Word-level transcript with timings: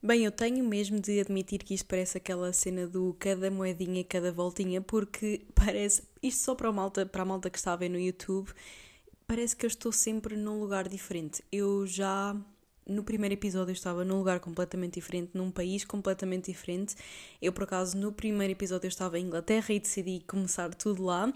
Bem, 0.00 0.24
eu 0.24 0.30
tenho 0.30 0.64
mesmo 0.64 1.00
de 1.00 1.18
admitir 1.18 1.58
que 1.64 1.74
isto 1.74 1.84
parece 1.86 2.18
aquela 2.18 2.52
cena 2.52 2.86
do 2.86 3.16
cada 3.18 3.50
moedinha, 3.50 4.04
cada 4.04 4.30
voltinha, 4.30 4.80
porque 4.80 5.44
parece, 5.54 6.02
isto 6.22 6.44
só 6.44 6.54
para 6.54 6.68
a 6.68 6.72
malta, 6.72 7.04
para 7.04 7.22
a 7.22 7.24
malta 7.24 7.50
que 7.50 7.58
está 7.58 7.72
a 7.72 7.76
ver 7.76 7.88
no 7.88 7.98
YouTube, 7.98 8.48
parece 9.26 9.56
que 9.56 9.66
eu 9.66 9.68
estou 9.68 9.90
sempre 9.90 10.36
num 10.36 10.60
lugar 10.60 10.88
diferente. 10.88 11.42
Eu 11.50 11.84
já 11.84 12.36
no 12.86 13.02
primeiro 13.02 13.34
episódio 13.34 13.72
eu 13.72 13.74
estava 13.74 14.04
num 14.04 14.18
lugar 14.18 14.40
completamente 14.40 14.94
diferente, 14.94 15.32
num 15.34 15.50
país 15.50 15.84
completamente 15.84 16.50
diferente. 16.50 16.94
Eu, 17.42 17.52
por 17.52 17.64
acaso, 17.64 17.96
no 17.98 18.12
primeiro 18.12 18.52
episódio 18.52 18.86
eu 18.86 18.90
estava 18.90 19.18
em 19.18 19.26
Inglaterra 19.26 19.74
e 19.74 19.80
decidi 19.80 20.22
começar 20.26 20.72
tudo 20.74 21.02
lá 21.02 21.32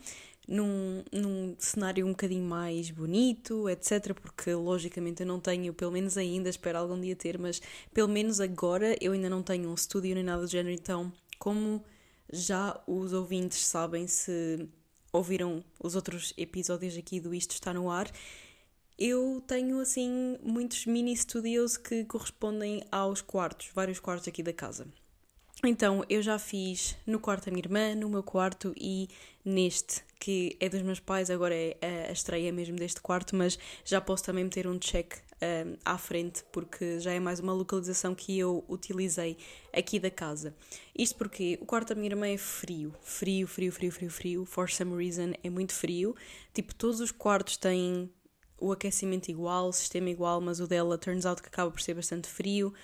num, 0.46 1.04
num 1.12 1.54
cenário 1.58 2.06
um 2.06 2.10
bocadinho 2.10 2.44
mais 2.44 2.90
bonito, 2.90 3.68
etc. 3.68 4.14
Porque 4.14 4.54
logicamente 4.54 5.22
eu 5.22 5.26
não 5.26 5.40
tenho, 5.40 5.72
pelo 5.72 5.92
menos 5.92 6.16
ainda, 6.16 6.48
espero 6.48 6.78
algum 6.78 7.00
dia 7.00 7.16
ter, 7.16 7.38
mas 7.38 7.60
pelo 7.92 8.08
menos 8.08 8.40
agora 8.40 8.96
eu 9.00 9.12
ainda 9.12 9.30
não 9.30 9.42
tenho 9.42 9.70
um 9.70 9.74
estúdio 9.74 10.14
nem 10.14 10.24
nada 10.24 10.42
do 10.42 10.48
género. 10.48 10.74
Então, 10.74 11.12
como 11.38 11.84
já 12.32 12.80
os 12.86 13.12
ouvintes 13.12 13.64
sabem, 13.64 14.06
se 14.06 14.68
ouviram 15.12 15.62
os 15.78 15.94
outros 15.94 16.32
episódios 16.36 16.96
aqui 16.96 17.20
do 17.20 17.34
Isto 17.34 17.52
Está 17.52 17.74
no 17.74 17.90
Ar, 17.90 18.10
eu 18.98 19.42
tenho 19.46 19.80
assim 19.80 20.38
muitos 20.42 20.86
mini 20.86 21.16
studios 21.16 21.76
que 21.76 22.04
correspondem 22.04 22.84
aos 22.90 23.20
quartos, 23.20 23.70
vários 23.74 23.98
quartos 24.00 24.28
aqui 24.28 24.42
da 24.42 24.52
casa. 24.52 24.86
Então, 25.64 26.04
eu 26.08 26.20
já 26.20 26.40
fiz 26.40 26.96
no 27.06 27.20
quarto 27.20 27.44
da 27.44 27.52
minha 27.52 27.62
irmã, 27.64 27.94
no 27.94 28.08
meu 28.08 28.22
quarto 28.22 28.74
e 28.76 29.08
neste, 29.44 30.02
que 30.18 30.56
é 30.58 30.68
dos 30.68 30.82
meus 30.82 30.98
pais, 30.98 31.30
agora 31.30 31.54
é 31.54 31.76
a 32.08 32.12
estreia 32.12 32.52
mesmo 32.52 32.74
deste 32.74 33.00
quarto, 33.00 33.36
mas 33.36 33.56
já 33.84 34.00
posso 34.00 34.24
também 34.24 34.42
meter 34.42 34.66
um 34.66 34.76
check 34.76 35.14
um, 35.40 35.76
à 35.84 35.96
frente, 35.96 36.42
porque 36.50 36.98
já 36.98 37.12
é 37.12 37.20
mais 37.20 37.38
uma 37.38 37.52
localização 37.52 38.12
que 38.12 38.36
eu 38.36 38.64
utilizei 38.68 39.36
aqui 39.72 40.00
da 40.00 40.10
casa. 40.10 40.52
Isto 40.98 41.16
porque 41.16 41.56
o 41.60 41.64
quarto 41.64 41.90
da 41.90 41.94
minha 41.94 42.10
irmã 42.10 42.26
é 42.26 42.36
frio, 42.36 42.92
frio, 43.00 43.46
frio, 43.46 43.70
frio, 43.70 43.92
frio, 43.92 44.10
frio, 44.10 44.44
for 44.44 44.68
some 44.68 44.96
reason 44.96 45.32
é 45.44 45.48
muito 45.48 45.72
frio. 45.72 46.16
Tipo, 46.52 46.74
todos 46.74 46.98
os 46.98 47.12
quartos 47.12 47.56
têm 47.56 48.10
o 48.58 48.72
aquecimento 48.72 49.28
igual, 49.28 49.68
o 49.68 49.72
sistema 49.72 50.10
igual, 50.10 50.40
mas 50.40 50.58
o 50.58 50.66
dela 50.66 50.98
turns 50.98 51.24
out 51.24 51.40
que 51.40 51.48
acaba 51.48 51.70
por 51.70 51.80
ser 51.80 51.94
bastante 51.94 52.28
frio. 52.28 52.74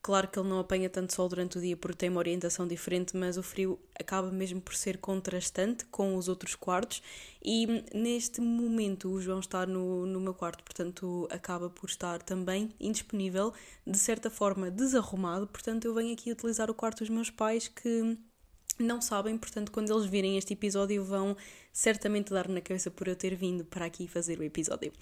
Claro 0.00 0.28
que 0.28 0.38
ele 0.38 0.48
não 0.48 0.60
apanha 0.60 0.88
tanto 0.88 1.12
sol 1.12 1.28
durante 1.28 1.58
o 1.58 1.60
dia 1.60 1.76
porque 1.76 1.98
tem 1.98 2.08
uma 2.08 2.20
orientação 2.20 2.66
diferente, 2.66 3.16
mas 3.16 3.36
o 3.36 3.42
frio 3.42 3.78
acaba 3.98 4.30
mesmo 4.30 4.60
por 4.60 4.74
ser 4.74 4.98
contrastante 4.98 5.84
com 5.86 6.16
os 6.16 6.28
outros 6.28 6.54
quartos. 6.54 7.02
E 7.42 7.66
neste 7.92 8.40
momento 8.40 9.10
o 9.10 9.20
João 9.20 9.40
está 9.40 9.66
no, 9.66 10.06
no 10.06 10.20
meu 10.20 10.32
quarto, 10.32 10.62
portanto 10.62 11.26
acaba 11.30 11.68
por 11.68 11.88
estar 11.88 12.22
também 12.22 12.72
indisponível, 12.80 13.52
de 13.86 13.98
certa 13.98 14.30
forma 14.30 14.70
desarrumado. 14.70 15.46
Portanto, 15.46 15.84
eu 15.84 15.94
venho 15.94 16.12
aqui 16.12 16.30
utilizar 16.30 16.70
o 16.70 16.74
quarto 16.74 17.00
dos 17.00 17.10
meus 17.10 17.28
pais 17.28 17.68
que 17.68 18.16
não 18.78 19.00
sabem, 19.00 19.36
portanto, 19.36 19.72
quando 19.72 19.92
eles 19.92 20.06
virem 20.06 20.38
este 20.38 20.52
episódio, 20.52 21.02
vão 21.04 21.36
certamente 21.72 22.32
dar 22.32 22.48
na 22.48 22.60
cabeça 22.60 22.90
por 22.90 23.08
eu 23.08 23.16
ter 23.16 23.34
vindo 23.34 23.64
para 23.64 23.84
aqui 23.86 24.06
fazer 24.06 24.38
o 24.38 24.44
episódio. 24.44 24.92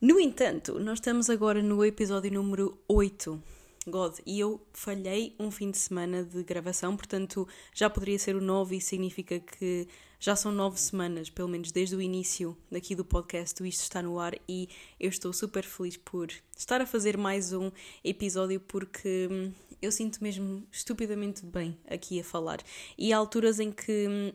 No 0.00 0.20
entanto, 0.20 0.78
nós 0.78 0.98
estamos 0.98 1.28
agora 1.28 1.60
no 1.60 1.84
episódio 1.84 2.32
número 2.32 2.78
8 2.88 3.42
God, 3.88 4.18
e 4.26 4.40
eu 4.40 4.60
falhei 4.72 5.36
um 5.38 5.48
fim 5.50 5.70
de 5.70 5.78
semana 5.78 6.24
de 6.24 6.42
gravação, 6.42 6.96
portanto 6.96 7.46
já 7.72 7.88
poderia 7.88 8.18
ser 8.18 8.34
o 8.34 8.40
9 8.40 8.76
e 8.76 8.80
significa 8.80 9.38
que 9.38 9.86
já 10.18 10.34
são 10.34 10.50
nove 10.50 10.80
semanas, 10.80 11.30
pelo 11.30 11.48
menos 11.48 11.70
desde 11.70 11.94
o 11.94 12.00
início 12.00 12.56
daqui 12.70 12.96
do 12.96 13.04
podcast, 13.04 13.66
Isto 13.66 13.82
está 13.82 14.02
no 14.02 14.18
ar 14.18 14.34
e 14.48 14.68
eu 14.98 15.08
estou 15.08 15.32
super 15.32 15.62
feliz 15.62 15.96
por 15.96 16.28
estar 16.56 16.80
a 16.80 16.86
fazer 16.86 17.16
mais 17.16 17.52
um 17.52 17.70
episódio 18.02 18.58
porque 18.58 19.28
hum, 19.30 19.52
eu 19.80 19.92
sinto 19.92 20.22
mesmo 20.22 20.66
estupidamente 20.72 21.44
bem 21.44 21.78
aqui 21.86 22.18
a 22.18 22.24
falar. 22.24 22.58
E 22.98 23.12
há 23.12 23.18
alturas 23.18 23.60
em 23.60 23.70
que 23.70 24.08
hum, 24.08 24.32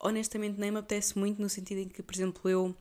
honestamente 0.00 0.58
nem 0.58 0.72
me 0.72 0.78
apetece 0.78 1.16
muito, 1.16 1.40
no 1.40 1.48
sentido 1.48 1.78
em 1.78 1.88
que, 1.88 2.02
por 2.02 2.14
exemplo, 2.14 2.50
eu 2.50 2.74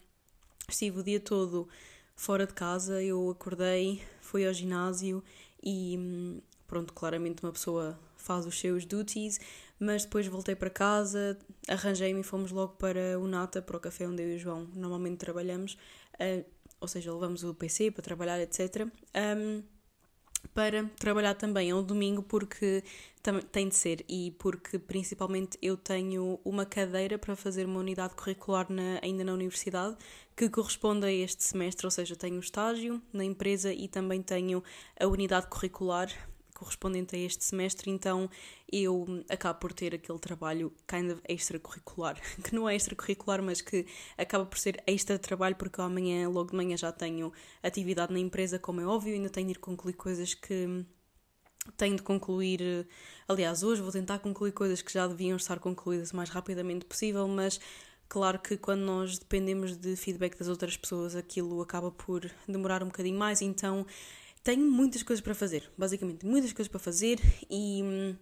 estive 0.68 1.00
o 1.00 1.04
dia 1.04 1.20
todo 1.20 1.68
fora 2.16 2.48
de 2.48 2.54
casa, 2.54 3.02
eu 3.04 3.30
acordei, 3.30 4.02
fui 4.20 4.46
ao 4.46 4.54
ginásio 4.54 5.24
e 5.64 6.42
pronto, 6.68 6.94
claramente 6.94 7.44
uma 7.44 7.52
pessoa 7.52 8.00
faz 8.16 8.46
os 8.46 8.60
seus 8.60 8.86
duties, 8.86 9.40
mas 9.80 10.04
depois 10.04 10.28
voltei 10.28 10.56
para 10.56 10.70
casa, 10.70 11.38
arranjei-me 11.68 12.22
e 12.22 12.24
fomos 12.24 12.52
logo 12.52 12.74
para 12.74 13.20
o 13.20 13.28
Nata, 13.28 13.62
para 13.62 13.76
o 13.76 13.80
café 13.80 14.08
onde 14.08 14.24
eu 14.24 14.32
e 14.32 14.36
o 14.36 14.40
João 14.40 14.68
normalmente 14.74 15.18
trabalhamos, 15.18 15.78
uh, 16.16 16.46
ou 16.80 16.88
seja, 16.88 17.14
levamos 17.14 17.44
o 17.44 17.54
PC 17.54 17.92
para 17.92 18.02
trabalhar, 18.02 18.40
etc. 18.40 18.88
Um, 19.16 19.64
para 20.54 20.86
trabalhar 21.00 21.36
também. 21.36 21.72
Ao 21.72 21.82
domingo 21.82 22.22
porque 22.24 22.84
tem 23.52 23.70
de 23.70 23.76
ser 23.76 24.04
e 24.10 24.32
porque 24.40 24.80
principalmente 24.80 25.58
eu 25.62 25.78
tenho 25.78 26.40
uma 26.44 26.66
cadeira 26.66 27.18
para 27.18 27.36
fazer 27.36 27.66
uma 27.66 27.80
unidade 27.80 28.16
curricular 28.16 28.66
na, 28.70 29.00
ainda 29.02 29.24
na 29.24 29.34
universidade 29.34 29.96
que 30.36 30.50
corresponde 30.50 31.06
a 31.06 31.12
este 31.12 31.44
semestre, 31.44 31.86
ou 31.86 31.92
seja, 31.92 32.16
tenho 32.16 32.40
estágio 32.40 33.02
na 33.14 33.24
empresa 33.24 33.72
e 33.72 33.88
também 33.88 34.22
tenho 34.22 34.64
a 35.00 35.06
unidade 35.06 35.48
curricular 35.48 36.10
correspondente 36.62 37.16
a 37.16 37.20
este 37.20 37.44
semestre, 37.44 37.90
então 37.90 38.30
eu 38.72 39.24
acabo 39.28 39.60
por 39.60 39.74
ter 39.74 39.96
aquele 39.96 40.20
trabalho 40.20 40.72
kind 40.88 41.12
of 41.12 41.22
extracurricular, 41.28 42.22
que 42.44 42.54
não 42.54 42.70
é 42.70 42.76
extracurricular, 42.76 43.42
mas 43.42 43.62
que 43.62 43.88
acaba 44.16 44.46
por 44.46 44.60
ser 44.60 44.82
extra 44.86 45.18
trabalho, 45.18 45.56
porque 45.56 45.82
amanhã, 45.82 46.30
logo 46.30 46.52
de 46.52 46.56
manhã, 46.56 46.78
já 46.78 46.92
tenho 46.92 47.34
atividade 47.64 48.14
na 48.14 48.20
empresa, 48.20 48.60
como 48.60 48.80
é 48.80 48.86
óbvio, 48.86 49.14
ainda 49.14 49.30
tenho 49.30 49.48
de 49.48 49.54
ir 49.54 49.58
concluir 49.58 49.94
coisas 49.94 50.36
que 50.36 50.86
tenho 51.78 51.96
de 51.96 52.04
concluir. 52.04 52.88
Aliás, 53.28 53.64
hoje 53.64 53.82
vou 53.82 53.92
tentar 53.92 54.20
concluir 54.20 54.52
coisas 54.52 54.82
que 54.82 54.94
já 54.94 55.08
deviam 55.08 55.38
estar 55.38 55.60
concluídas 55.60 56.12
o 56.12 56.16
mais 56.16 56.30
rapidamente 56.30 56.86
possível, 56.86 57.28
mas 57.28 57.60
Claro 58.12 58.40
que 58.40 58.58
quando 58.58 58.82
nós 58.82 59.18
dependemos 59.18 59.78
de 59.78 59.96
feedback 59.96 60.38
das 60.38 60.50
outras 60.50 60.76
pessoas, 60.76 61.16
aquilo 61.16 61.62
acaba 61.62 61.90
por 61.90 62.30
demorar 62.46 62.84
um 62.84 62.88
bocadinho 62.88 63.18
mais, 63.18 63.42
então 63.42 63.86
tenho 64.44 64.70
muitas 64.70 65.04
coisas 65.04 65.24
para 65.24 65.36
fazer, 65.36 65.70
basicamente, 65.78 66.26
muitas 66.26 66.52
coisas 66.54 66.70
para 66.70 66.80
fazer 66.80 67.20
e 67.50 67.82
hum, 67.84 68.16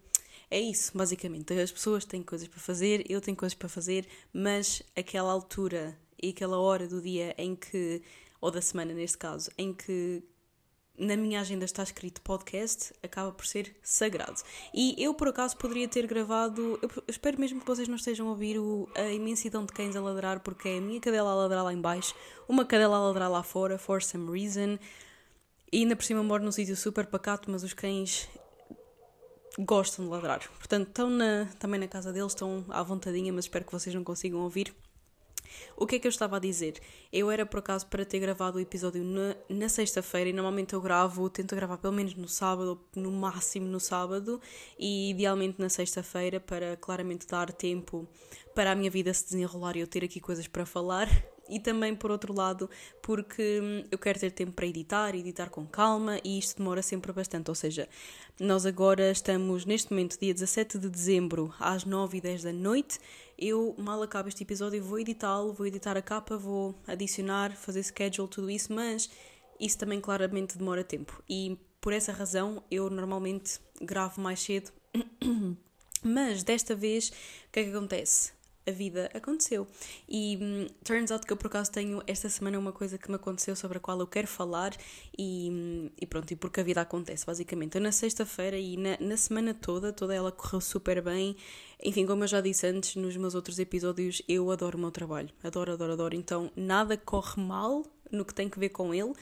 é 0.52 0.60
isso, 0.60 0.98
basicamente. 0.98 1.54
As 1.54 1.72
pessoas 1.72 2.06
têm 2.06 2.24
coisas 2.24 2.48
para 2.48 2.60
fazer, 2.60 3.06
eu 3.10 3.22
tenho 3.22 3.38
coisas 3.38 3.54
para 3.54 3.70
fazer, 3.70 4.08
mas 4.34 4.82
aquela 4.96 5.32
altura 5.32 5.98
e 6.22 6.30
aquela 6.30 6.60
hora 6.60 6.88
do 6.88 7.02
dia 7.02 7.34
em 7.38 7.56
que, 7.56 8.02
ou 8.42 8.52
da 8.52 8.62
semana 8.62 8.94
neste 8.94 9.18
caso, 9.18 9.50
em 9.58 9.74
que 9.74 10.24
na 10.98 11.16
minha 11.16 11.40
agenda 11.40 11.64
está 11.64 11.82
escrito 11.82 12.22
podcast, 12.22 12.94
acaba 13.02 13.32
por 13.32 13.46
ser 13.46 13.74
sagrado. 13.82 14.42
E 14.74 14.96
eu, 14.98 15.14
por 15.14 15.30
acaso, 15.30 15.56
poderia 15.56 15.88
ter 15.88 16.06
gravado. 16.06 16.78
Eu 16.82 16.90
espero 17.08 17.40
mesmo 17.40 17.62
que 17.62 17.66
vocês 17.66 17.88
não 17.88 17.96
estejam 17.96 18.28
a 18.28 18.32
ouvir 18.32 18.60
o, 18.60 18.90
a 18.94 19.10
imensidão 19.10 19.66
de 19.66 19.72
cães 19.72 19.96
a 19.96 20.02
ladrar, 20.02 20.42
porque 20.42 20.68
é 20.68 20.78
a 20.80 20.82
minha 20.82 21.00
cadela 21.00 21.32
a 21.32 21.36
ladrar 21.36 21.64
lá 21.64 21.74
em 21.74 21.80
baixo, 21.80 22.14
uma 22.50 22.66
cadela 22.66 22.98
a 22.98 23.00
ladrar 23.00 23.32
lá 23.32 23.42
fora, 23.44 23.78
for 23.78 24.04
some 24.04 24.30
reason. 24.30 24.78
E 25.72 25.80
ainda 25.80 25.96
por 25.96 26.04
cima 26.04 26.24
moro 26.24 26.44
num 26.44 26.52
sítio 26.52 26.76
super 26.76 27.06
pacato, 27.06 27.52
mas 27.52 27.64
os 27.64 27.74
cães 27.74 28.28
gostam 29.58 30.06
de 30.06 30.12
ladrar. 30.12 30.50
Portanto, 30.58 30.88
estão 30.88 31.10
na, 31.10 31.46
também 31.60 31.80
na 31.80 31.88
casa 31.88 32.12
deles, 32.12 32.32
estão 32.32 32.66
à 32.70 32.82
vontadinha, 32.82 33.32
mas 33.32 33.46
espero 33.46 33.66
que 33.66 33.72
vocês 33.72 33.94
não 33.94 34.04
consigam 34.04 34.42
ouvir. 34.42 34.74
O 35.76 35.88
que 35.88 35.96
é 35.96 36.00
que 36.00 36.08
eu 36.08 36.10
estava 36.10 36.38
a 36.38 36.40
dizer? 36.40 36.80
Eu 37.12 37.32
era 37.32 37.46
por 37.46 37.60
acaso 37.60 37.88
para 37.88 38.06
ter 38.06 38.20
gravado 38.20 38.58
o 38.58 38.62
episódio 38.62 39.04
na, 39.04 39.36
na 39.50 39.68
sexta-feira 39.68 40.30
e 40.30 40.34
normalmente 40.34 40.74
eu 40.74 40.82
gravo, 40.82 41.30
tento 41.30 41.56
gravar 41.56 41.78
pelo 41.78 41.94
menos 41.94 42.14
no 42.16 42.28
sábado, 42.28 42.80
no 42.96 43.12
máximo 43.12 43.66
no 43.66 43.80
sábado 43.80 44.40
e 44.78 45.12
idealmente 45.12 45.60
na 45.60 45.70
sexta-feira 45.70 46.40
para 46.40 46.78
claramente 46.78 47.26
dar 47.28 47.52
tempo 47.52 48.08
para 48.54 48.72
a 48.72 48.76
minha 48.76 48.92
vida 48.92 49.14
se 49.14 49.24
desenrolar 49.26 49.76
e 49.76 49.80
eu 49.80 49.88
ter 49.88 50.04
aqui 50.04 50.20
coisas 50.20 50.48
para 50.48 50.66
falar 50.66 51.08
e 51.50 51.60
também 51.60 51.96
por 51.96 52.12
outro 52.12 52.34
lado 52.34 52.70
porque 53.02 53.60
hum, 53.62 53.84
eu 53.92 53.98
quero 53.98 54.20
ter 54.20 54.32
tempo 54.32 54.54
para 54.54 54.66
editar, 54.66 55.16
editar 55.16 55.50
com 55.50 55.66
calma 55.66 56.20
e 56.24 56.38
isto 56.38 56.58
demora 56.58 56.82
sempre 56.82 57.12
bastante, 57.12 57.50
ou 57.50 57.56
seja, 57.56 57.88
nós 58.40 58.66
agora 58.66 59.12
estamos 59.12 59.66
neste 59.66 59.92
momento 59.92 60.20
dia 60.20 60.34
17 60.34 60.78
de 60.78 60.90
dezembro 60.90 61.54
às 61.60 61.84
9 61.84 62.18
e 62.18 62.22
10 62.22 62.44
da 62.44 62.54
noite. 62.54 63.00
Eu 63.38 63.76
mal 63.78 64.02
acabo 64.02 64.30
este 64.30 64.44
episódio 64.44 64.84
vou 64.84 65.00
editá-lo, 65.00 65.52
vou 65.54 65.68
editar 65.68 65.98
a 65.98 66.02
capa, 66.02 66.38
vou 66.38 66.76
adicionar, 66.88 67.56
fazer 67.56 67.84
schedule, 67.84 68.28
tudo 68.28 68.50
isso, 68.50 68.72
mas 68.72 69.10
isso 69.60 69.78
também 69.78 70.00
claramente 70.00 70.58
demora 70.58 70.84
tempo. 70.84 71.22
E 71.30 71.58
por 71.82 71.94
essa 71.94 72.12
razão 72.12 72.64
eu 72.72 72.90
normalmente 72.90 73.60
gravo 73.82 74.22
mais 74.22 74.40
cedo. 74.40 74.72
Mas 76.02 76.44
desta 76.44 76.74
vez 76.76 77.10
o 77.10 77.52
que 77.52 77.60
é 77.60 77.64
que 77.66 77.70
acontece? 77.72 78.39
A 78.70 78.72
vida 78.72 79.10
aconteceu. 79.14 79.68
E 80.08 80.38
um, 80.42 80.68
turns 80.84 81.12
out 81.12 81.26
que 81.26 81.34
eu 81.34 81.38
por 81.38 81.48
acaso 81.48 81.72
tenho 81.72 82.02
esta 82.08 82.30
semana 82.30 82.58
uma 82.58 82.72
coisa 82.72 82.98
que 82.98 83.10
me 83.10 83.16
aconteceu 83.16 83.56
sobre 83.56 83.78
a 83.78 83.82
qual 83.82 84.00
eu 84.00 84.08
quero 84.08 84.28
falar 84.28 84.72
e, 85.18 85.50
um, 85.52 85.90
e 86.00 86.06
pronto, 86.06 86.32
e 86.32 86.36
porque 86.36 86.62
a 86.62 86.64
vida 86.64 86.82
acontece, 86.82 87.26
basicamente. 87.26 87.76
Eu 87.76 87.82
na 87.82 87.92
sexta-feira 87.92 88.58
e 88.58 88.78
na, 88.78 88.98
na 89.00 89.18
semana 89.18 89.54
toda, 89.54 89.92
toda 89.92 90.16
ela 90.16 90.32
correu 90.32 90.62
super 90.62 91.02
bem. 91.02 91.36
Enfim, 91.84 92.06
como 92.06 92.24
eu 92.24 92.28
já 92.28 92.42
disse 92.42 92.68
antes 92.68 92.96
nos 92.96 93.16
meus 93.18 93.36
outros 93.36 93.60
episódios, 93.60 94.22
eu 94.28 94.50
adoro 94.52 94.78
o 94.78 94.82
meu 94.82 94.92
trabalho. 94.92 95.30
Adoro, 95.44 95.74
adoro, 95.74 95.94
adoro. 95.94 96.16
Então 96.16 96.52
nada 96.56 96.96
corre 96.98 97.42
mal 97.42 97.86
no 98.12 98.24
que 98.26 98.34
tem 98.34 98.50
que 98.50 98.60
ver 98.60 98.70
com 98.70 98.94
ele. 98.94 99.14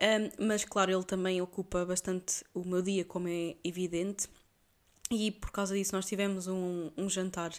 Um, 0.00 0.46
mas 0.46 0.64
claro, 0.64 0.92
ele 0.92 1.02
também 1.02 1.42
ocupa 1.42 1.84
bastante 1.84 2.44
o 2.54 2.64
meu 2.64 2.80
dia, 2.80 3.04
como 3.04 3.26
é 3.26 3.56
evidente, 3.64 4.28
e 5.10 5.30
por 5.30 5.50
causa 5.50 5.74
disso 5.74 5.94
nós 5.94 6.06
tivemos 6.06 6.46
um, 6.46 6.90
um 6.96 7.08
jantar 7.08 7.50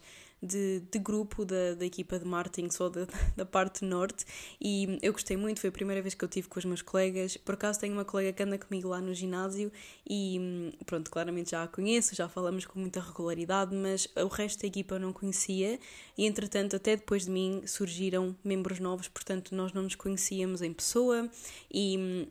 de, 0.41 0.81
de 0.91 0.99
grupo 0.99 1.45
da, 1.45 1.75
da 1.75 1.85
equipa 1.85 2.17
de 2.17 2.25
marketing, 2.25 2.69
só 2.69 2.89
da, 2.89 3.07
da 3.35 3.45
parte 3.45 3.83
norte, 3.83 4.25
e 4.59 4.97
eu 5.01 5.13
gostei 5.13 5.37
muito, 5.37 5.59
foi 5.59 5.69
a 5.69 5.73
primeira 5.73 6.01
vez 6.01 6.13
que 6.13 6.23
eu 6.23 6.29
tive 6.29 6.47
com 6.47 6.59
os 6.59 6.65
meus 6.65 6.81
colegas. 6.81 7.37
Por 7.37 7.55
acaso 7.55 7.79
tenho 7.79 7.93
uma 7.93 8.05
colega 8.05 8.33
que 8.33 8.43
anda 8.43 8.57
comigo 8.57 8.89
lá 8.89 9.01
no 9.01 9.13
ginásio 9.13 9.71
e 10.07 10.73
pronto, 10.85 11.09
claramente 11.11 11.51
já 11.51 11.63
a 11.63 11.67
conheço, 11.67 12.15
já 12.15 12.27
falamos 12.27 12.65
com 12.65 12.79
muita 12.79 12.99
regularidade, 12.99 13.75
mas 13.75 14.07
o 14.15 14.27
resto 14.27 14.61
da 14.61 14.67
equipa 14.67 14.95
eu 14.95 14.99
não 14.99 15.13
conhecia 15.13 15.79
e 16.17 16.25
entretanto 16.25 16.75
até 16.75 16.95
depois 16.95 17.25
de 17.25 17.31
mim 17.31 17.63
surgiram 17.65 18.35
membros 18.43 18.79
novos, 18.79 19.07
portanto 19.07 19.55
nós 19.55 19.73
não 19.73 19.83
nos 19.83 19.95
conhecíamos 19.95 20.61
em 20.61 20.73
pessoa 20.73 21.29
e 21.71 22.27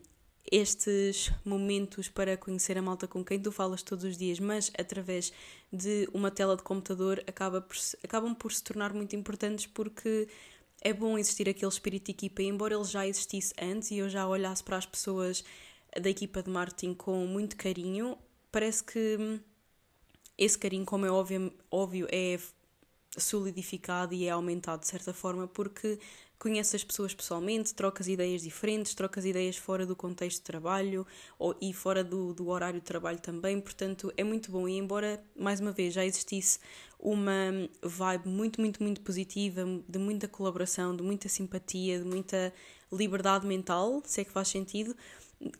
estes 0.51 1.31
momentos 1.45 2.07
para 2.07 2.35
conhecer 2.35 2.77
a 2.77 2.81
malta 2.81 3.07
com 3.07 3.23
quem 3.23 3.39
tu 3.39 3.51
falas 3.51 3.83
todos 3.83 4.03
os 4.03 4.17
dias, 4.17 4.39
mas 4.39 4.71
através 4.77 5.31
de 5.71 6.09
uma 6.13 6.31
tela 6.31 6.55
de 6.57 6.63
computador, 6.63 7.23
acaba 7.27 7.61
por, 7.61 7.77
acabam 8.03 8.33
por 8.33 8.51
se 8.51 8.63
tornar 8.63 8.93
muito 8.93 9.15
importantes 9.15 9.67
porque 9.67 10.27
é 10.81 10.93
bom 10.93 11.17
existir 11.17 11.47
aquele 11.47 11.71
espírito 11.71 12.05
de 12.05 12.11
equipa, 12.11 12.41
embora 12.41 12.75
ele 12.75 12.83
já 12.83 13.05
existisse 13.05 13.53
antes 13.61 13.91
e 13.91 13.97
eu 13.97 14.09
já 14.09 14.27
olhasse 14.27 14.63
para 14.63 14.77
as 14.77 14.85
pessoas 14.85 15.43
da 16.01 16.09
equipa 16.09 16.41
de 16.41 16.49
marketing 16.49 16.93
com 16.93 17.25
muito 17.27 17.55
carinho, 17.55 18.17
parece 18.51 18.83
que 18.83 19.39
esse 20.37 20.57
carinho, 20.57 20.85
como 20.85 21.05
é 21.05 21.11
óbvio, 21.11 21.53
óbvio 21.69 22.07
é 22.11 22.39
solidificado 23.17 24.13
e 24.13 24.25
é 24.25 24.29
aumentado 24.29 24.81
de 24.81 24.87
certa 24.87 25.13
forma 25.13 25.47
porque 25.47 25.99
conheces 26.39 26.75
as 26.75 26.83
pessoas 26.83 27.13
pessoalmente, 27.13 27.75
trocas 27.75 28.07
ideias 28.07 28.41
diferentes, 28.41 28.95
trocas 28.95 29.25
ideias 29.25 29.57
fora 29.57 29.85
do 29.85 29.95
contexto 29.95 30.37
de 30.37 30.43
trabalho 30.43 31.05
ou, 31.37 31.55
e 31.61 31.73
fora 31.73 32.01
do, 32.03 32.33
do 32.33 32.47
horário 32.47 32.79
de 32.79 32.85
trabalho 32.85 33.19
também, 33.19 33.59
portanto 33.59 34.11
é 34.15 34.23
muito 34.23 34.49
bom. 34.49 34.67
E 34.67 34.77
embora, 34.77 35.21
mais 35.35 35.59
uma 35.59 35.73
vez, 35.73 35.93
já 35.93 36.05
existisse 36.05 36.59
uma 36.97 37.69
vibe 37.83 38.29
muito, 38.29 38.61
muito, 38.61 38.81
muito 38.81 39.01
positiva, 39.01 39.63
de 39.87 39.99
muita 39.99 40.27
colaboração, 40.27 40.95
de 40.95 41.03
muita 41.03 41.27
simpatia, 41.27 41.99
de 41.99 42.05
muita 42.05 42.53
liberdade 42.91 43.45
mental, 43.45 44.01
se 44.05 44.21
é 44.21 44.23
que 44.23 44.31
faz 44.31 44.47
sentido, 44.47 44.95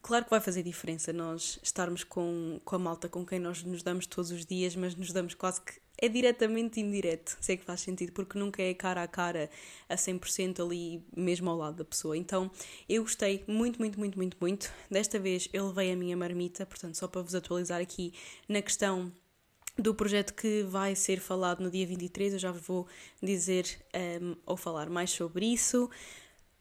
claro 0.02 0.26
que 0.26 0.32
vai 0.32 0.40
fazer 0.40 0.64
diferença 0.64 1.14
nós 1.14 1.60
estarmos 1.62 2.04
com, 2.04 2.60
com 2.66 2.76
a 2.76 2.80
malta 2.80 3.08
com 3.08 3.26
quem 3.26 3.40
nós 3.40 3.64
nos 3.64 3.84
damos 3.84 4.08
todos 4.08 4.32
os 4.32 4.46
dias, 4.46 4.76
mas 4.76 4.96
nos 4.96 5.12
damos 5.12 5.34
quase 5.34 5.62
que 5.62 5.74
é 6.02 6.08
diretamente 6.08 6.80
indireto, 6.80 7.38
se 7.42 7.54
é 7.54 7.58
que 7.58 7.64
faz 7.64 7.82
sentido, 7.82 8.12
porque 8.12 8.38
nunca 8.38 8.62
é 8.62 8.74
cara 8.74 9.04
a 9.04 9.08
cara 9.08 9.50
a 9.88 9.96
100% 9.96 10.64
ali 10.64 11.04
mesmo 11.16 11.50
ao 11.50 11.58
lado 11.58 11.78
da 11.78 11.86
pessoa. 11.86 12.18
Então 12.18 12.50
eu 12.88 13.04
gostei 13.04 13.44
muito, 13.48 13.80
muito, 13.80 14.00
muito, 14.00 14.18
muito, 14.18 14.38
muito. 14.40 14.72
Desta 14.90 15.20
vez 15.20 15.50
eu 15.54 15.68
levei 15.68 15.92
a 15.92 15.96
minha 15.96 16.16
marmita, 16.16 16.66
portanto, 16.66 16.96
só 16.96 17.08
para 17.08 17.22
vos 17.22 17.36
atualizar 17.36 17.82
aqui 17.82 18.14
na 18.48 18.62
questão 18.62 19.12
do 19.78 19.94
projeto 19.94 20.34
que 20.34 20.64
vai 20.64 20.96
ser 20.96 21.20
falado 21.20 21.62
no 21.62 21.72
dia 21.72 21.88
23, 21.88 22.34
eu 22.34 22.40
já 22.40 22.52
vos 22.52 22.62
vou 22.62 22.88
dizer 23.22 23.66
um, 24.22 24.36
ou 24.46 24.58
falar 24.58 24.90
mais 24.90 25.12
sobre 25.12 25.46
isso. 25.46 25.90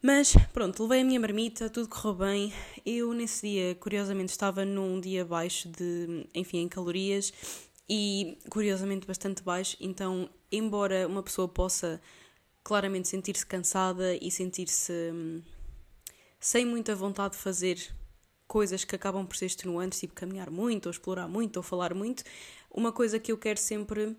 Mas 0.01 0.33
pronto, 0.53 0.85
levei 0.85 1.01
a 1.01 1.05
minha 1.05 1.19
marmita, 1.19 1.69
tudo 1.69 1.89
correu 1.89 2.15
bem. 2.15 2.53
Eu 2.87 3.13
nesse 3.13 3.49
dia, 3.49 3.75
curiosamente, 3.75 4.31
estava 4.31 4.65
num 4.65 5.01
dia 5.01 5.25
baixo 5.25 5.69
de, 5.69 6.25
enfim, 6.33 6.59
em 6.59 6.69
calorias 6.69 7.33
e 7.89 8.39
curiosamente 8.51 9.07
bastante 9.07 9.43
baixo. 9.43 9.77
Então, 9.81 10.29
embora 10.53 11.07
uma 11.07 11.23
pessoa 11.23 11.49
possa 11.49 12.01
claramente 12.63 13.09
sentir-se 13.09 13.47
cansada 13.47 14.15
e 14.17 14.31
sentir-se 14.31 14.93
hum, 14.93 15.43
sem 16.39 16.67
muita 16.67 16.95
vontade 16.95 17.35
de 17.35 17.41
fazer 17.41 17.79
coisas 18.47 18.85
que 18.85 18.95
acabam 18.95 19.27
por 19.27 19.37
ser 19.37 19.47
extenuantes, 19.47 20.01
tipo 20.01 20.15
caminhar 20.15 20.51
muito, 20.51 20.87
ou 20.87 20.91
explorar 20.91 21.29
muito, 21.29 21.59
ou 21.59 21.63
falar 21.63 21.95
muito, 21.95 22.25
uma 22.71 22.93
coisa 22.93 23.19
que 23.19 23.33
eu 23.33 23.39
quero 23.39 23.59
sempre 23.59 24.17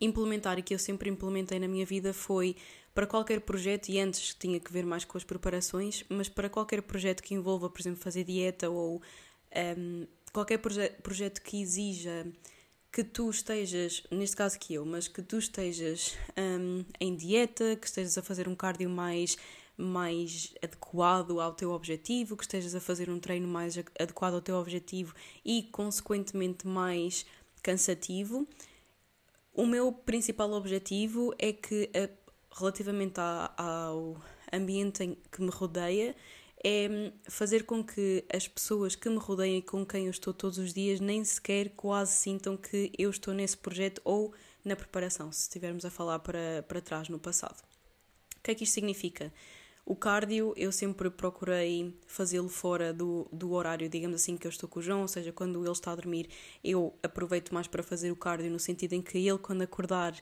implementar 0.00 0.58
e 0.58 0.62
que 0.62 0.74
eu 0.74 0.78
sempre 0.78 1.08
implementei 1.08 1.58
na 1.58 1.66
minha 1.66 1.86
vida 1.86 2.12
foi 2.12 2.56
para 2.94 3.06
qualquer 3.06 3.40
projeto, 3.40 3.88
e 3.88 4.00
antes 4.00 4.34
tinha 4.34 4.58
que 4.58 4.72
ver 4.72 4.84
mais 4.84 5.04
com 5.04 5.16
as 5.16 5.24
preparações, 5.24 6.04
mas 6.08 6.28
para 6.28 6.48
qualquer 6.48 6.82
projeto 6.82 7.22
que 7.22 7.32
envolva, 7.32 7.70
por 7.70 7.80
exemplo, 7.80 8.00
fazer 8.00 8.24
dieta 8.24 8.68
ou 8.68 9.00
um, 9.78 10.06
qualquer 10.32 10.58
proje 10.58 10.90
projeto 11.02 11.40
que 11.40 11.60
exija 11.62 12.26
que 12.92 13.04
tu 13.04 13.30
estejas, 13.30 14.02
neste 14.10 14.36
caso 14.36 14.58
que 14.58 14.74
eu, 14.74 14.84
mas 14.84 15.08
que 15.08 15.22
tu 15.22 15.38
estejas 15.38 16.16
um, 16.36 16.84
em 16.98 17.14
dieta, 17.14 17.76
que 17.76 17.86
estejas 17.86 18.16
a 18.16 18.22
fazer 18.22 18.48
um 18.48 18.54
cardio 18.54 18.88
mais, 18.88 19.36
mais 19.76 20.54
adequado 20.62 21.40
ao 21.40 21.52
teu 21.52 21.70
objetivo, 21.70 22.36
que 22.36 22.44
estejas 22.44 22.74
a 22.74 22.80
fazer 22.80 23.10
um 23.10 23.20
treino 23.20 23.46
mais 23.46 23.76
adequado 23.98 24.34
ao 24.34 24.40
teu 24.40 24.56
objetivo 24.56 25.14
e, 25.44 25.64
consequentemente, 25.64 26.66
mais 26.66 27.26
cansativo. 27.62 28.46
O 29.52 29.66
meu 29.66 29.92
principal 29.92 30.52
objetivo 30.52 31.34
é 31.38 31.52
que, 31.52 31.90
relativamente 32.50 33.20
ao 33.56 34.16
ambiente 34.52 35.18
que 35.30 35.42
me 35.42 35.50
rodeia, 35.50 36.16
é 36.64 37.12
fazer 37.28 37.64
com 37.64 37.84
que 37.84 38.24
as 38.32 38.48
pessoas 38.48 38.96
que 38.96 39.08
me 39.08 39.18
rodeiam 39.18 39.58
e 39.58 39.62
com 39.62 39.86
quem 39.86 40.06
eu 40.06 40.10
estou 40.10 40.34
todos 40.34 40.58
os 40.58 40.72
dias 40.72 41.00
nem 41.00 41.24
sequer 41.24 41.70
quase 41.70 42.12
sintam 42.12 42.56
que 42.56 42.90
eu 42.98 43.10
estou 43.10 43.32
nesse 43.32 43.56
projeto 43.56 44.00
ou 44.04 44.32
na 44.64 44.74
preparação, 44.74 45.30
se 45.30 45.42
estivermos 45.42 45.84
a 45.84 45.90
falar 45.90 46.18
para, 46.18 46.64
para 46.66 46.80
trás 46.80 47.08
no 47.08 47.18
passado. 47.18 47.62
O 48.36 48.42
que 48.42 48.50
é 48.50 48.54
que 48.54 48.64
isto 48.64 48.74
significa? 48.74 49.32
O 49.86 49.96
cardio 49.96 50.52
eu 50.56 50.70
sempre 50.70 51.08
procurei 51.08 51.94
fazê-lo 52.06 52.48
fora 52.48 52.92
do, 52.92 53.26
do 53.32 53.52
horário, 53.52 53.88
digamos 53.88 54.16
assim, 54.16 54.36
que 54.36 54.46
eu 54.46 54.50
estou 54.50 54.68
com 54.68 54.80
o 54.80 54.82
João, 54.82 55.00
ou 55.02 55.08
seja, 55.08 55.32
quando 55.32 55.62
ele 55.62 55.70
está 55.70 55.92
a 55.92 55.96
dormir, 55.96 56.28
eu 56.62 56.94
aproveito 57.02 57.54
mais 57.54 57.66
para 57.66 57.82
fazer 57.82 58.10
o 58.10 58.16
cardio, 58.16 58.50
no 58.50 58.58
sentido 58.58 58.92
em 58.92 59.00
que 59.00 59.16
ele, 59.16 59.38
quando 59.38 59.62
acordar, 59.62 60.14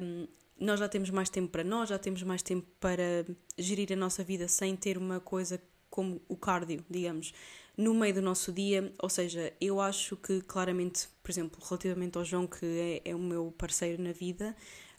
um, 0.00 0.28
nós 0.62 0.78
já 0.78 0.88
temos 0.88 1.10
mais 1.10 1.28
tempo 1.28 1.48
para 1.48 1.64
nós, 1.64 1.88
já 1.88 1.98
temos 1.98 2.22
mais 2.22 2.40
tempo 2.40 2.66
para 2.78 3.26
gerir 3.58 3.92
a 3.92 3.96
nossa 3.96 4.22
vida 4.22 4.46
sem 4.46 4.76
ter 4.76 4.96
uma 4.96 5.18
coisa 5.18 5.60
como 5.90 6.22
o 6.28 6.36
cardio, 6.36 6.84
digamos, 6.88 7.34
no 7.76 7.92
meio 7.92 8.14
do 8.14 8.22
nosso 8.22 8.52
dia. 8.52 8.92
Ou 9.02 9.08
seja, 9.08 9.52
eu 9.60 9.80
acho 9.80 10.16
que 10.16 10.40
claramente, 10.42 11.08
por 11.22 11.30
exemplo, 11.30 11.60
relativamente 11.62 12.16
ao 12.16 12.24
João, 12.24 12.46
que 12.46 12.64
é, 13.04 13.10
é 13.10 13.14
o 13.14 13.18
meu 13.18 13.52
parceiro 13.58 14.00
na 14.00 14.12
vida, 14.12 14.54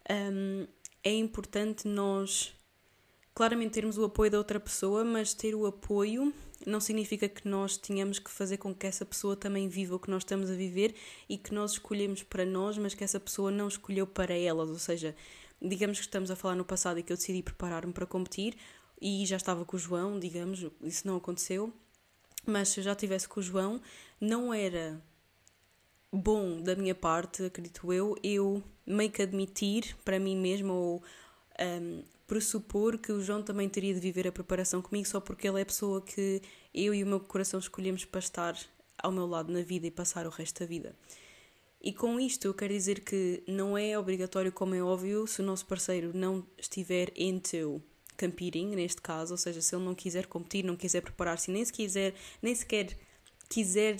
um, 0.09 0.67
é 1.01 1.13
importante 1.13 1.87
nós 1.87 2.53
claramente 3.33 3.71
termos 3.71 3.97
o 3.97 4.03
apoio 4.03 4.29
da 4.29 4.37
outra 4.37 4.59
pessoa, 4.59 5.03
mas 5.03 5.33
ter 5.33 5.55
o 5.55 5.65
apoio 5.65 6.33
não 6.65 6.79
significa 6.79 7.27
que 7.27 7.47
nós 7.47 7.77
tenhamos 7.77 8.19
que 8.19 8.29
fazer 8.29 8.57
com 8.57 8.73
que 8.73 8.85
essa 8.85 9.05
pessoa 9.05 9.35
também 9.35 9.67
viva 9.67 9.95
o 9.95 9.99
que 9.99 10.09
nós 10.09 10.21
estamos 10.21 10.49
a 10.49 10.53
viver 10.53 10.93
e 11.27 11.37
que 11.37 11.53
nós 11.53 11.71
escolhemos 11.73 12.23
para 12.23 12.45
nós, 12.45 12.77
mas 12.77 12.93
que 12.93 13.03
essa 13.03 13.19
pessoa 13.19 13.51
não 13.51 13.67
escolheu 13.67 14.05
para 14.05 14.33
elas. 14.33 14.69
Ou 14.69 14.79
seja, 14.79 15.15
digamos 15.63 15.97
que 15.97 16.05
estamos 16.05 16.29
a 16.29 16.35
falar 16.35 16.55
no 16.55 16.65
passado 16.65 16.99
e 16.99 17.03
que 17.03 17.11
eu 17.11 17.17
decidi 17.17 17.41
preparar-me 17.41 17.93
para 17.93 18.05
competir 18.05 18.55
e 19.01 19.25
já 19.25 19.37
estava 19.37 19.65
com 19.65 19.75
o 19.75 19.79
João, 19.79 20.19
digamos, 20.19 20.65
isso 20.81 21.07
não 21.07 21.17
aconteceu, 21.17 21.73
mas 22.45 22.69
se 22.69 22.79
eu 22.79 22.83
já 22.83 22.91
estivesse 22.91 23.27
com 23.27 23.39
o 23.39 23.43
João, 23.43 23.81
não 24.19 24.53
era 24.53 25.01
bom 26.11 26.61
da 26.61 26.75
minha 26.75 26.93
parte, 26.93 27.43
acredito 27.43 27.91
eu, 27.91 28.15
eu 28.21 28.63
meio 28.85 29.11
que 29.11 29.21
admitir 29.21 29.95
para 30.05 30.19
mim 30.19 30.37
mesma 30.37 30.73
ou 30.73 31.03
um, 31.59 32.03
pressupor 32.27 32.97
que 32.97 33.11
o 33.11 33.21
João 33.21 33.41
também 33.41 33.67
teria 33.67 33.93
de 33.93 33.99
viver 33.99 34.27
a 34.27 34.31
preparação 34.31 34.81
comigo 34.81 35.07
só 35.07 35.19
porque 35.19 35.47
ele 35.47 35.59
é 35.59 35.63
a 35.63 35.65
pessoa 35.65 36.01
que 36.01 36.41
eu 36.73 36.93
e 36.93 37.03
o 37.03 37.07
meu 37.07 37.19
coração 37.19 37.59
escolhemos 37.59 38.05
para 38.05 38.19
estar 38.19 38.57
ao 38.97 39.11
meu 39.11 39.25
lado 39.25 39.51
na 39.51 39.61
vida 39.61 39.87
e 39.87 39.91
passar 39.91 40.25
o 40.25 40.29
resto 40.29 40.59
da 40.61 40.65
vida. 40.65 40.95
E 41.83 41.91
com 41.91 42.17
isto 42.17 42.45
eu 42.45 42.53
quero 42.53 42.73
dizer 42.73 43.01
que 43.01 43.43
não 43.45 43.77
é 43.77 43.99
obrigatório, 43.99 44.53
como 44.53 44.73
é 44.73 44.81
óbvio, 44.81 45.27
se 45.27 45.41
o 45.41 45.45
nosso 45.45 45.65
parceiro 45.65 46.11
não 46.13 46.45
estiver 46.57 47.11
into 47.13 47.81
competing, 48.17 48.67
neste 48.67 49.01
caso, 49.01 49.33
ou 49.33 49.37
seja, 49.37 49.61
se 49.61 49.75
ele 49.75 49.83
não 49.83 49.93
quiser 49.93 50.27
competir, 50.27 50.63
não 50.63 50.77
quiser 50.77 51.01
preparar-se, 51.01 51.51
nem 51.51 51.65
se 51.65 51.73
quiser, 51.73 52.13
nem 52.41 52.55
sequer 52.55 52.97
quiser 53.49 53.97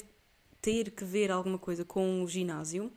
ter 0.62 0.92
que 0.92 1.04
ver 1.04 1.30
alguma 1.30 1.58
coisa 1.60 1.84
com 1.84 2.24
o 2.24 2.28
ginásio, 2.28 2.90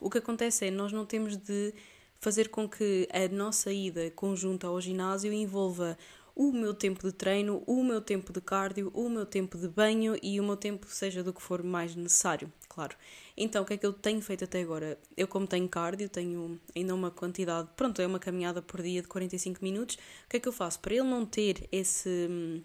o 0.00 0.08
que 0.08 0.18
acontece 0.18 0.66
é 0.66 0.70
nós 0.70 0.92
não 0.92 1.04
temos 1.04 1.36
de 1.36 1.74
fazer 2.20 2.48
com 2.48 2.68
que 2.68 3.08
a 3.12 3.26
nossa 3.34 3.72
ida 3.72 4.10
conjunta 4.12 4.68
ao 4.68 4.80
ginásio 4.80 5.32
envolva 5.32 5.98
o 6.34 6.52
meu 6.52 6.74
tempo 6.74 7.04
de 7.04 7.12
treino, 7.12 7.62
o 7.66 7.82
meu 7.82 8.00
tempo 8.00 8.32
de 8.32 8.40
cardio, 8.40 8.90
o 8.94 9.08
meu 9.08 9.26
tempo 9.26 9.58
de 9.58 9.66
banho 9.66 10.16
e 10.22 10.38
o 10.38 10.44
meu 10.44 10.56
tempo 10.56 10.86
seja 10.86 11.24
do 11.24 11.32
que 11.32 11.42
for 11.42 11.62
mais 11.62 11.96
necessário, 11.96 12.52
claro. 12.76 12.94
Então, 13.34 13.62
o 13.62 13.66
que 13.66 13.72
é 13.72 13.76
que 13.78 13.86
eu 13.86 13.92
tenho 13.92 14.20
feito 14.20 14.44
até 14.44 14.60
agora? 14.60 14.98
Eu, 15.16 15.26
como 15.26 15.46
tenho 15.46 15.66
cardio, 15.66 16.10
tenho 16.10 16.60
ainda 16.76 16.94
uma 16.94 17.10
quantidade, 17.10 17.70
pronto, 17.74 18.00
é 18.02 18.06
uma 18.06 18.18
caminhada 18.18 18.60
por 18.60 18.82
dia 18.82 19.00
de 19.00 19.08
45 19.08 19.64
minutos. 19.64 19.96
O 20.26 20.28
que 20.28 20.36
é 20.36 20.40
que 20.40 20.46
eu 20.46 20.52
faço? 20.52 20.78
Para 20.80 20.94
ele 20.94 21.04
não 21.04 21.24
ter 21.24 21.66
esse 21.72 22.62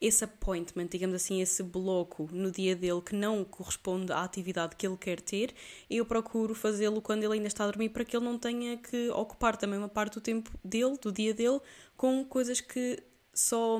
esse 0.00 0.24
appointment, 0.24 0.88
digamos 0.88 1.14
assim, 1.14 1.40
esse 1.40 1.62
bloco 1.62 2.28
no 2.32 2.50
dia 2.50 2.74
dele 2.74 3.00
que 3.00 3.14
não 3.14 3.44
corresponde 3.44 4.12
à 4.12 4.24
atividade 4.24 4.74
que 4.74 4.84
ele 4.84 4.96
quer 4.96 5.20
ter, 5.20 5.54
eu 5.88 6.04
procuro 6.04 6.56
fazê-lo 6.56 7.00
quando 7.00 7.22
ele 7.22 7.34
ainda 7.34 7.46
está 7.46 7.62
a 7.62 7.68
dormir 7.68 7.90
para 7.90 8.04
que 8.04 8.16
ele 8.16 8.24
não 8.24 8.36
tenha 8.36 8.76
que 8.78 9.10
ocupar 9.10 9.56
também 9.56 9.78
uma 9.78 9.88
parte 9.88 10.14
do 10.14 10.20
tempo 10.20 10.50
dele, 10.64 10.98
do 11.00 11.12
dia 11.12 11.32
dele, 11.32 11.60
com 11.96 12.24
coisas 12.24 12.60
que 12.60 13.00
só 13.32 13.78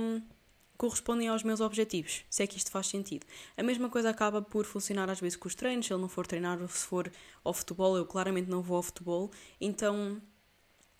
correspondem 0.82 1.28
aos 1.28 1.44
meus 1.44 1.60
objetivos, 1.60 2.24
se 2.28 2.42
é 2.42 2.46
que 2.46 2.58
isto 2.58 2.68
faz 2.68 2.88
sentido. 2.88 3.24
A 3.56 3.62
mesma 3.62 3.88
coisa 3.88 4.10
acaba 4.10 4.42
por 4.42 4.64
funcionar 4.64 5.08
às 5.08 5.20
vezes 5.20 5.36
com 5.36 5.46
os 5.46 5.54
treinos, 5.54 5.86
se 5.86 5.92
ele 5.92 6.02
não 6.02 6.08
for 6.08 6.26
treinar 6.26 6.60
ou 6.60 6.66
se 6.66 6.84
for 6.84 7.08
ao 7.44 7.54
futebol, 7.54 7.96
eu 7.96 8.04
claramente 8.04 8.50
não 8.50 8.60
vou 8.60 8.78
ao 8.78 8.82
futebol, 8.82 9.30
então 9.60 10.20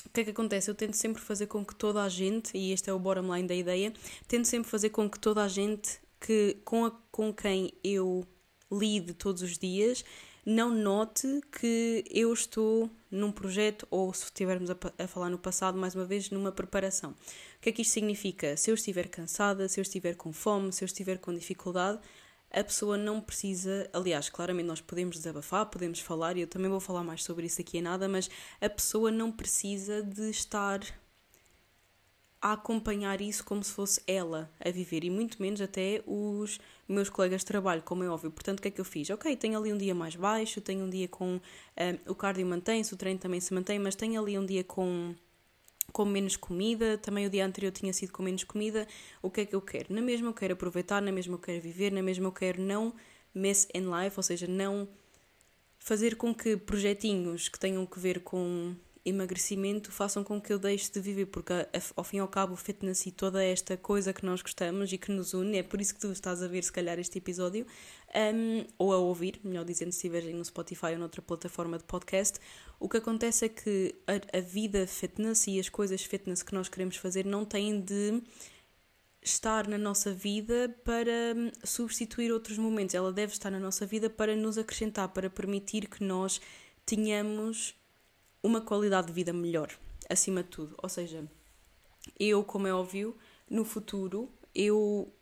o 0.06 0.10
que 0.10 0.20
é 0.20 0.24
que 0.24 0.30
acontece? 0.30 0.70
Eu 0.70 0.74
tento 0.76 0.94
sempre 0.94 1.20
fazer 1.20 1.48
com 1.48 1.64
que 1.64 1.74
toda 1.74 2.00
a 2.00 2.08
gente, 2.08 2.56
e 2.56 2.70
este 2.70 2.90
é 2.90 2.92
o 2.92 2.98
bottom 2.98 3.34
line 3.34 3.48
da 3.48 3.56
ideia, 3.56 3.92
tento 4.28 4.46
sempre 4.46 4.70
fazer 4.70 4.90
com 4.90 5.10
que 5.10 5.18
toda 5.18 5.42
a 5.42 5.48
gente 5.48 6.00
que, 6.20 6.58
com, 6.64 6.84
a, 6.84 6.92
com 7.10 7.34
quem 7.34 7.72
eu 7.82 8.24
lide 8.70 9.14
todos 9.14 9.42
os 9.42 9.58
dias 9.58 10.04
não 10.44 10.70
note 10.70 11.40
que 11.61 12.04
eu 12.11 12.32
estou 12.32 12.90
num 13.11 13.30
projeto 13.30 13.87
ou 13.90 14.12
se 14.12 14.25
estivermos 14.25 14.70
a, 14.70 14.76
a, 14.99 15.06
falar 15.06 15.30
no 15.30 15.38
passado, 15.38 15.78
mais 15.78 15.94
uma 15.94 16.04
vez, 16.04 16.30
numa 16.30 16.50
preparação. 16.50 17.11
O 17.11 17.16
que 17.61 17.68
é 17.68 17.72
que 17.72 17.82
isto 17.82 17.92
significa? 17.92 18.56
Se 18.56 18.70
eu 18.70 18.75
estiver 18.75 19.08
cansada, 19.08 19.68
se 19.68 19.78
eu 19.78 19.82
estiver 19.82 20.16
com 20.16 20.32
fome, 20.32 20.72
se 20.72 20.82
eu 20.82 20.87
estiver 20.87 21.18
com 21.18 21.32
dificuldade, 21.32 22.00
a 22.50 22.62
pessoa 22.64 22.96
não 22.96 23.20
precisa. 23.20 23.88
Aliás, 23.92 24.28
claramente 24.28 24.66
nós 24.66 24.80
podemos 24.80 25.16
desabafar, 25.16 25.66
podemos 25.66 26.00
falar, 26.00 26.37
e 26.37 26.40
eu 26.40 26.46
também 26.46 26.70
vou 26.70 26.80
falar 26.80 27.04
mais 27.04 27.22
sobre 27.22 27.46
isso 27.46 27.61
aqui 27.61 27.78
em 27.78 27.82
nada, 27.82 28.08
mas 28.08 28.28
a 28.61 28.68
pessoa 28.68 29.11
não 29.11 29.30
precisa 29.30 30.02
de 30.02 30.28
estar 30.30 30.80
a 32.42 32.54
acompanhar 32.54 33.20
isso 33.20 33.44
como 33.44 33.62
se 33.62 33.70
fosse 33.70 34.02
ela 34.04 34.50
a 34.58 34.68
viver 34.68 35.04
e 35.04 35.11
muito 35.11 35.40
menos 35.40 35.61
até 35.61 36.02
os 36.04 36.58
meus 36.88 37.08
colegas 37.08 37.42
de 37.42 37.46
trabalho, 37.46 37.82
como 37.82 38.02
é 38.02 38.08
óbvio. 38.08 38.32
Portanto, 38.32 38.58
o 38.58 38.62
que 38.62 38.68
é 38.68 38.70
que 38.72 38.80
eu 38.80 38.84
fiz? 38.84 39.08
Ok, 39.11 39.37
tenho 39.37 39.56
ali 39.56 39.72
um 39.72 39.78
dia 39.78 39.94
mais 39.94 40.16
baixo, 40.16 40.61
tenho 40.61 40.84
um 40.84 40.90
dia 40.90 41.06
com 41.06 41.34
um, 41.37 41.40
o 42.11 42.16
cardio 42.16 42.44
mantém-se, 42.44 42.92
o 42.92 42.96
treino 42.96 43.20
também 43.20 43.38
se 43.38 43.54
mantém, 43.54 43.78
mas 43.78 43.94
tenho 43.94 44.20
ali 44.20 44.37
um 44.37 44.44
dia 44.44 44.64
com 44.64 45.14
com 45.92 46.06
menos 46.06 46.37
comida, 46.37 46.96
também 46.96 47.26
o 47.26 47.30
dia 47.30 47.44
anterior 47.44 47.70
tinha 47.70 47.92
sido 47.92 48.12
com 48.12 48.22
menos 48.22 48.44
comida. 48.44 48.88
O 49.20 49.30
que 49.30 49.42
é 49.42 49.44
que 49.44 49.54
eu 49.54 49.61
quero? 49.61 49.94
Na 49.94 50.00
mesma 50.00 50.28
eu 50.28 50.34
quero 50.34 50.54
aproveitar, 50.54 51.02
na 51.02 51.12
mesma 51.12 51.34
eu 51.34 51.38
quero 51.38 51.61
viver, 51.61 51.92
na 51.92 52.02
mesma 52.02 52.28
eu 52.28 52.32
quero 52.32 52.62
não 52.62 52.94
mess 53.34 53.68
in 53.75 53.82
life, 53.90 54.16
ou 54.16 54.22
seja, 54.22 54.46
não 54.46 54.88
fazer 55.78 56.16
com 56.16 56.34
que 56.34 56.56
projetinhos 56.56 57.49
que 57.49 57.58
tenham 57.58 57.84
que 57.84 57.99
ver 58.00 58.20
com 58.20 58.75
emagrecimento 59.04 59.90
façam 59.90 60.23
com 60.23 60.40
que 60.40 60.52
eu 60.52 60.59
deixe 60.59 60.90
de 60.92 61.00
viver, 61.00 61.26
porque 61.26 61.52
ao 61.97 62.04
fim 62.04 62.18
e 62.18 62.21
ao 62.21 62.28
cabo 62.28 62.54
o 62.54 62.56
fitness 62.56 63.04
e 63.06 63.11
toda 63.11 63.42
esta 63.42 63.76
coisa 63.76 64.12
que 64.12 64.25
nós 64.25 64.42
gostamos 64.42 64.92
e 64.92 64.99
que 64.99 65.11
nos 65.11 65.35
une, 65.35 65.59
é 65.59 65.62
por 65.62 65.80
isso 65.80 65.94
que 65.94 66.00
tu 66.00 66.12
estás 66.12 66.42
a 66.42 66.47
ver 66.47 66.62
se 66.62 66.73
calhar 66.73 66.99
este 66.99 67.18
episódio, 67.18 67.66
um, 68.14 68.64
ou 68.78 68.92
a 68.92 68.99
ouvir, 68.99 69.40
melhor 69.42 69.64
dizendo, 69.64 69.90
se 69.90 69.99
estiverem 69.99 70.35
no 70.35 70.44
Spotify 70.44 70.92
ou 70.92 70.99
noutra 70.99 71.21
plataforma 71.21 71.78
de 71.78 71.85
podcast, 71.85 72.38
o 72.78 72.88
que 72.88 72.99
acontece 72.99 73.47
é 73.47 73.49
que 73.49 73.94
a, 74.06 74.38
a 74.38 74.40
vida 74.40 74.87
fitness 74.87 75.47
e 75.49 75.59
as 75.59 75.68
coisas 75.68 76.04
fitness 76.04 76.42
que 76.42 76.54
nós 76.54 76.68
queremos 76.68 76.97
fazer 76.97 77.25
não 77.26 77.44
têm 77.44 77.80
de 77.80 78.23
estar 79.21 79.68
na 79.68 79.78
nossa 79.78 80.12
vida 80.12 80.75
para 80.85 81.35
hum, 81.37 81.50
substituir 81.64 82.32
outros 82.32 82.59
momentos. 82.59 82.94
Ela 82.94 83.12
deve 83.12 83.32
estar 83.32 83.50
na 83.50 83.61
nossa 83.61 83.87
vida 83.87 84.11
para 84.11 84.35
nos 84.35 84.59
acrescentar, 84.59 85.09
para 85.09 85.30
permitir 85.30 85.88
que 85.88 86.02
nós 86.02 86.40
tenhamos 86.85 87.75
uma 88.42 88.61
qualidade 88.61 89.08
de 89.08 89.12
vida 89.12 89.32
melhor, 89.32 89.68
acima 90.08 90.42
de 90.42 90.49
tudo. 90.49 90.75
Ou 90.82 90.88
seja, 90.88 91.28
eu, 92.18 92.42
como 92.42 92.66
é 92.66 92.75
óbvio, 92.75 93.16
no 93.49 93.64
futuro, 93.64 94.30
eu 94.54 95.12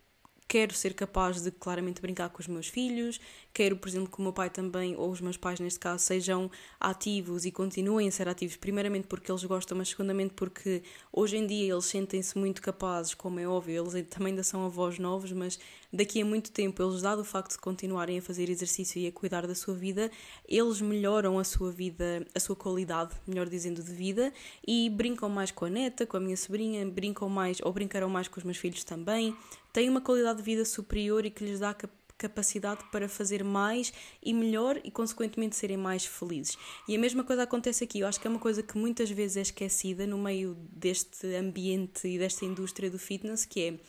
quero 0.50 0.74
ser 0.74 0.94
capaz 0.94 1.40
de 1.40 1.52
claramente 1.52 2.02
brincar 2.02 2.28
com 2.28 2.40
os 2.40 2.48
meus 2.48 2.66
filhos, 2.66 3.20
quero, 3.54 3.76
por 3.76 3.88
exemplo, 3.88 4.10
que 4.10 4.18
o 4.18 4.22
meu 4.22 4.32
pai 4.32 4.50
também, 4.50 4.96
ou 4.96 5.08
os 5.08 5.20
meus 5.20 5.36
pais 5.36 5.60
neste 5.60 5.78
caso, 5.78 6.02
sejam 6.02 6.50
ativos 6.80 7.44
e 7.44 7.52
continuem 7.52 8.08
a 8.08 8.10
ser 8.10 8.26
ativos, 8.26 8.56
primeiramente 8.56 9.06
porque 9.06 9.30
eles 9.30 9.44
gostam, 9.44 9.78
mas 9.78 9.90
segundamente 9.90 10.34
porque 10.34 10.82
hoje 11.12 11.36
em 11.36 11.46
dia 11.46 11.72
eles 11.72 11.84
sentem-se 11.84 12.36
muito 12.36 12.60
capazes, 12.60 13.14
como 13.14 13.38
é 13.38 13.46
óbvio, 13.46 13.80
eles 13.80 14.08
também 14.08 14.32
ainda 14.32 14.42
são 14.42 14.66
avós 14.66 14.98
novos, 14.98 15.30
mas 15.30 15.56
daqui 15.92 16.20
a 16.20 16.24
muito 16.24 16.50
tempo, 16.50 16.82
eles, 16.82 17.00
dado 17.00 17.20
o 17.20 17.24
facto 17.24 17.52
de 17.52 17.58
continuarem 17.58 18.18
a 18.18 18.22
fazer 18.22 18.50
exercício 18.50 19.00
e 19.00 19.06
a 19.06 19.12
cuidar 19.12 19.46
da 19.46 19.54
sua 19.54 19.74
vida, 19.74 20.10
eles 20.48 20.80
melhoram 20.80 21.38
a 21.38 21.44
sua 21.44 21.70
vida, 21.70 22.26
a 22.34 22.40
sua 22.40 22.56
qualidade, 22.56 23.14
melhor 23.24 23.48
dizendo, 23.48 23.84
de 23.84 23.92
vida 23.92 24.32
e 24.66 24.90
brincam 24.90 25.28
mais 25.28 25.52
com 25.52 25.66
a 25.66 25.70
neta, 25.70 26.04
com 26.04 26.16
a 26.16 26.20
minha 26.20 26.36
sobrinha, 26.36 26.84
brincam 26.84 27.28
mais, 27.28 27.58
ou 27.62 27.72
brincaram 27.72 28.08
mais 28.08 28.26
com 28.26 28.40
os 28.40 28.44
meus 28.44 28.56
filhos 28.56 28.82
também, 28.82 29.36
têm 29.72 29.88
uma 29.88 30.00
qualidade 30.00 30.38
de 30.38 30.44
vida 30.44 30.64
superior 30.64 31.24
e 31.24 31.30
que 31.30 31.44
lhes 31.44 31.60
dá 31.60 31.74
capacidade 32.20 32.84
para 32.92 33.08
fazer 33.08 33.42
mais 33.42 33.92
e 34.22 34.34
melhor 34.34 34.78
e, 34.84 34.90
consequentemente, 34.90 35.56
serem 35.56 35.78
mais 35.78 36.04
felizes. 36.04 36.58
E 36.86 36.94
a 36.94 36.98
mesma 36.98 37.24
coisa 37.24 37.44
acontece 37.44 37.82
aqui. 37.84 38.00
Eu 38.00 38.06
acho 38.06 38.20
que 38.20 38.26
é 38.26 38.30
uma 38.30 38.38
coisa 38.38 38.62
que 38.62 38.76
muitas 38.76 39.10
vezes 39.10 39.38
é 39.38 39.40
esquecida 39.40 40.06
no 40.06 40.18
meio 40.18 40.54
deste 40.70 41.34
ambiente 41.34 42.06
e 42.06 42.18
desta 42.18 42.44
indústria 42.44 42.90
do 42.90 42.98
fitness, 42.98 43.46
que 43.46 43.60
é 43.60 43.80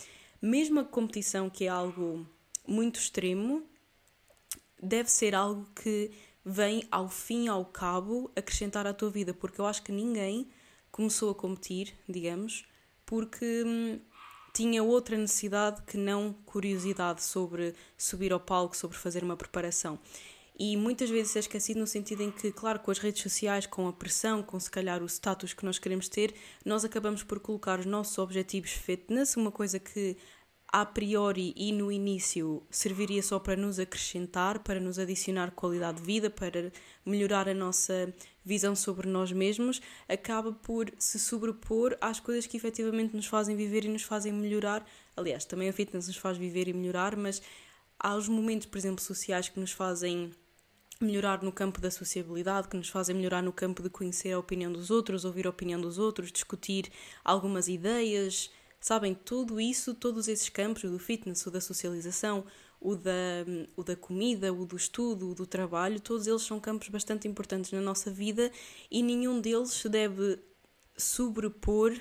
mesmo 0.41 0.79
a 0.79 0.85
competição, 0.85 1.49
que 1.49 1.65
é 1.65 1.67
algo 1.67 2.25
muito 2.65 2.99
extremo, 2.99 3.63
deve 4.81 5.11
ser 5.11 5.35
algo 5.35 5.67
que 5.75 6.11
vem 6.43 6.87
ao 6.89 7.09
fim 7.09 7.47
ao 7.47 7.65
cabo 7.65 8.31
acrescentar 8.35 8.87
à 8.87 8.93
tua 8.93 9.09
vida, 9.09 9.33
porque 9.33 9.61
eu 9.61 9.65
acho 9.65 9.83
que 9.83 9.91
ninguém 9.91 10.49
começou 10.91 11.29
a 11.29 11.35
competir, 11.35 11.93
digamos, 12.07 12.65
porque 13.05 13.63
hum, 13.65 13.99
tinha 14.53 14.83
outra 14.83 15.17
necessidade 15.17 15.81
que 15.83 15.97
não 15.97 16.33
curiosidade 16.45 17.23
sobre 17.23 17.73
subir 17.97 18.33
ao 18.33 18.39
palco, 18.39 18.75
sobre 18.75 18.97
fazer 18.97 19.23
uma 19.23 19.37
preparação. 19.37 19.99
E 20.57 20.77
muitas 20.77 21.09
vezes 21.09 21.35
é 21.35 21.39
esquecido 21.39 21.79
no 21.79 21.87
sentido 21.87 22.21
em 22.21 22.29
que, 22.29 22.51
claro, 22.51 22.79
com 22.79 22.91
as 22.91 22.99
redes 22.99 23.21
sociais, 23.21 23.65
com 23.65 23.87
a 23.87 23.93
pressão, 23.93 24.43
com 24.43 24.59
se 24.59 24.69
calhar 24.69 25.01
o 25.01 25.07
status 25.07 25.53
que 25.53 25.65
nós 25.65 25.79
queremos 25.79 26.07
ter, 26.07 26.35
nós 26.63 26.85
acabamos 26.85 27.23
por 27.23 27.39
colocar 27.39 27.79
os 27.79 27.85
nossos 27.85 28.17
objetivos 28.19 28.71
fitness, 28.71 29.35
uma 29.35 29.51
coisa 29.51 29.79
que 29.79 30.17
a 30.71 30.85
priori 30.85 31.53
e 31.57 31.73
no 31.73 31.91
início 31.91 32.63
serviria 32.69 33.21
só 33.21 33.37
para 33.39 33.57
nos 33.57 33.77
acrescentar, 33.77 34.59
para 34.59 34.79
nos 34.79 34.97
adicionar 34.97 35.51
qualidade 35.51 35.99
de 35.99 36.05
vida, 36.05 36.29
para 36.29 36.71
melhorar 37.05 37.49
a 37.49 37.53
nossa 37.53 38.13
visão 38.43 38.73
sobre 38.73 39.09
nós 39.09 39.33
mesmos, 39.33 39.81
acaba 40.07 40.53
por 40.53 40.91
se 40.97 41.19
sobrepor 41.19 41.97
às 41.99 42.21
coisas 42.21 42.47
que 42.47 42.55
efetivamente 42.55 43.13
nos 43.13 43.25
fazem 43.25 43.55
viver 43.55 43.83
e 43.83 43.89
nos 43.89 44.03
fazem 44.03 44.31
melhorar. 44.31 44.85
Aliás, 45.17 45.43
também 45.43 45.67
a 45.67 45.73
fitness 45.73 46.07
nos 46.07 46.17
faz 46.17 46.37
viver 46.37 46.69
e 46.69 46.73
melhorar, 46.73 47.17
mas 47.17 47.41
há 47.99 48.15
os 48.15 48.29
momentos, 48.29 48.67
por 48.67 48.77
exemplo, 48.77 49.03
sociais 49.03 49.49
que 49.49 49.59
nos 49.59 49.73
fazem 49.73 50.31
melhorar 51.01 51.43
no 51.43 51.51
campo 51.51 51.81
da 51.81 51.91
sociabilidade, 51.91 52.69
que 52.69 52.77
nos 52.77 52.87
fazem 52.87 53.15
melhorar 53.15 53.41
no 53.41 53.51
campo 53.51 53.83
de 53.83 53.89
conhecer 53.89 54.31
a 54.31 54.39
opinião 54.39 54.71
dos 54.71 54.89
outros, 54.89 55.25
ouvir 55.25 55.47
a 55.47 55.49
opinião 55.49 55.81
dos 55.81 55.97
outros, 55.97 56.31
discutir 56.31 56.89
algumas 57.25 57.67
ideias 57.67 58.49
Sabem, 58.81 59.13
tudo 59.13 59.61
isso, 59.61 59.93
todos 59.93 60.27
esses 60.27 60.49
campos, 60.49 60.83
o 60.83 60.89
do 60.89 60.97
fitness, 60.97 61.45
o 61.45 61.51
da 61.51 61.61
socialização, 61.61 62.43
o 62.79 62.95
da, 62.95 63.11
o 63.75 63.83
da 63.83 63.95
comida, 63.95 64.51
o 64.51 64.65
do 64.65 64.75
estudo, 64.75 65.29
o 65.29 65.35
do 65.35 65.45
trabalho, 65.45 65.99
todos 65.99 66.25
eles 66.25 66.41
são 66.41 66.59
campos 66.59 66.89
bastante 66.89 67.27
importantes 67.27 67.71
na 67.71 67.79
nossa 67.79 68.09
vida 68.09 68.51
e 68.89 69.03
nenhum 69.03 69.39
deles 69.39 69.69
se 69.69 69.87
deve 69.87 70.39
sobrepor 70.97 71.95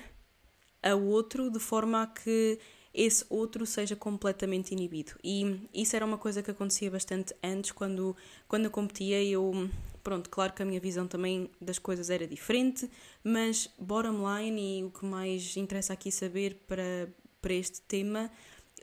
a 0.81 0.95
outro 0.95 1.51
de 1.51 1.59
forma 1.59 2.01
a 2.01 2.07
que 2.07 2.57
esse 2.91 3.23
outro 3.29 3.63
seja 3.65 3.95
completamente 3.95 4.71
inibido. 4.71 5.11
E 5.23 5.69
isso 5.71 5.95
era 5.95 6.03
uma 6.03 6.17
coisa 6.17 6.41
que 6.41 6.49
acontecia 6.49 6.89
bastante 6.89 7.31
antes, 7.43 7.71
quando, 7.71 8.15
quando 8.47 8.65
eu 8.65 8.71
competia, 8.71 9.23
eu 9.23 9.69
Pronto, 10.03 10.29
claro 10.29 10.53
que 10.53 10.63
a 10.63 10.65
minha 10.65 10.79
visão 10.79 11.07
também 11.07 11.49
das 11.59 11.77
coisas 11.77 12.09
era 12.09 12.25
diferente, 12.25 12.89
mas 13.23 13.69
bottom 13.77 14.23
line 14.35 14.79
e 14.79 14.83
o 14.83 14.89
que 14.89 15.05
mais 15.05 15.55
interessa 15.55 15.93
aqui 15.93 16.11
saber 16.11 16.55
para, 16.67 17.07
para 17.39 17.53
este 17.53 17.81
tema 17.81 18.31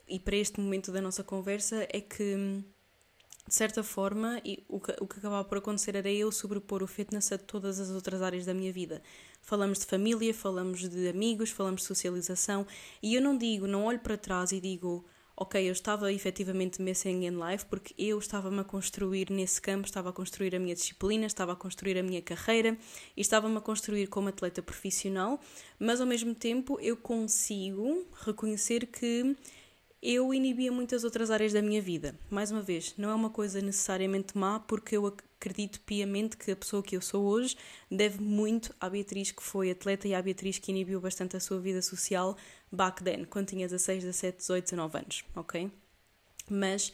e 0.07 0.19
para 0.19 0.37
este 0.37 0.61
momento 0.61 0.93
da 0.93 1.01
nossa 1.01 1.25
conversa 1.25 1.87
é 1.91 2.01
que, 2.01 2.63
de 3.47 3.55
certa 3.55 3.83
forma, 3.83 4.41
e 4.45 4.65
o, 4.69 4.79
que, 4.79 4.93
o 5.01 5.07
que 5.07 5.19
acabava 5.19 5.47
por 5.47 5.59
acontecer 5.59 5.97
era 5.97 6.11
eu 6.11 6.31
sobrepor 6.31 6.83
o 6.83 6.87
fitness 6.87 7.33
a 7.33 7.39
todas 7.39 7.81
as 7.81 7.91
outras 7.91 8.23
áreas 8.23 8.47
da 8.47 8.55
minha 8.55 8.73
vida. 8.73 9.03
Falamos 9.43 9.81
de 9.81 9.87
família, 9.87 10.33
falamos 10.33 10.89
de 10.89 11.09
amigos, 11.09 11.51
falamos 11.51 11.83
de 11.83 11.87
socialização, 11.89 12.67
e 13.03 13.15
eu 13.15 13.21
não 13.21 13.37
digo, 13.37 13.67
não 13.67 13.85
olho 13.85 13.99
para 13.99 14.17
trás 14.17 14.53
e 14.53 14.61
digo 14.61 15.05
ok, 15.41 15.69
eu 15.69 15.73
estava 15.73 16.13
efetivamente 16.13 16.83
missing 16.83 17.25
in 17.25 17.39
life 17.39 17.65
porque 17.67 17.95
eu 17.97 18.19
estava-me 18.19 18.59
a 18.59 18.65
construir 18.65 19.31
nesse 19.31 19.63
campo, 19.63 19.87
estava 19.87 20.11
a 20.11 20.13
construir 20.13 20.53
a 20.57 20.59
minha 20.59 20.75
disciplina, 20.75 21.27
estava 21.27 21.53
a 21.53 21.57
construir 21.57 21.97
a 21.97 22.03
minha 22.03 22.21
carreira 22.21 22.77
e 23.17 23.21
estava-me 23.21 23.57
a 23.57 23.61
construir 23.61 24.09
como 24.09 24.29
atleta 24.29 24.61
profissional, 24.61 25.41
mas 25.79 26.01
ao 26.01 26.07
mesmo 26.09 26.35
tempo 26.35 26.81
eu 26.81 26.97
consigo 26.97 28.05
reconhecer 28.25 28.87
que 28.87 29.37
eu 30.03 30.35
inibia 30.35 30.73
muitas 30.73 31.05
outras 31.05 31.31
áreas 31.31 31.53
da 31.53 31.63
minha 31.63 31.81
vida. 31.81 32.19
Mais 32.29 32.51
uma 32.51 32.61
vez, 32.61 32.95
não 32.99 33.09
é 33.09 33.15
uma 33.15 33.31
coisa 33.31 33.61
necessariamente 33.61 34.37
má, 34.37 34.59
porque 34.59 34.97
eu 34.97 35.07
acredito 35.39 35.81
piamente 35.81 36.37
que 36.37 36.51
a 36.51 36.57
pessoa 36.57 36.83
que 36.83 36.97
eu 36.97 37.01
sou 37.01 37.25
hoje 37.25 37.57
deve 37.91 38.21
muito 38.21 38.75
à 38.81 38.91
Beatriz 38.91 39.31
que 39.31 39.43
foi 39.43 39.71
atleta 39.71 40.09
e 40.09 40.15
à 40.15 40.21
Beatriz 40.21 40.59
que 40.59 40.73
inibiu 40.73 41.01
bastante 41.01 41.37
a 41.37 41.41
sua 41.41 41.61
vida 41.61 41.81
social 41.81 42.37
back 42.71 43.03
then, 43.03 43.25
quando 43.25 43.47
tinha 43.47 43.67
16, 43.67 44.03
17, 44.03 44.39
18, 44.39 44.65
19 44.65 44.99
anos, 44.99 45.25
ok? 45.37 45.71
Mas, 46.51 46.93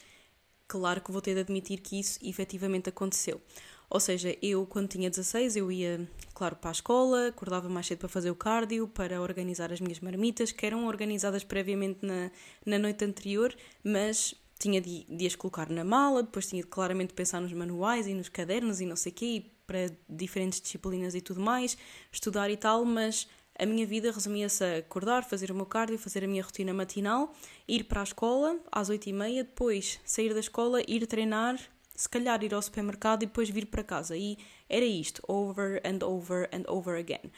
claro 0.69 1.01
que 1.01 1.11
vou 1.11 1.23
ter 1.23 1.35
de 1.35 1.41
admitir 1.41 1.81
que 1.81 1.99
isso 1.99 2.19
efetivamente 2.23 2.89
aconteceu. 2.89 3.41
Ou 3.89 4.01
seja, 4.01 4.37
eu 4.43 4.67
quando 4.67 4.89
tinha 4.89 5.09
16 5.09 5.57
eu 5.57 5.71
ia, 5.71 6.09
claro, 6.35 6.57
para 6.57 6.71
a 6.71 6.73
escola, 6.73 7.29
acordava 7.29 7.69
mais 7.69 7.87
cedo 7.87 7.99
para 7.99 8.09
fazer 8.09 8.31
o 8.31 8.35
cardio, 8.35 8.89
para 8.89 9.21
organizar 9.23 9.73
as 9.73 9.81
minhas 9.81 10.01
marmitas, 10.01 10.53
que 10.53 10.67
eram 10.67 10.87
organizadas 10.87 11.45
previamente 11.45 12.01
na, 12.03 12.31
na 12.67 12.79
noite 12.79 13.05
anterior, 13.05 13.55
mas 13.83 14.35
tinha 14.59 14.81
de, 14.81 15.05
de 15.05 15.27
as 15.27 15.35
colocar 15.35 15.69
na 15.69 15.85
mala, 15.85 16.23
depois 16.23 16.47
tinha 16.47 16.63
de 16.63 16.69
claramente 16.69 17.13
pensar 17.13 17.41
nos 17.41 17.53
manuais 17.53 18.07
e 18.07 18.15
nos 18.15 18.29
cadernos 18.29 18.81
e 18.81 18.87
não 18.87 18.97
sei 18.97 19.13
o 19.13 19.15
quê, 19.15 19.45
para 19.67 19.91
diferentes 20.09 20.61
disciplinas 20.61 21.15
e 21.15 21.21
tudo 21.21 21.41
mais, 21.41 21.77
estudar 22.13 22.51
e 22.51 22.57
tal, 22.57 22.85
mas 22.85 23.27
a 23.59 23.65
minha 23.65 23.87
vida 23.87 24.11
resumia-se 24.11 24.65
a 24.65 24.79
acordar, 24.79 25.25
fazer 25.25 25.51
o 25.51 25.55
meu 25.55 25.67
cardio, 25.67 25.99
fazer 25.99 26.25
a 26.25 26.27
minha 26.27 26.43
rotina 26.43 26.75
matinal, 26.75 27.33
ir 27.69 27.85
para 27.85 28.01
a 28.01 28.05
escola 28.05 28.59
às 28.71 28.91
8h30, 28.91 29.45
depois 29.45 30.01
sair 30.05 30.35
da 30.35 30.41
escola, 30.41 30.83
ir 30.89 31.07
treinar, 31.07 31.59
se 31.95 32.09
calhar 32.09 32.43
ir 32.43 32.53
ao 32.53 32.61
supermercado 32.61 33.23
e 33.23 33.27
depois 33.27 33.49
vir 33.49 33.67
para 33.67 33.85
casa. 33.85 34.17
E 34.17 34.37
era 34.69 34.85
isto, 34.85 35.23
over 35.29 35.81
and 35.85 36.05
over 36.05 36.49
and 36.53 36.65
over 36.69 36.99
again. 36.99 37.31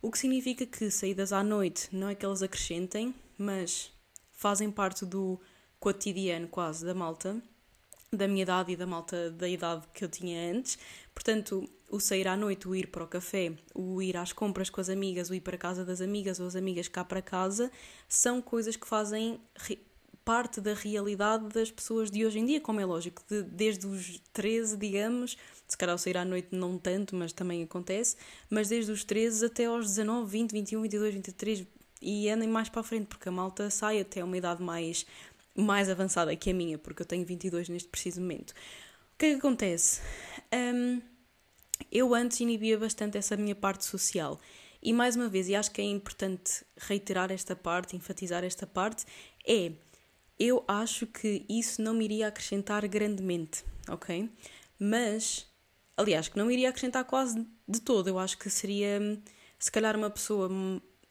O 0.00 0.10
que 0.10 0.18
significa 0.18 0.64
que 0.64 0.90
saídas 0.90 1.32
à 1.32 1.42
noite 1.42 1.88
não 1.90 2.08
é 2.08 2.14
que 2.14 2.24
elas 2.24 2.42
acrescentem, 2.42 3.12
mas 3.36 3.90
fazem 4.30 4.70
parte 4.70 5.04
do 5.04 5.40
cotidiano 5.84 6.48
quase 6.48 6.82
da 6.82 6.94
malta, 6.94 7.36
da 8.10 8.26
minha 8.26 8.40
idade 8.40 8.72
e 8.72 8.76
da 8.76 8.86
malta 8.86 9.30
da 9.30 9.46
idade 9.46 9.86
que 9.92 10.02
eu 10.02 10.08
tinha 10.08 10.50
antes. 10.50 10.78
Portanto, 11.14 11.68
o 11.90 12.00
sair 12.00 12.26
à 12.26 12.34
noite, 12.34 12.66
o 12.66 12.74
ir 12.74 12.86
para 12.86 13.04
o 13.04 13.06
café, 13.06 13.52
o 13.74 14.00
ir 14.00 14.16
às 14.16 14.32
compras 14.32 14.70
com 14.70 14.80
as 14.80 14.88
amigas, 14.88 15.28
o 15.28 15.34
ir 15.34 15.42
para 15.42 15.56
a 15.56 15.58
casa 15.58 15.84
das 15.84 16.00
amigas 16.00 16.40
ou 16.40 16.46
as 16.46 16.56
amigas 16.56 16.88
cá 16.88 17.04
para 17.04 17.20
casa, 17.20 17.70
são 18.08 18.40
coisas 18.40 18.76
que 18.76 18.88
fazem 18.88 19.38
parte 20.24 20.58
da 20.58 20.72
realidade 20.72 21.48
das 21.48 21.70
pessoas 21.70 22.10
de 22.10 22.24
hoje 22.24 22.38
em 22.38 22.46
dia, 22.46 22.62
como 22.62 22.80
é 22.80 22.86
lógico, 22.86 23.22
de, 23.28 23.42
desde 23.42 23.86
os 23.86 24.22
13, 24.32 24.78
digamos, 24.78 25.36
se 25.68 25.76
calhar 25.76 25.98
sair 25.98 26.16
à 26.16 26.24
noite 26.24 26.48
não 26.52 26.78
tanto, 26.78 27.14
mas 27.14 27.30
também 27.30 27.62
acontece, 27.62 28.16
mas 28.48 28.70
desde 28.70 28.90
os 28.90 29.04
13 29.04 29.44
até 29.44 29.66
aos 29.66 29.84
19, 29.84 30.30
20, 30.30 30.50
21, 30.50 30.80
22, 30.80 31.14
23 31.14 31.66
e 32.04 32.28
andem 32.28 32.48
mais 32.48 32.68
para 32.68 32.82
a 32.82 32.84
frente, 32.84 33.06
porque 33.06 33.28
a 33.28 33.32
malta 33.32 33.70
sai 33.70 33.98
até 33.98 34.22
uma 34.22 34.36
idade 34.36 34.62
mais, 34.62 35.06
mais 35.54 35.88
avançada 35.88 36.34
que 36.34 36.50
a 36.50 36.54
minha, 36.54 36.78
porque 36.78 37.02
eu 37.02 37.06
tenho 37.06 37.24
22 37.24 37.68
neste 37.68 37.88
preciso 37.88 38.20
momento. 38.20 38.50
O 38.50 39.18
que 39.18 39.26
é 39.26 39.30
que 39.30 39.38
acontece? 39.38 40.00
Um, 40.52 41.00
eu 41.90 42.14
antes 42.14 42.40
inibia 42.40 42.78
bastante 42.78 43.16
essa 43.16 43.36
minha 43.36 43.54
parte 43.54 43.84
social. 43.84 44.40
E 44.82 44.92
mais 44.92 45.16
uma 45.16 45.28
vez, 45.28 45.48
e 45.48 45.54
acho 45.54 45.70
que 45.70 45.80
é 45.80 45.84
importante 45.84 46.64
reiterar 46.76 47.32
esta 47.32 47.56
parte, 47.56 47.96
enfatizar 47.96 48.44
esta 48.44 48.66
parte, 48.66 49.04
é 49.46 49.72
eu 50.38 50.64
acho 50.66 51.06
que 51.06 51.44
isso 51.48 51.80
não 51.80 51.94
me 51.94 52.04
iria 52.04 52.28
acrescentar 52.28 52.86
grandemente, 52.88 53.64
ok? 53.88 54.28
Mas, 54.78 55.46
aliás, 55.96 56.28
que 56.28 56.36
não 56.36 56.46
me 56.46 56.52
iria 56.52 56.68
acrescentar 56.68 57.04
quase 57.04 57.46
de 57.66 57.80
todo. 57.80 58.08
Eu 58.08 58.18
acho 58.18 58.36
que 58.36 58.50
seria, 58.50 59.00
se 59.58 59.70
calhar, 59.70 59.96
uma 59.96 60.10
pessoa 60.10 60.50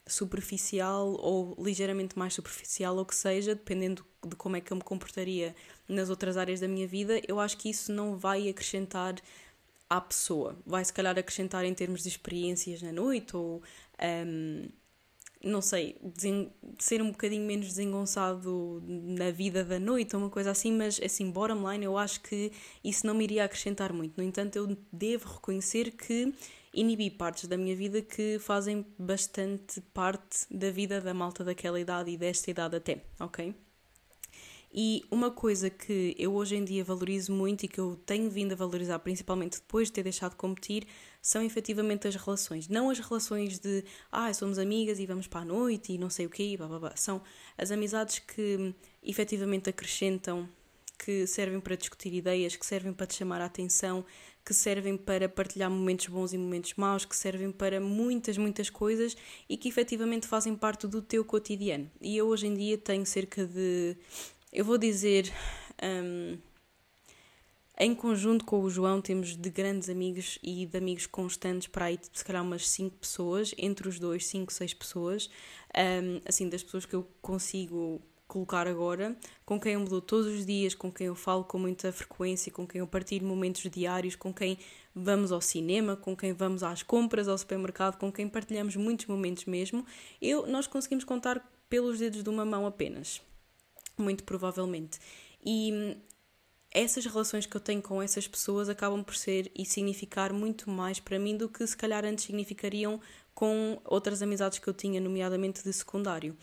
superficial 0.05 1.13
ou 1.19 1.55
ligeiramente 1.59 2.17
mais 2.17 2.33
superficial, 2.33 2.97
ou 2.97 3.05
que 3.05 3.15
seja, 3.15 3.55
dependendo 3.55 4.05
de 4.25 4.35
como 4.35 4.55
é 4.55 4.61
que 4.61 4.71
eu 4.71 4.77
me 4.77 4.83
comportaria 4.83 5.55
nas 5.87 6.09
outras 6.09 6.37
áreas 6.37 6.59
da 6.59 6.67
minha 6.67 6.87
vida, 6.87 7.21
eu 7.27 7.39
acho 7.39 7.57
que 7.57 7.69
isso 7.69 7.91
não 7.91 8.17
vai 8.17 8.49
acrescentar 8.49 9.15
à 9.89 10.01
pessoa. 10.01 10.57
Vai, 10.65 10.83
se 10.83 10.93
calhar, 10.93 11.17
acrescentar 11.17 11.63
em 11.65 11.73
termos 11.73 12.03
de 12.03 12.09
experiências 12.09 12.81
na 12.81 12.91
noite 12.91 13.35
ou. 13.35 13.61
Um, 14.01 14.67
não 15.43 15.61
sei, 15.61 15.97
ser 16.79 17.01
um 17.01 17.11
bocadinho 17.11 17.45
menos 17.45 17.67
desengonçado 17.67 18.81
na 18.87 19.29
vida 19.29 19.61
da 19.61 19.77
noite 19.77 20.15
ou 20.15 20.21
uma 20.21 20.29
coisa 20.29 20.51
assim, 20.51 20.71
mas 20.71 20.99
assim, 21.03 21.29
bottom 21.29 21.69
line, 21.69 21.83
eu 21.83 21.97
acho 21.97 22.21
que 22.21 22.49
isso 22.81 23.05
não 23.05 23.13
me 23.13 23.25
iria 23.25 23.43
acrescentar 23.43 23.91
muito. 23.91 24.13
No 24.15 24.23
entanto, 24.23 24.55
eu 24.55 24.77
devo 24.89 25.27
reconhecer 25.33 25.91
que 25.91 26.33
inibi 26.73 27.09
partes 27.09 27.47
da 27.47 27.57
minha 27.57 27.75
vida 27.75 28.01
que 28.01 28.39
fazem 28.39 28.85
bastante 28.97 29.79
parte 29.93 30.45
da 30.49 30.71
vida 30.71 30.99
da 30.99 31.13
malta 31.13 31.43
daquela 31.43 31.79
idade 31.79 32.11
e 32.11 32.17
desta 32.17 32.49
idade 32.49 32.75
até, 32.75 33.03
ok? 33.19 33.53
E 34.75 35.05
uma 35.11 35.29
coisa 35.29 35.69
que 35.69 36.15
eu 36.17 36.33
hoje 36.33 36.55
em 36.55 36.65
dia 36.65 36.83
valorizo 36.83 37.31
muito 37.31 37.63
e 37.63 37.67
que 37.67 37.79
eu 37.79 37.95
tenho 38.07 38.27
vindo 38.27 38.53
a 38.53 38.55
valorizar, 38.55 38.97
principalmente 38.97 39.59
depois 39.59 39.87
de 39.87 39.93
ter 39.93 40.01
deixado 40.01 40.31
de 40.31 40.37
competir, 40.37 40.87
são 41.21 41.43
efetivamente 41.43 42.07
as 42.07 42.15
relações. 42.15 42.67
Não 42.67 42.89
as 42.89 42.97
relações 42.97 43.59
de, 43.59 43.85
ah, 44.11 44.33
somos 44.33 44.57
amigas 44.57 44.97
e 44.97 45.05
vamos 45.05 45.27
para 45.27 45.41
a 45.41 45.45
noite 45.45 45.93
e 45.93 45.99
não 45.99 46.09
sei 46.09 46.25
o 46.25 46.29
quê, 46.29 46.55
blá, 46.57 46.67
blá, 46.67 46.79
blá. 46.79 46.95
São 46.95 47.21
as 47.55 47.69
amizades 47.69 48.17
que 48.17 48.73
efetivamente 49.03 49.69
acrescentam, 49.69 50.49
que 50.97 51.27
servem 51.27 51.59
para 51.59 51.75
discutir 51.75 52.11
ideias, 52.11 52.55
que 52.55 52.65
servem 52.65 52.93
para 52.93 53.05
te 53.05 53.13
chamar 53.13 53.41
a 53.41 53.45
atenção, 53.45 54.03
que 54.45 54.53
servem 54.53 54.97
para 54.97 55.29
partilhar 55.29 55.69
momentos 55.69 56.07
bons 56.07 56.33
e 56.33 56.37
momentos 56.37 56.73
maus, 56.75 57.05
que 57.05 57.15
servem 57.15 57.51
para 57.51 57.79
muitas, 57.79 58.37
muitas 58.37 58.69
coisas 58.69 59.15
e 59.47 59.55
que 59.55 59.69
efetivamente 59.69 60.27
fazem 60.27 60.55
parte 60.55 60.85
do 60.87 61.01
teu 61.01 61.23
cotidiano. 61.23 61.89
E 62.01 62.17
eu 62.17 62.27
hoje 62.27 62.47
em 62.47 62.53
dia 62.53 62.77
tenho 62.77 63.05
cerca 63.05 63.45
de 63.45 63.95
eu 64.53 64.63
vou 64.63 64.77
dizer, 64.77 65.33
um, 65.83 66.37
em 67.79 67.95
conjunto 67.95 68.45
com 68.45 68.61
o 68.61 68.69
João, 68.69 69.01
temos 69.01 69.35
de 69.35 69.49
grandes 69.49 69.89
amigos 69.89 70.37
e 70.43 70.67
de 70.67 70.77
amigos 70.77 71.07
constantes 71.07 71.67
para 71.67 71.85
aí, 71.85 71.99
se 72.13 72.23
calhar, 72.23 72.43
umas 72.43 72.69
5 72.69 72.95
pessoas, 72.97 73.55
entre 73.57 73.89
os 73.89 73.97
dois, 73.97 74.27
5, 74.27 74.53
6 74.53 74.73
pessoas, 74.75 75.29
um, 75.75 76.21
assim, 76.23 76.47
das 76.49 76.61
pessoas 76.61 76.85
que 76.85 76.93
eu 76.93 77.07
consigo 77.19 77.99
colocar 78.33 78.67
agora, 78.67 79.15
com 79.45 79.59
quem 79.59 79.73
eu 79.73 79.79
me 79.79 79.87
dou 79.87 80.01
todos 80.01 80.25
os 80.25 80.43
dias, 80.43 80.73
com 80.73 80.91
quem 80.91 81.05
eu 81.05 81.15
falo 81.15 81.43
com 81.43 81.59
muita 81.59 81.91
frequência, 81.91 82.51
com 82.51 82.65
quem 82.65 82.79
eu 82.79 82.87
partilho 82.87 83.27
momentos 83.27 83.61
diários, 83.69 84.15
com 84.15 84.33
quem 84.33 84.57
vamos 84.95 85.31
ao 85.31 85.39
cinema, 85.39 85.95
com 85.95 86.17
quem 86.17 86.33
vamos 86.33 86.63
às 86.63 86.81
compras, 86.81 87.27
ao 87.27 87.37
supermercado, 87.37 87.97
com 87.97 88.11
quem 88.11 88.27
partilhamos 88.27 88.75
muitos 88.75 89.05
momentos 89.05 89.45
mesmo, 89.45 89.85
eu, 90.19 90.47
nós 90.47 90.65
conseguimos 90.65 91.03
contar 91.03 91.47
pelos 91.69 91.99
dedos 91.99 92.23
de 92.23 92.29
uma 92.29 92.43
mão 92.43 92.65
apenas 92.65 93.21
muito 93.97 94.23
provavelmente. 94.23 94.99
E 95.45 95.95
essas 96.71 97.05
relações 97.05 97.45
que 97.45 97.55
eu 97.55 97.61
tenho 97.61 97.81
com 97.81 98.01
essas 98.01 98.27
pessoas 98.27 98.67
acabam 98.67 99.03
por 99.03 99.15
ser 99.15 99.51
e 99.55 99.63
significar 99.63 100.33
muito 100.33 100.69
mais 100.69 100.99
para 100.99 101.19
mim 101.19 101.37
do 101.37 101.47
que 101.47 101.65
se 101.67 101.77
calhar 101.77 102.03
antes 102.03 102.25
significariam 102.25 102.99
com 103.33 103.79
outras 103.85 104.21
amizades 104.21 104.59
que 104.59 104.67
eu 104.67 104.73
tinha, 104.73 104.99
nomeadamente 104.99 105.63
de 105.63 105.73
secundário. 105.73 106.35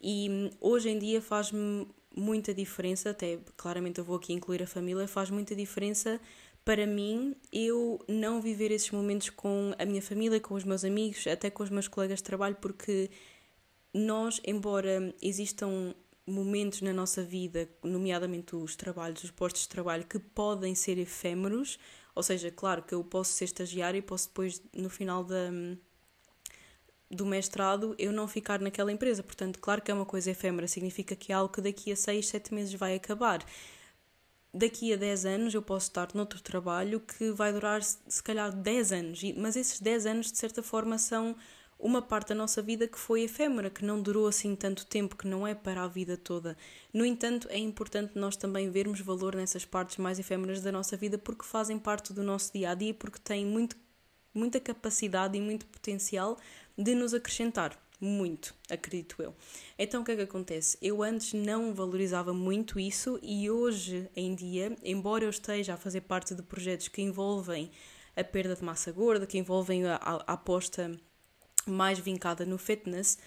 E 0.00 0.50
hoje 0.60 0.90
em 0.90 0.98
dia 0.98 1.20
faz-me 1.20 1.86
muita 2.14 2.54
diferença, 2.54 3.10
até 3.10 3.38
claramente 3.56 3.98
eu 3.98 4.04
vou 4.04 4.16
aqui 4.16 4.32
incluir 4.32 4.62
a 4.62 4.66
família, 4.66 5.06
faz 5.06 5.30
muita 5.30 5.54
diferença 5.54 6.20
para 6.66 6.84
mim 6.84 7.36
eu 7.52 8.04
não 8.08 8.42
viver 8.42 8.72
esses 8.72 8.90
momentos 8.90 9.30
com 9.30 9.72
a 9.78 9.84
minha 9.84 10.02
família, 10.02 10.40
com 10.40 10.54
os 10.54 10.64
meus 10.64 10.84
amigos, 10.84 11.24
até 11.28 11.48
com 11.48 11.62
os 11.62 11.70
meus 11.70 11.86
colegas 11.86 12.18
de 12.18 12.24
trabalho, 12.24 12.56
porque 12.60 13.08
nós, 13.94 14.40
embora 14.44 15.14
existam 15.22 15.94
momentos 16.26 16.82
na 16.82 16.92
nossa 16.92 17.22
vida, 17.22 17.68
nomeadamente 17.84 18.56
os 18.56 18.74
trabalhos, 18.74 19.22
os 19.22 19.30
postos 19.30 19.62
de 19.62 19.68
trabalho, 19.68 20.04
que 20.04 20.18
podem 20.18 20.74
ser 20.74 20.98
efêmeros, 20.98 21.78
ou 22.16 22.22
seja, 22.24 22.50
claro 22.50 22.82
que 22.82 22.92
eu 22.92 23.04
posso 23.04 23.32
ser 23.34 23.44
estagiário 23.44 23.98
e 23.98 24.02
posso 24.02 24.26
depois, 24.26 24.60
no 24.74 24.90
final 24.90 25.22
da, 25.22 25.52
do 27.10 27.24
mestrado, 27.24 27.94
eu 27.98 28.12
não 28.12 28.26
ficar 28.26 28.60
naquela 28.60 28.92
empresa. 28.92 29.22
Portanto, 29.22 29.58
claro 29.60 29.82
que 29.82 29.90
é 29.90 29.94
uma 29.94 30.06
coisa 30.06 30.30
efêmera, 30.30 30.66
significa 30.66 31.14
que 31.14 31.32
é 31.32 31.34
algo 31.34 31.52
que 31.52 31.60
daqui 31.60 31.92
a 31.92 31.96
6, 31.96 32.26
7 32.28 32.54
meses 32.54 32.74
vai 32.74 32.94
acabar. 32.94 33.44
Daqui 34.52 34.92
a 34.92 34.96
10 34.96 35.26
anos 35.26 35.54
eu 35.54 35.62
posso 35.62 35.88
estar 35.88 36.08
noutro 36.14 36.40
trabalho 36.40 37.00
que 37.00 37.30
vai 37.30 37.52
durar 37.52 37.82
se 37.82 38.22
calhar 38.22 38.50
10 38.50 38.92
anos, 38.92 39.20
mas 39.36 39.54
esses 39.54 39.80
10 39.80 40.06
anos 40.06 40.32
de 40.32 40.38
certa 40.38 40.62
forma 40.62 40.98
são 40.98 41.36
uma 41.78 42.00
parte 42.00 42.30
da 42.30 42.34
nossa 42.34 42.62
vida 42.62 42.88
que 42.88 42.98
foi 42.98 43.22
efêmera, 43.22 43.68
que 43.68 43.84
não 43.84 44.00
durou 44.00 44.26
assim 44.26 44.56
tanto 44.56 44.86
tempo, 44.86 45.14
que 45.14 45.26
não 45.26 45.46
é 45.46 45.54
para 45.54 45.82
a 45.82 45.88
vida 45.88 46.16
toda. 46.16 46.56
No 46.92 47.04
entanto, 47.04 47.46
é 47.50 47.58
importante 47.58 48.12
nós 48.14 48.34
também 48.36 48.70
vermos 48.70 49.00
valor 49.00 49.34
nessas 49.36 49.64
partes 49.64 49.98
mais 49.98 50.18
efêmeras 50.18 50.62
da 50.62 50.72
nossa 50.72 50.96
vida 50.96 51.18
porque 51.18 51.44
fazem 51.44 51.78
parte 51.78 52.14
do 52.14 52.22
nosso 52.22 52.52
dia 52.52 52.70
a 52.70 52.74
dia, 52.74 52.94
porque 52.94 53.18
têm 53.18 53.44
muito, 53.44 53.76
muita 54.32 54.58
capacidade 54.58 55.36
e 55.36 55.40
muito 55.40 55.66
potencial 55.66 56.38
de 56.76 56.94
nos 56.94 57.14
acrescentar. 57.14 57.78
Muito, 57.98 58.54
acredito 58.68 59.22
eu. 59.22 59.34
Então 59.78 60.02
o 60.02 60.04
que 60.04 60.12
é 60.12 60.16
que 60.16 60.22
acontece? 60.22 60.76
Eu 60.82 61.02
antes 61.02 61.32
não 61.32 61.74
valorizava 61.74 62.34
muito 62.34 62.78
isso 62.78 63.18
e 63.22 63.50
hoje 63.50 64.08
em 64.14 64.34
dia, 64.34 64.76
embora 64.84 65.24
eu 65.24 65.30
esteja 65.30 65.74
a 65.74 65.76
fazer 65.78 66.02
parte 66.02 66.34
de 66.34 66.42
projetos 66.42 66.88
que 66.88 67.00
envolvem 67.00 67.70
a 68.14 68.22
perda 68.22 68.54
de 68.54 68.62
massa 68.62 68.92
gorda, 68.92 69.26
que 69.26 69.38
envolvem 69.38 69.86
a, 69.86 69.96
a, 69.96 70.14
a 70.26 70.32
aposta 70.34 70.94
mais 71.66 71.98
vincada 71.98 72.44
no 72.44 72.58
fitness, 72.58 73.18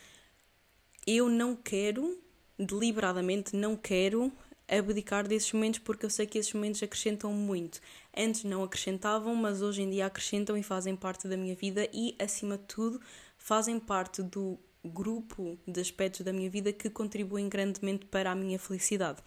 eu 1.05 1.27
não 1.27 1.55
quero, 1.55 2.21
deliberadamente, 2.57 3.55
não 3.55 3.75
quero 3.75 4.31
abdicar 4.67 5.27
desses 5.27 5.51
momentos 5.51 5.79
porque 5.79 6.05
eu 6.05 6.09
sei 6.09 6.27
que 6.27 6.37
esses 6.37 6.53
momentos 6.53 6.81
acrescentam 6.83 7.33
muito. 7.33 7.81
Antes 8.15 8.43
não 8.43 8.63
acrescentavam, 8.63 9.35
mas 9.35 9.61
hoje 9.63 9.81
em 9.81 9.89
dia 9.89 10.05
acrescentam 10.05 10.55
e 10.55 10.61
fazem 10.61 10.95
parte 10.95 11.27
da 11.27 11.35
minha 11.35 11.55
vida 11.55 11.89
e, 11.91 12.15
acima 12.19 12.57
de 12.57 12.65
tudo, 12.65 13.01
fazem 13.49 13.79
parte 13.79 14.21
do 14.21 14.59
grupo 14.85 15.57
de 15.67 15.81
aspectos 15.81 16.21
da 16.21 16.31
minha 16.31 16.51
vida 16.51 16.71
que 16.71 16.87
contribuem 16.87 17.49
grandemente 17.49 18.05
para 18.05 18.29
a 18.29 18.35
minha 18.35 18.59
felicidade. 18.59 19.23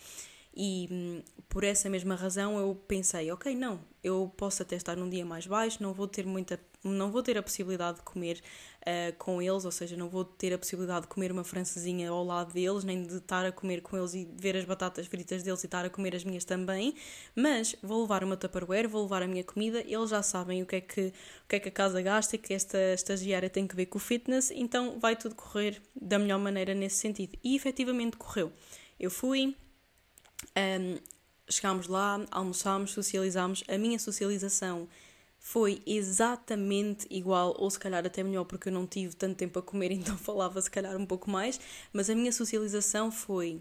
E 0.55 0.89
hum, 0.91 1.23
por 1.49 1.65
essa 1.65 1.89
mesma 1.89 2.15
razão 2.15 2.59
eu 2.59 2.75
pensei, 2.87 3.31
ok, 3.33 3.55
não, 3.55 3.81
eu 4.03 4.33
posso 4.37 4.63
até 4.63 4.77
estar 4.77 4.97
num 4.97 5.09
dia 5.09 5.25
mais 5.25 5.47
baixo, 5.47 5.83
não 5.83 5.93
vou 5.93 6.07
ter 6.07 6.27
muita 6.27 6.59
não 6.85 7.11
vou 7.13 7.23
ter 7.23 7.39
a 7.39 7.43
possibilidade 7.43 7.99
de 7.99 8.03
comer 8.03 8.43
uh, 8.81 9.17
com 9.17 9.41
eles, 9.41 9.65
ou 9.65 9.71
seja, 9.71 9.97
não 9.97 10.09
vou 10.09 10.25
ter 10.25 10.53
a 10.53 10.59
possibilidade 10.59 11.03
de 11.03 11.09
comer 11.09 11.31
uma 11.31 11.45
francesinha 11.45 12.11
ao 12.11 12.25
lado 12.25 12.53
deles, 12.53 12.83
nem 12.85 13.03
de 13.03 13.17
estar 13.17 13.45
a 13.45 13.53
comer 13.53 13.83
com 13.83 13.97
eles 13.97 14.15
e 14.15 14.29
ver 14.37 14.57
as 14.57 14.65
batatas 14.65 15.07
fritas 15.07 15.43
deles 15.43 15.63
e 15.63 15.67
estar 15.67 15.85
a 15.85 15.91
comer 15.91 16.17
as 16.17 16.25
minhas 16.25 16.45
também, 16.45 16.95
mas 17.35 17.77
vou 17.83 18.03
levar 18.03 18.25
uma 18.25 18.37
Tupperware, 18.37 18.89
vou 18.89 19.03
levar 19.03 19.23
a 19.23 19.29
minha 19.29 19.45
comida, 19.45 19.81
eles 19.87 20.11
já 20.11 20.23
sabem 20.23 20.63
o 20.63 20.67
que 20.67 20.77
é 20.77 20.81
que, 20.81 21.13
o 21.45 21.49
que, 21.49 21.57
é 21.57 21.61
que 21.61 21.69
a 21.69 21.73
casa 21.73 22.03
gasta 22.03 22.37
e 22.37 22.39
que 22.39 22.53
esta 22.53 22.79
estagiária 22.95 23.49
tem 23.49 23.67
que 23.67 23.77
ver 23.77 23.87
com 23.87 23.99
o 23.99 24.01
fitness, 24.01 24.51
então 24.51 24.99
vai 24.99 25.15
tudo 25.15 25.35
correr 25.35 25.81
da 25.95 26.19
melhor 26.19 26.39
maneira 26.39 26.75
nesse 26.75 26.97
sentido. 26.97 27.39
E 27.45 27.55
efetivamente 27.55 28.17
correu. 28.17 28.53
Eu 28.99 29.11
fui, 29.11 29.57
um, 30.57 30.99
chegámos 31.49 31.87
lá, 31.87 32.25
almoçámos, 32.31 32.93
socializámos. 32.93 33.63
A 33.69 33.79
minha 33.79 33.99
socialização 33.99 34.89
foi 35.39 35.83
exatamente 35.85 37.07
igual, 37.11 37.55
ou 37.59 37.69
se 37.69 37.79
calhar 37.79 38.07
até 38.07 38.23
melhor, 38.23 38.45
porque 38.45 38.69
eu 38.69 38.73
não 38.73 38.87
tive 38.87 39.17
tanto 39.17 39.37
tempo 39.37 39.59
a 39.59 39.63
comer, 39.63 39.91
então 39.93 40.17
falava 40.17 40.61
se 40.61 40.71
calhar 40.71 40.97
um 40.97 41.07
pouco 41.07 41.31
mais. 41.31 41.61
Mas 41.93 42.09
a 42.09 42.15
minha 42.15 42.33
socialização 42.33 43.11
foi 43.11 43.61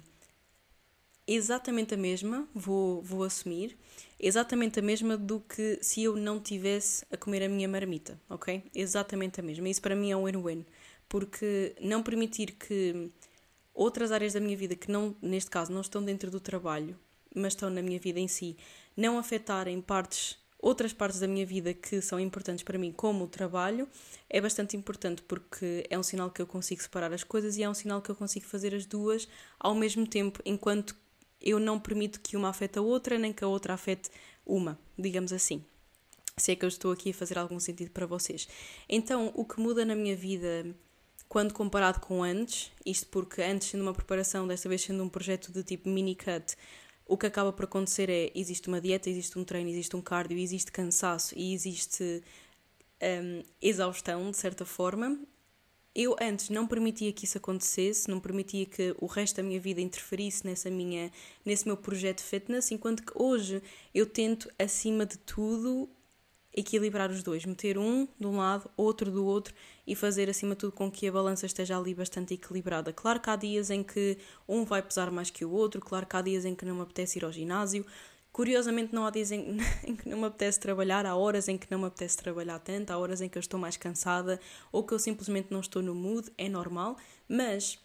exatamente 1.27 1.93
a 1.93 1.97
mesma, 1.97 2.47
vou, 2.53 3.01
vou 3.01 3.23
assumir, 3.23 3.77
exatamente 4.19 4.79
a 4.79 4.81
mesma 4.81 5.17
do 5.17 5.39
que 5.39 5.79
se 5.81 6.03
eu 6.03 6.15
não 6.15 6.39
tivesse 6.39 7.05
a 7.11 7.17
comer 7.17 7.43
a 7.43 7.49
minha 7.49 7.67
marmita, 7.67 8.19
ok? 8.29 8.63
Exatamente 8.75 9.39
a 9.39 9.43
mesma. 9.43 9.69
Isso 9.69 9.81
para 9.81 9.95
mim 9.95 10.11
é 10.11 10.17
um 10.17 10.25
win-win, 10.25 10.65
porque 11.07 11.75
não 11.81 12.03
permitir 12.03 12.51
que 12.53 13.11
outras 13.81 14.11
áreas 14.11 14.33
da 14.33 14.39
minha 14.39 14.55
vida 14.55 14.75
que 14.75 14.91
não, 14.91 15.15
neste 15.21 15.49
caso, 15.49 15.73
não 15.73 15.81
estão 15.81 16.03
dentro 16.03 16.29
do 16.29 16.39
trabalho, 16.39 16.95
mas 17.35 17.53
estão 17.53 17.69
na 17.69 17.81
minha 17.81 17.99
vida 17.99 18.19
em 18.19 18.27
si, 18.27 18.55
não 18.95 19.17
afetarem 19.17 19.81
partes, 19.81 20.37
outras 20.59 20.93
partes 20.93 21.19
da 21.19 21.27
minha 21.27 21.45
vida 21.45 21.73
que 21.73 21.99
são 21.99 22.19
importantes 22.19 22.63
para 22.63 22.77
mim, 22.77 22.91
como 22.91 23.23
o 23.23 23.27
trabalho, 23.27 23.87
é 24.29 24.39
bastante 24.39 24.77
importante 24.77 25.23
porque 25.23 25.83
é 25.89 25.97
um 25.97 26.03
sinal 26.03 26.29
que 26.29 26.39
eu 26.39 26.45
consigo 26.45 26.79
separar 26.79 27.11
as 27.11 27.23
coisas 27.23 27.57
e 27.57 27.63
é 27.63 27.69
um 27.69 27.73
sinal 27.73 28.03
que 28.03 28.11
eu 28.11 28.15
consigo 28.15 28.45
fazer 28.45 28.75
as 28.75 28.85
duas 28.85 29.27
ao 29.59 29.73
mesmo 29.73 30.05
tempo, 30.05 30.39
enquanto 30.45 30.95
eu 31.41 31.59
não 31.59 31.79
permito 31.79 32.19
que 32.19 32.37
uma 32.37 32.49
afete 32.49 32.77
a 32.77 32.83
outra, 32.83 33.17
nem 33.17 33.33
que 33.33 33.43
a 33.43 33.47
outra 33.47 33.73
afete 33.73 34.11
uma, 34.45 34.77
digamos 34.95 35.33
assim. 35.33 35.65
Se 36.37 36.51
é 36.51 36.55
que 36.55 36.63
eu 36.63 36.69
estou 36.69 36.91
aqui 36.91 37.09
a 37.09 37.13
fazer 37.15 37.39
algum 37.39 37.59
sentido 37.59 37.89
para 37.89 38.05
vocês. 38.05 38.47
Então, 38.87 39.31
o 39.33 39.43
que 39.43 39.59
muda 39.59 39.83
na 39.83 39.95
minha 39.95 40.15
vida 40.15 40.65
quando 41.31 41.53
comparado 41.53 42.01
com 42.01 42.21
antes, 42.21 42.73
isto 42.85 43.07
porque 43.07 43.41
antes 43.41 43.69
sendo 43.69 43.83
uma 43.83 43.93
preparação, 43.93 44.45
desta 44.45 44.67
vez 44.67 44.81
sendo 44.81 45.01
um 45.01 45.07
projeto 45.07 45.49
de 45.49 45.63
tipo 45.63 45.87
mini 45.87 46.13
cut, 46.13 46.57
o 47.05 47.17
que 47.17 47.25
acaba 47.25 47.53
por 47.53 47.63
acontecer 47.63 48.09
é 48.09 48.29
existe 48.35 48.67
uma 48.67 48.81
dieta, 48.81 49.09
existe 49.09 49.39
um 49.39 49.45
treino, 49.45 49.69
existe 49.69 49.95
um 49.95 50.01
cardio, 50.01 50.37
existe 50.37 50.73
cansaço 50.73 51.33
e 51.37 51.53
existe 51.53 52.21
um, 53.01 53.43
exaustão 53.61 54.29
de 54.29 54.35
certa 54.35 54.65
forma. 54.65 55.17
Eu 55.95 56.17
antes 56.21 56.49
não 56.49 56.67
permitia 56.67 57.13
que 57.13 57.23
isso 57.23 57.37
acontecesse, 57.37 58.09
não 58.09 58.19
permitia 58.19 58.65
que 58.65 58.93
o 58.99 59.05
resto 59.05 59.37
da 59.37 59.43
minha 59.43 59.59
vida 59.59 59.79
interferisse 59.79 60.45
nessa 60.45 60.69
minha, 60.69 61.09
nesse 61.45 61.65
meu 61.65 61.77
projeto 61.77 62.21
fitness, 62.21 62.71
enquanto 62.71 63.05
que 63.05 63.13
hoje 63.15 63.63
eu 63.95 64.05
tento, 64.05 64.51
acima 64.59 65.05
de 65.05 65.17
tudo, 65.17 65.89
equilibrar 66.53 67.09
os 67.09 67.23
dois, 67.23 67.45
meter 67.45 67.77
um 67.77 68.07
de 68.19 68.27
um 68.27 68.37
lado, 68.37 68.69
outro 68.75 69.09
do 69.09 69.25
outro 69.25 69.53
e 69.87 69.95
fazer 69.95 70.29
acima 70.29 70.53
de 70.53 70.59
tudo 70.59 70.73
com 70.73 70.91
que 70.91 71.07
a 71.07 71.11
balança 71.11 71.45
esteja 71.45 71.77
ali 71.77 71.93
bastante 71.93 72.33
equilibrada. 72.33 72.91
Claro 72.91 73.19
que 73.19 73.29
há 73.29 73.35
dias 73.35 73.69
em 73.69 73.83
que 73.83 74.17
um 74.47 74.65
vai 74.65 74.81
pesar 74.81 75.11
mais 75.11 75.29
que 75.29 75.45
o 75.45 75.51
outro, 75.51 75.79
claro 75.79 76.05
que 76.05 76.15
há 76.15 76.21
dias 76.21 76.45
em 76.45 76.53
que 76.53 76.65
não 76.65 76.75
me 76.75 76.81
apetece 76.81 77.19
ir 77.19 77.25
ao 77.25 77.31
ginásio. 77.31 77.85
Curiosamente, 78.31 78.93
não 78.93 79.05
há 79.05 79.09
dias 79.09 79.31
em, 79.31 79.57
que 79.97 80.07
não 80.07 80.19
me 80.19 80.25
apetece 80.25 80.59
trabalhar, 80.59 81.05
há 81.05 81.15
horas 81.15 81.47
em 81.47 81.57
que 81.57 81.69
não 81.69 81.79
me 81.79 81.85
apetece 81.85 82.17
trabalhar 82.17 82.59
tanto, 82.59 82.91
há 82.91 82.97
horas 82.97 83.21
em 83.21 83.29
que 83.29 83.37
eu 83.37 83.41
estou 83.41 83.59
mais 83.59 83.77
cansada 83.77 84.39
ou 84.71 84.83
que 84.83 84.93
eu 84.93 84.99
simplesmente 84.99 85.47
não 85.51 85.59
estou 85.59 85.81
no 85.81 85.95
mood, 85.95 86.31
é 86.37 86.47
normal, 86.47 86.97
mas 87.27 87.79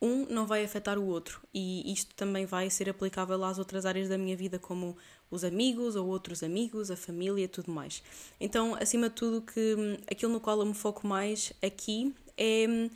um 0.00 0.26
não 0.26 0.46
vai 0.46 0.62
afetar 0.62 0.98
o 0.98 1.06
outro 1.06 1.40
e 1.54 1.90
isto 1.90 2.14
também 2.14 2.44
vai 2.44 2.68
ser 2.68 2.88
aplicável 2.88 3.42
às 3.44 3.58
outras 3.58 3.86
áreas 3.86 4.08
da 4.08 4.18
minha 4.18 4.36
vida, 4.36 4.58
como 4.58 4.96
os 5.30 5.44
amigos 5.44 5.96
ou 5.96 6.06
outros 6.06 6.42
amigos, 6.42 6.90
a 6.90 6.96
família 6.96 7.48
tudo 7.48 7.70
mais. 7.70 8.02
Então, 8.40 8.74
acima 8.74 9.08
de 9.08 9.14
tudo, 9.14 9.42
que 9.42 9.74
hum, 9.74 9.96
aquilo 10.10 10.32
no 10.32 10.40
qual 10.40 10.58
eu 10.60 10.66
me 10.66 10.74
foco 10.74 11.06
mais 11.06 11.52
aqui 11.62 12.14
é 12.36 12.66
hum, 12.68 12.90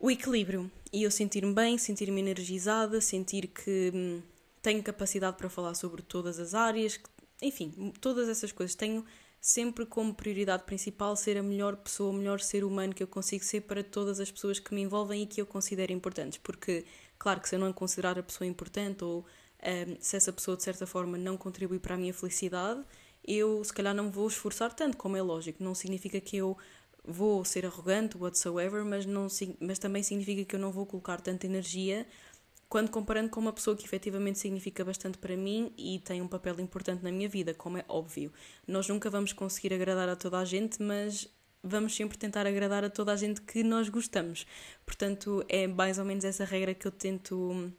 o 0.00 0.10
equilíbrio 0.10 0.70
e 0.92 1.02
eu 1.02 1.10
sentir-me 1.10 1.52
bem, 1.52 1.78
sentir-me 1.78 2.20
energizada, 2.20 3.00
sentir 3.00 3.48
que 3.48 3.92
hum, 3.94 4.22
tenho 4.62 4.82
capacidade 4.82 5.36
para 5.36 5.48
falar 5.48 5.74
sobre 5.74 6.02
todas 6.02 6.38
as 6.38 6.54
áreas, 6.54 7.00
enfim, 7.40 7.92
todas 8.00 8.28
essas 8.28 8.52
coisas. 8.52 8.74
Tenho 8.74 9.04
sempre 9.40 9.86
como 9.86 10.14
prioridade 10.14 10.64
principal 10.64 11.16
ser 11.16 11.38
a 11.38 11.42
melhor 11.42 11.76
pessoa, 11.76 12.10
o 12.10 12.12
melhor 12.12 12.40
ser 12.40 12.64
humano 12.64 12.94
que 12.94 13.02
eu 13.02 13.06
consigo 13.06 13.44
ser 13.44 13.62
para 13.62 13.82
todas 13.82 14.20
as 14.20 14.30
pessoas 14.30 14.58
que 14.58 14.74
me 14.74 14.82
envolvem 14.82 15.22
e 15.22 15.26
que 15.26 15.40
eu 15.40 15.46
considero 15.46 15.92
importantes. 15.92 16.38
Porque, 16.38 16.84
claro 17.18 17.40
que 17.40 17.48
se 17.48 17.54
eu 17.54 17.58
não 17.58 17.72
considerar 17.72 18.18
a 18.18 18.22
pessoa 18.22 18.46
importante 18.46 19.04
ou 19.04 19.24
um, 19.62 19.96
se 20.00 20.16
essa 20.16 20.32
pessoa 20.32 20.56
de 20.56 20.62
certa 20.62 20.86
forma 20.86 21.18
não 21.18 21.36
contribui 21.36 21.78
para 21.78 21.94
a 21.94 21.98
minha 21.98 22.14
felicidade, 22.14 22.82
eu 23.26 23.62
se 23.64 23.72
calhar 23.72 23.94
não 23.94 24.10
vou 24.10 24.28
esforçar 24.28 24.72
tanto, 24.72 24.96
como 24.96 25.16
é 25.16 25.22
lógico. 25.22 25.62
Não 25.62 25.74
significa 25.74 26.20
que 26.20 26.36
eu 26.36 26.56
vou 27.04 27.44
ser 27.44 27.66
arrogante, 27.66 28.16
whatsoever, 28.16 28.84
mas, 28.84 29.06
não, 29.06 29.26
mas 29.60 29.78
também 29.78 30.02
significa 30.02 30.44
que 30.44 30.54
eu 30.56 30.60
não 30.60 30.70
vou 30.70 30.86
colocar 30.86 31.20
tanta 31.20 31.46
energia 31.46 32.06
quando 32.68 32.90
comparando 32.90 33.30
com 33.30 33.40
uma 33.40 33.52
pessoa 33.52 33.74
que 33.74 33.84
efetivamente 33.84 34.38
significa 34.38 34.84
bastante 34.84 35.16
para 35.16 35.34
mim 35.36 35.72
e 35.76 35.98
tem 36.00 36.20
um 36.20 36.28
papel 36.28 36.60
importante 36.60 37.02
na 37.02 37.10
minha 37.10 37.28
vida, 37.28 37.54
como 37.54 37.78
é 37.78 37.84
óbvio. 37.88 38.30
Nós 38.66 38.86
nunca 38.88 39.08
vamos 39.08 39.32
conseguir 39.32 39.72
agradar 39.72 40.08
a 40.08 40.14
toda 40.14 40.38
a 40.38 40.44
gente, 40.44 40.82
mas 40.82 41.26
vamos 41.62 41.96
sempre 41.96 42.18
tentar 42.18 42.46
agradar 42.46 42.84
a 42.84 42.90
toda 42.90 43.12
a 43.12 43.16
gente 43.16 43.40
que 43.40 43.62
nós 43.62 43.88
gostamos. 43.88 44.46
Portanto, 44.84 45.42
é 45.48 45.66
mais 45.66 45.98
ou 45.98 46.04
menos 46.04 46.24
essa 46.24 46.44
regra 46.44 46.74
que 46.74 46.86
eu 46.86 46.92
tento 46.92 47.72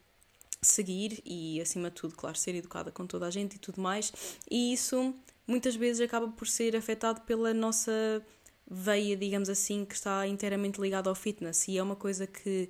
seguir 0.62 1.22
e, 1.24 1.60
acima 1.60 1.90
de 1.90 1.96
tudo, 1.96 2.14
claro, 2.14 2.36
ser 2.36 2.54
educada 2.54 2.90
com 2.90 3.06
toda 3.06 3.26
a 3.26 3.30
gente 3.30 3.54
e 3.54 3.58
tudo 3.58 3.80
mais. 3.80 4.12
E 4.50 4.72
isso 4.72 5.14
muitas 5.46 5.74
vezes 5.74 6.00
acaba 6.00 6.28
por 6.28 6.46
ser 6.46 6.76
afetado 6.76 7.22
pela 7.22 7.52
nossa 7.54 8.24
veia, 8.70 9.16
digamos 9.16 9.48
assim, 9.48 9.84
que 9.84 9.94
está 9.94 10.26
inteiramente 10.26 10.80
ligada 10.80 11.08
ao 11.08 11.14
fitness. 11.14 11.66
E 11.68 11.78
é 11.78 11.82
uma 11.82 11.96
coisa 11.96 12.26
que 12.26 12.68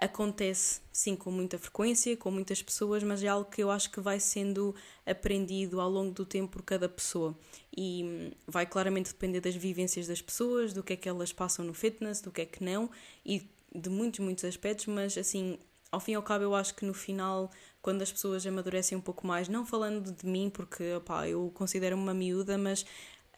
acontece 0.00 0.80
sim 0.90 1.14
com 1.14 1.30
muita 1.30 1.58
frequência, 1.58 2.16
com 2.16 2.30
muitas 2.30 2.62
pessoas, 2.62 3.02
mas 3.02 3.22
é 3.22 3.28
algo 3.28 3.50
que 3.50 3.62
eu 3.62 3.70
acho 3.70 3.90
que 3.90 4.00
vai 4.00 4.18
sendo 4.18 4.74
aprendido 5.04 5.78
ao 5.78 5.90
longo 5.90 6.12
do 6.12 6.24
tempo 6.24 6.52
por 6.52 6.62
cada 6.62 6.88
pessoa 6.88 7.36
e 7.76 8.04
hum, 8.04 8.30
vai 8.46 8.64
claramente 8.64 9.12
depender 9.12 9.40
das 9.40 9.54
vivências 9.54 10.06
das 10.06 10.22
pessoas, 10.22 10.72
do 10.72 10.82
que 10.82 10.94
é 10.94 10.96
que 10.96 11.08
elas 11.08 11.32
passam 11.34 11.64
no 11.64 11.74
fitness, 11.74 12.22
do 12.22 12.30
que 12.30 12.40
é 12.40 12.46
que 12.46 12.64
não 12.64 12.90
e 13.26 13.42
de 13.74 13.90
muitos, 13.90 14.20
muitos 14.20 14.44
aspectos, 14.44 14.86
mas 14.86 15.18
assim, 15.18 15.58
ao 15.90 16.00
fim 16.00 16.12
e 16.12 16.14
ao 16.14 16.22
cabo 16.22 16.44
eu 16.44 16.54
acho 16.54 16.74
que 16.74 16.84
no 16.84 16.94
final, 16.94 17.50
quando 17.82 18.02
as 18.02 18.12
pessoas 18.12 18.46
amadurecem 18.46 18.96
um 18.96 19.00
pouco 19.00 19.26
mais, 19.26 19.48
não 19.48 19.66
falando 19.66 20.12
de 20.12 20.26
mim, 20.26 20.50
porque 20.50 20.94
opá, 20.94 21.28
eu 21.28 21.50
considero-me 21.54 22.02
uma 22.02 22.14
miúda, 22.14 22.56
mas 22.56 22.84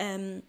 um, 0.00 0.42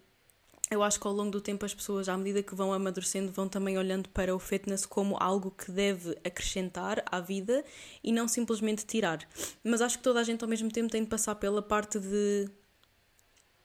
eu 0.70 0.82
acho 0.82 0.98
que 0.98 1.06
ao 1.06 1.12
longo 1.12 1.30
do 1.30 1.40
tempo 1.40 1.64
as 1.64 1.74
pessoas, 1.74 2.08
à 2.08 2.16
medida 2.16 2.42
que 2.42 2.54
vão 2.54 2.72
amadurecendo, 2.72 3.30
vão 3.30 3.48
também 3.48 3.78
olhando 3.78 4.08
para 4.08 4.34
o 4.34 4.38
fitness 4.38 4.86
como 4.86 5.16
algo 5.20 5.50
que 5.50 5.70
deve 5.70 6.16
acrescentar 6.24 7.02
à 7.06 7.20
vida 7.20 7.64
e 8.02 8.12
não 8.12 8.26
simplesmente 8.26 8.84
tirar. 8.84 9.26
Mas 9.62 9.80
acho 9.80 9.98
que 9.98 10.04
toda 10.04 10.20
a 10.20 10.24
gente 10.24 10.42
ao 10.42 10.48
mesmo 10.48 10.70
tempo 10.70 10.90
tem 10.90 11.02
de 11.02 11.08
passar 11.08 11.34
pela 11.36 11.62
parte 11.62 11.98
de 11.98 12.48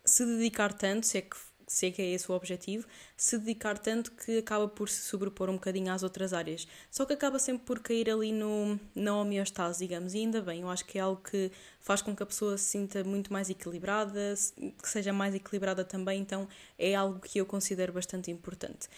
se 0.05 0.25
dedicar 0.25 0.73
tanto, 0.73 1.05
se 1.05 1.17
é 1.17 1.21
que 1.21 1.37
sei 1.69 1.91
que 1.91 2.01
é 2.01 2.05
esse 2.05 2.29
o 2.31 2.35
objetivo, 2.35 2.87
se 3.15 3.37
dedicar 3.37 3.77
tanto 3.77 4.11
que 4.11 4.39
acaba 4.39 4.67
por 4.67 4.89
se 4.89 5.01
sobrepor 5.03 5.49
um 5.49 5.53
bocadinho 5.53 5.93
às 5.93 6.01
outras 6.01 6.33
áreas. 6.33 6.67
Só 6.89 7.05
que 7.05 7.13
acaba 7.13 7.37
sempre 7.37 7.63
por 7.65 7.79
cair 7.79 8.09
ali 8.09 8.31
no, 8.31 8.79
na 8.95 9.15
homeostase, 9.15 9.79
digamos, 9.79 10.13
e 10.15 10.17
ainda 10.17 10.41
bem, 10.41 10.61
eu 10.61 10.69
acho 10.69 10.83
que 10.85 10.97
é 10.97 11.01
algo 11.01 11.21
que 11.21 11.51
faz 11.79 12.01
com 12.01 12.15
que 12.15 12.23
a 12.23 12.25
pessoa 12.25 12.57
se 12.57 12.65
sinta 12.65 13.03
muito 13.03 13.31
mais 13.31 13.49
equilibrada, 13.49 14.33
que 14.81 14.89
seja 14.89 15.13
mais 15.13 15.35
equilibrada 15.35 15.85
também, 15.85 16.21
então 16.21 16.47
é 16.77 16.95
algo 16.95 17.19
que 17.19 17.39
eu 17.39 17.45
considero 17.45 17.93
bastante 17.93 18.31
importante. 18.31 18.89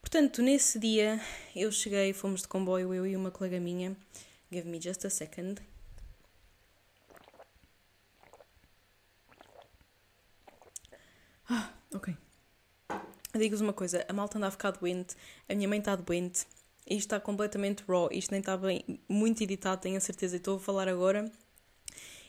Portanto, 0.00 0.42
nesse 0.42 0.78
dia 0.78 1.20
eu 1.56 1.72
cheguei, 1.72 2.12
fomos 2.12 2.42
de 2.42 2.48
comboio, 2.48 2.94
eu 2.94 3.06
e 3.06 3.16
uma 3.16 3.30
colega 3.30 3.58
minha. 3.58 3.96
Give 4.50 4.68
me 4.68 4.80
just 4.80 5.04
a 5.04 5.10
second. 5.10 5.60
Ah, 11.48 11.72
Ok. 11.94 12.16
Digo-vos 13.34 13.60
uma 13.60 13.72
coisa, 13.72 14.04
a 14.08 14.12
malta 14.12 14.38
anda 14.38 14.46
a 14.46 14.50
ficar 14.50 14.72
doente, 14.72 15.14
a 15.48 15.54
minha 15.54 15.68
mãe 15.68 15.78
está 15.78 15.96
doente, 15.96 16.46
isto 16.86 17.00
está 17.00 17.20
completamente 17.20 17.82
raw, 17.88 18.08
isto 18.12 18.30
nem 18.30 18.40
está 18.40 18.56
bem, 18.56 19.00
muito 19.08 19.42
editado, 19.42 19.80
tenho 19.80 19.96
a 19.96 20.00
certeza, 20.00 20.36
e 20.36 20.38
estou 20.38 20.56
a 20.56 20.60
falar 20.60 20.88
agora. 20.88 21.30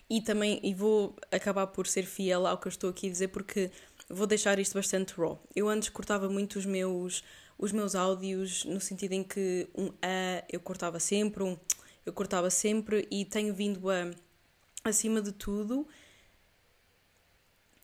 E 0.10 0.22
também, 0.22 0.60
e 0.64 0.74
vou 0.74 1.16
acabar 1.32 1.68
por 1.68 1.88
ser 1.88 2.04
fiel 2.04 2.46
ao 2.46 2.58
que 2.58 2.68
eu 2.68 2.70
estou 2.70 2.90
aqui 2.90 3.08
a 3.08 3.12
dizer, 3.12 3.30
porque 3.30 3.72
vou 4.10 4.28
deixar 4.28 4.60
isto 4.60 4.74
bastante 4.74 5.14
raw. 5.14 5.42
Eu 5.56 5.68
antes 5.68 5.90
cortava 5.90 6.30
muito 6.30 6.58
os 6.60 6.66
meus, 6.66 7.24
os 7.58 7.72
meus 7.72 7.96
áudios, 7.96 8.64
no 8.66 8.80
sentido 8.80 9.14
em 9.14 9.24
que 9.24 9.68
um 9.76 9.88
A 10.02 10.44
eu 10.52 10.60
cortava 10.60 11.00
sempre, 11.00 11.44
um 11.44 11.58
eu 12.06 12.14
cortava 12.14 12.50
sempre 12.50 13.08
e 13.10 13.26
tenho 13.26 13.54
vindo 13.54 13.90
a, 13.90 14.12
acima 14.84 15.22
de 15.22 15.32
tudo, 15.32 15.88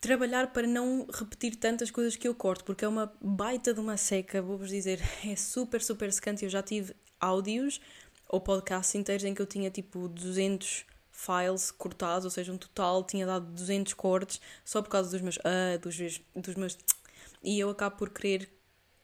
trabalhar 0.01 0.51
para 0.53 0.65
não 0.65 1.05
repetir 1.11 1.55
tantas 1.55 1.91
coisas 1.91 2.15
que 2.15 2.27
eu 2.27 2.33
corto, 2.33 2.63
porque 2.63 2.85
é 2.85 2.87
uma 2.87 3.11
baita 3.21 3.73
de 3.73 3.79
uma 3.79 3.97
seca, 3.97 4.41
vou-vos 4.41 4.69
dizer, 4.69 4.99
é 5.25 5.35
super, 5.35 5.81
super 5.81 6.11
secante. 6.11 6.43
Eu 6.43 6.49
já 6.49 6.61
tive 6.61 6.95
áudios 7.19 7.81
ou 8.27 8.39
podcasts 8.39 8.95
inteiros 8.95 9.25
em 9.25 9.33
que 9.33 9.41
eu 9.41 9.45
tinha 9.45 9.69
tipo 9.69 10.07
200 10.07 10.85
files 11.11 11.71
cortados, 11.71 12.23
ou 12.23 12.31
seja, 12.31 12.53
um 12.53 12.57
total 12.57 13.03
tinha 13.03 13.25
dado 13.25 13.45
200 13.47 13.93
cortes 13.93 14.39
só 14.63 14.81
por 14.81 14.89
causa 14.89 15.09
dos 15.09 15.21
meus 15.21 15.37
ah, 15.43 15.77
dos, 15.77 16.21
dos 16.33 16.55
meus 16.55 16.77
e 17.43 17.59
eu 17.59 17.69
acabo 17.69 17.97
por 17.97 18.09
querer 18.09 18.49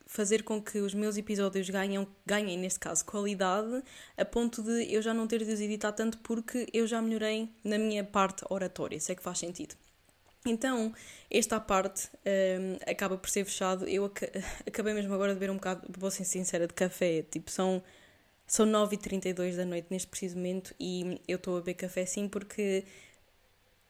fazer 0.06 0.44
com 0.44 0.62
que 0.62 0.80
os 0.80 0.94
meus 0.94 1.18
episódios 1.18 1.70
ganhem, 1.70 2.08
ganhem, 2.26 2.58
neste 2.58 2.80
caso, 2.80 3.04
qualidade, 3.04 3.84
a 4.16 4.24
ponto 4.24 4.62
de 4.62 4.94
eu 4.94 5.02
já 5.02 5.14
não 5.14 5.28
ter 5.28 5.44
de 5.44 5.52
os 5.52 5.60
editar 5.60 5.92
tanto 5.92 6.20
porque 6.20 6.70
eu 6.72 6.88
já 6.88 7.02
melhorei 7.02 7.50
na 7.64 7.78
minha 7.78 8.04
parte 8.04 8.46
oratória, 8.50 9.00
se 9.00 9.12
é 9.12 9.16
que 9.16 9.24
faz 9.24 9.40
sentido. 9.40 9.76
Então, 10.46 10.94
esta 11.30 11.60
parte 11.60 12.10
um, 12.26 12.78
acaba 12.90 13.18
por 13.18 13.30
ser 13.30 13.46
fechado. 13.46 13.88
Eu 13.88 14.06
ac 14.06 14.32
acabei 14.68 14.94
mesmo 14.94 15.14
agora 15.14 15.34
de 15.34 15.40
beber 15.40 15.52
um 15.52 15.56
bocado, 15.56 15.82
vou 15.98 16.12
ser 16.12 16.24
sincera, 16.24 16.68
de 16.68 16.74
café. 16.74 17.24
Tipo, 17.24 17.50
são, 17.50 17.82
são 18.46 18.66
9h32 18.66 19.56
da 19.56 19.66
noite 19.66 19.88
neste 19.90 20.08
preciso 20.08 20.36
momento 20.36 20.74
e 20.80 21.22
eu 21.28 21.38
estou 21.38 21.58
a 21.58 21.60
beber 21.60 21.74
café 21.76 22.06
sim 22.06 22.28
porque 22.28 22.86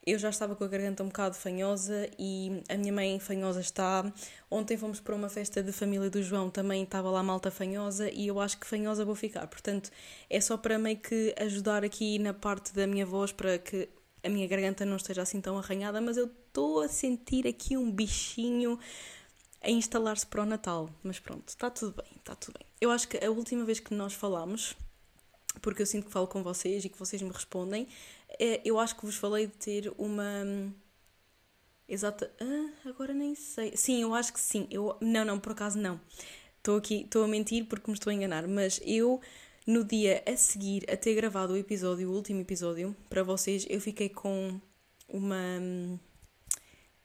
eu 0.05 0.19
já 0.19 0.29
estava 0.29 0.55
com 0.55 0.63
a 0.63 0.67
garganta 0.67 1.03
um 1.03 1.07
bocado 1.07 1.35
fanhosa 1.35 2.07
e 2.19 2.61
a 2.69 2.77
minha 2.77 2.93
mãe 2.93 3.19
fanhosa 3.19 3.59
está. 3.59 4.13
Ontem 4.51 4.77
fomos 4.77 4.99
para 4.99 5.15
uma 5.15 5.29
festa 5.29 5.63
de 5.63 5.71
família 5.71 6.09
do 6.11 6.21
João, 6.21 6.49
também 6.49 6.83
estava 6.83 7.09
lá 7.09 7.23
malta 7.23 7.49
fanhosa 7.49 8.09
e 8.11 8.27
eu 8.27 8.39
acho 8.39 8.59
que 8.59 8.67
fanhosa 8.67 9.03
vou 9.03 9.15
ficar. 9.15 9.47
Portanto, 9.47 9.89
é 10.29 10.39
só 10.39 10.57
para 10.57 10.77
meio 10.77 10.97
que 10.97 11.33
ajudar 11.39 11.83
aqui 11.83 12.19
na 12.19 12.33
parte 12.33 12.71
da 12.73 12.85
minha 12.85 13.05
voz 13.05 13.31
para 13.31 13.57
que 13.57 13.89
a 14.25 14.29
minha 14.29 14.47
garganta 14.47 14.85
não 14.85 14.97
esteja 14.97 15.21
assim 15.21 15.39
tão 15.39 15.57
arranhada, 15.57 16.01
mas 16.01 16.17
eu 16.17 16.25
estou 16.25 16.81
a 16.81 16.87
sentir 16.87 17.47
aqui 17.47 17.77
um 17.77 17.91
bichinho 17.91 18.79
a 19.61 19.69
instalar-se 19.69 20.25
para 20.25 20.41
o 20.41 20.45
Natal. 20.45 20.89
Mas 21.03 21.19
pronto, 21.19 21.47
está 21.47 21.69
tudo 21.69 22.01
bem, 22.01 22.11
está 22.17 22.35
tudo 22.35 22.57
bem. 22.57 22.67
Eu 22.81 22.91
acho 22.91 23.07
que 23.07 23.23
a 23.23 23.29
última 23.29 23.63
vez 23.63 23.79
que 23.79 23.93
nós 23.93 24.13
falámos, 24.13 24.75
porque 25.61 25.81
eu 25.81 25.85
sinto 25.85 26.05
que 26.05 26.11
falo 26.11 26.27
com 26.27 26.41
vocês 26.41 26.83
e 26.83 26.89
que 26.89 26.97
vocês 26.97 27.21
me 27.21 27.29
respondem, 27.29 27.87
é, 28.39 28.61
eu 28.65 28.79
acho 28.79 28.95
que 28.95 29.05
vos 29.05 29.15
falei 29.15 29.47
de 29.47 29.53
ter 29.53 29.93
uma. 29.97 30.73
Exata. 31.87 32.31
Ah, 32.41 32.89
agora 32.89 33.13
nem 33.13 33.35
sei. 33.35 33.77
Sim, 33.77 34.01
eu 34.01 34.15
acho 34.15 34.33
que 34.33 34.39
sim. 34.39 34.67
Eu... 34.71 34.97
Não, 34.99 35.23
não, 35.23 35.39
por 35.39 35.51
acaso 35.51 35.77
não. 35.77 36.01
Estou 36.57 36.77
aqui, 36.77 37.01
estou 37.01 37.23
a 37.23 37.27
mentir 37.27 37.65
porque 37.65 37.91
me 37.91 37.95
estou 37.95 38.09
a 38.09 38.13
enganar, 38.15 38.47
mas 38.47 38.81
eu 38.83 39.21
no 39.65 39.83
dia 39.83 40.23
a 40.27 40.37
seguir 40.37 40.85
a 40.91 40.95
ter 40.95 41.15
gravado 41.15 41.53
o 41.53 41.57
episódio, 41.57 42.09
o 42.09 42.13
último 42.13 42.41
episódio, 42.41 42.95
para 43.09 43.23
vocês, 43.23 43.65
eu 43.69 43.81
fiquei 43.81 44.09
com 44.09 44.59
uma. 45.07 45.37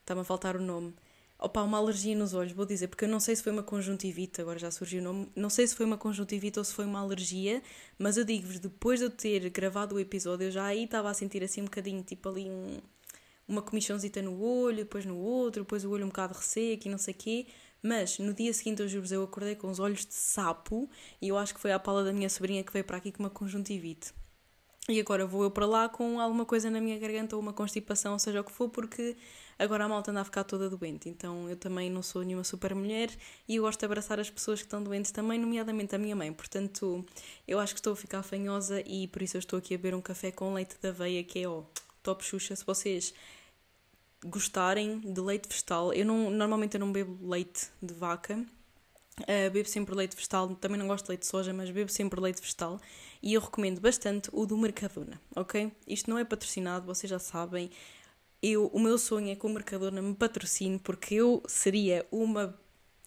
Está-me 0.00 0.20
a 0.20 0.24
faltar 0.24 0.56
o 0.56 0.60
nome. 0.60 0.94
Opa, 1.38 1.62
uma 1.62 1.78
alergia 1.78 2.14
nos 2.14 2.34
olhos, 2.34 2.52
vou 2.52 2.66
dizer, 2.66 2.88
porque 2.88 3.06
eu 3.06 3.08
não 3.08 3.18
sei 3.18 3.34
se 3.34 3.42
foi 3.42 3.50
uma 3.50 3.62
conjuntivite, 3.62 4.42
agora 4.42 4.58
já 4.58 4.70
surgiu 4.70 5.00
o 5.00 5.04
nome, 5.04 5.32
não 5.34 5.48
sei 5.48 5.66
se 5.66 5.74
foi 5.74 5.86
uma 5.86 5.96
conjuntivite 5.96 6.58
ou 6.58 6.64
se 6.66 6.74
foi 6.74 6.84
uma 6.84 7.00
alergia, 7.00 7.62
mas 7.98 8.18
eu 8.18 8.24
digo-vos, 8.26 8.58
depois 8.58 9.00
de 9.00 9.06
eu 9.06 9.10
ter 9.10 9.48
gravado 9.48 9.94
o 9.94 9.98
episódio, 9.98 10.48
eu 10.48 10.50
já 10.50 10.66
aí 10.66 10.84
estava 10.84 11.08
a 11.08 11.14
sentir 11.14 11.42
assim 11.42 11.62
um 11.62 11.64
bocadinho, 11.64 12.02
tipo 12.02 12.28
ali 12.28 12.50
um, 12.50 12.78
uma 13.48 13.62
comichãozita 13.62 14.20
no 14.20 14.38
olho, 14.38 14.78
depois 14.78 15.06
no 15.06 15.16
outro, 15.16 15.62
depois 15.62 15.82
o 15.82 15.90
olho 15.90 16.04
um 16.04 16.08
bocado 16.08 16.34
resseco 16.34 16.86
e 16.86 16.90
não 16.90 16.98
sei 16.98 17.14
o 17.14 17.16
quê, 17.16 17.46
mas 17.82 18.18
no 18.18 18.34
dia 18.34 18.52
seguinte, 18.52 18.86
juro 18.88 19.06
eu 19.10 19.22
acordei 19.24 19.54
com 19.54 19.70
os 19.70 19.78
olhos 19.78 20.04
de 20.04 20.14
sapo 20.14 20.88
e 21.20 21.28
eu 21.28 21.38
acho 21.38 21.54
que 21.54 21.60
foi 21.60 21.72
a 21.72 21.78
pala 21.78 22.04
da 22.04 22.12
minha 22.12 22.28
sobrinha 22.28 22.62
que 22.62 22.72
veio 22.72 22.84
para 22.84 22.96
aqui 22.96 23.12
com 23.12 23.22
uma 23.22 23.30
conjuntivite. 23.30 24.12
E 24.88 24.98
agora 24.98 25.24
vou 25.24 25.44
eu 25.44 25.50
para 25.50 25.66
lá 25.66 25.88
com 25.88 26.18
alguma 26.18 26.44
coisa 26.44 26.68
na 26.68 26.80
minha 26.80 26.98
garganta 26.98 27.36
ou 27.36 27.42
uma 27.42 27.52
constipação, 27.52 28.18
seja 28.18 28.40
o 28.40 28.44
que 28.44 28.50
for, 28.50 28.68
porque 28.68 29.16
agora 29.56 29.84
a 29.84 29.88
malta 29.88 30.10
anda 30.10 30.20
a 30.20 30.24
ficar 30.24 30.42
toda 30.42 30.68
doente. 30.68 31.08
Então 31.08 31.48
eu 31.48 31.56
também 31.56 31.88
não 31.88 32.02
sou 32.02 32.22
nenhuma 32.24 32.42
super 32.42 32.74
mulher 32.74 33.08
e 33.46 33.56
eu 33.56 33.62
gosto 33.62 33.78
de 33.78 33.86
abraçar 33.86 34.18
as 34.18 34.28
pessoas 34.28 34.60
que 34.60 34.66
estão 34.66 34.82
doentes 34.82 35.12
também, 35.12 35.38
nomeadamente 35.38 35.94
a 35.94 35.98
minha 35.98 36.16
mãe. 36.16 36.32
Portanto, 36.32 37.04
eu 37.46 37.60
acho 37.60 37.72
que 37.72 37.78
estou 37.78 37.92
a 37.92 37.96
ficar 37.96 38.22
fanhosa 38.24 38.82
e 38.84 39.06
por 39.06 39.22
isso 39.22 39.36
eu 39.36 39.38
estou 39.38 39.60
aqui 39.60 39.74
a 39.74 39.76
beber 39.76 39.94
um 39.94 40.00
café 40.00 40.32
com 40.32 40.54
leite 40.54 40.76
de 40.82 40.88
aveia, 40.88 41.22
que 41.22 41.38
é 41.38 41.48
ó, 41.48 41.62
top 42.02 42.24
xuxa. 42.24 42.56
Se 42.56 42.64
vocês 42.64 43.14
gostarem 44.24 45.00
de 45.00 45.20
leite 45.20 45.48
vegetal, 45.48 45.92
eu 45.92 46.04
não, 46.04 46.30
normalmente 46.30 46.74
eu 46.74 46.80
não 46.80 46.92
bebo 46.92 47.28
leite 47.28 47.68
de 47.82 47.94
vaca. 47.94 48.44
Uh, 49.20 49.50
bebo 49.52 49.68
sempre 49.68 49.94
leite 49.94 50.16
vegetal, 50.16 50.54
também 50.54 50.78
não 50.78 50.86
gosto 50.86 51.04
de 51.04 51.10
leite 51.10 51.20
de 51.22 51.26
soja, 51.26 51.52
mas 51.52 51.70
bebo 51.70 51.90
sempre 51.90 52.18
leite 52.20 52.40
vegetal 52.40 52.80
e 53.22 53.34
eu 53.34 53.40
recomendo 53.40 53.80
bastante 53.80 54.30
o 54.32 54.46
do 54.46 54.56
Mercadona, 54.56 55.20
ok? 55.36 55.70
Isto 55.86 56.08
não 56.08 56.18
é 56.18 56.24
patrocinado, 56.24 56.86
vocês 56.86 57.10
já 57.10 57.18
sabem. 57.18 57.70
Eu, 58.42 58.66
o 58.68 58.80
meu 58.80 58.96
sonho 58.96 59.30
é 59.30 59.36
que 59.36 59.44
o 59.44 59.48
Mercadona 59.48 60.00
me 60.00 60.14
patrocine 60.14 60.78
porque 60.78 61.16
eu 61.16 61.42
seria 61.46 62.06
uma 62.10 62.58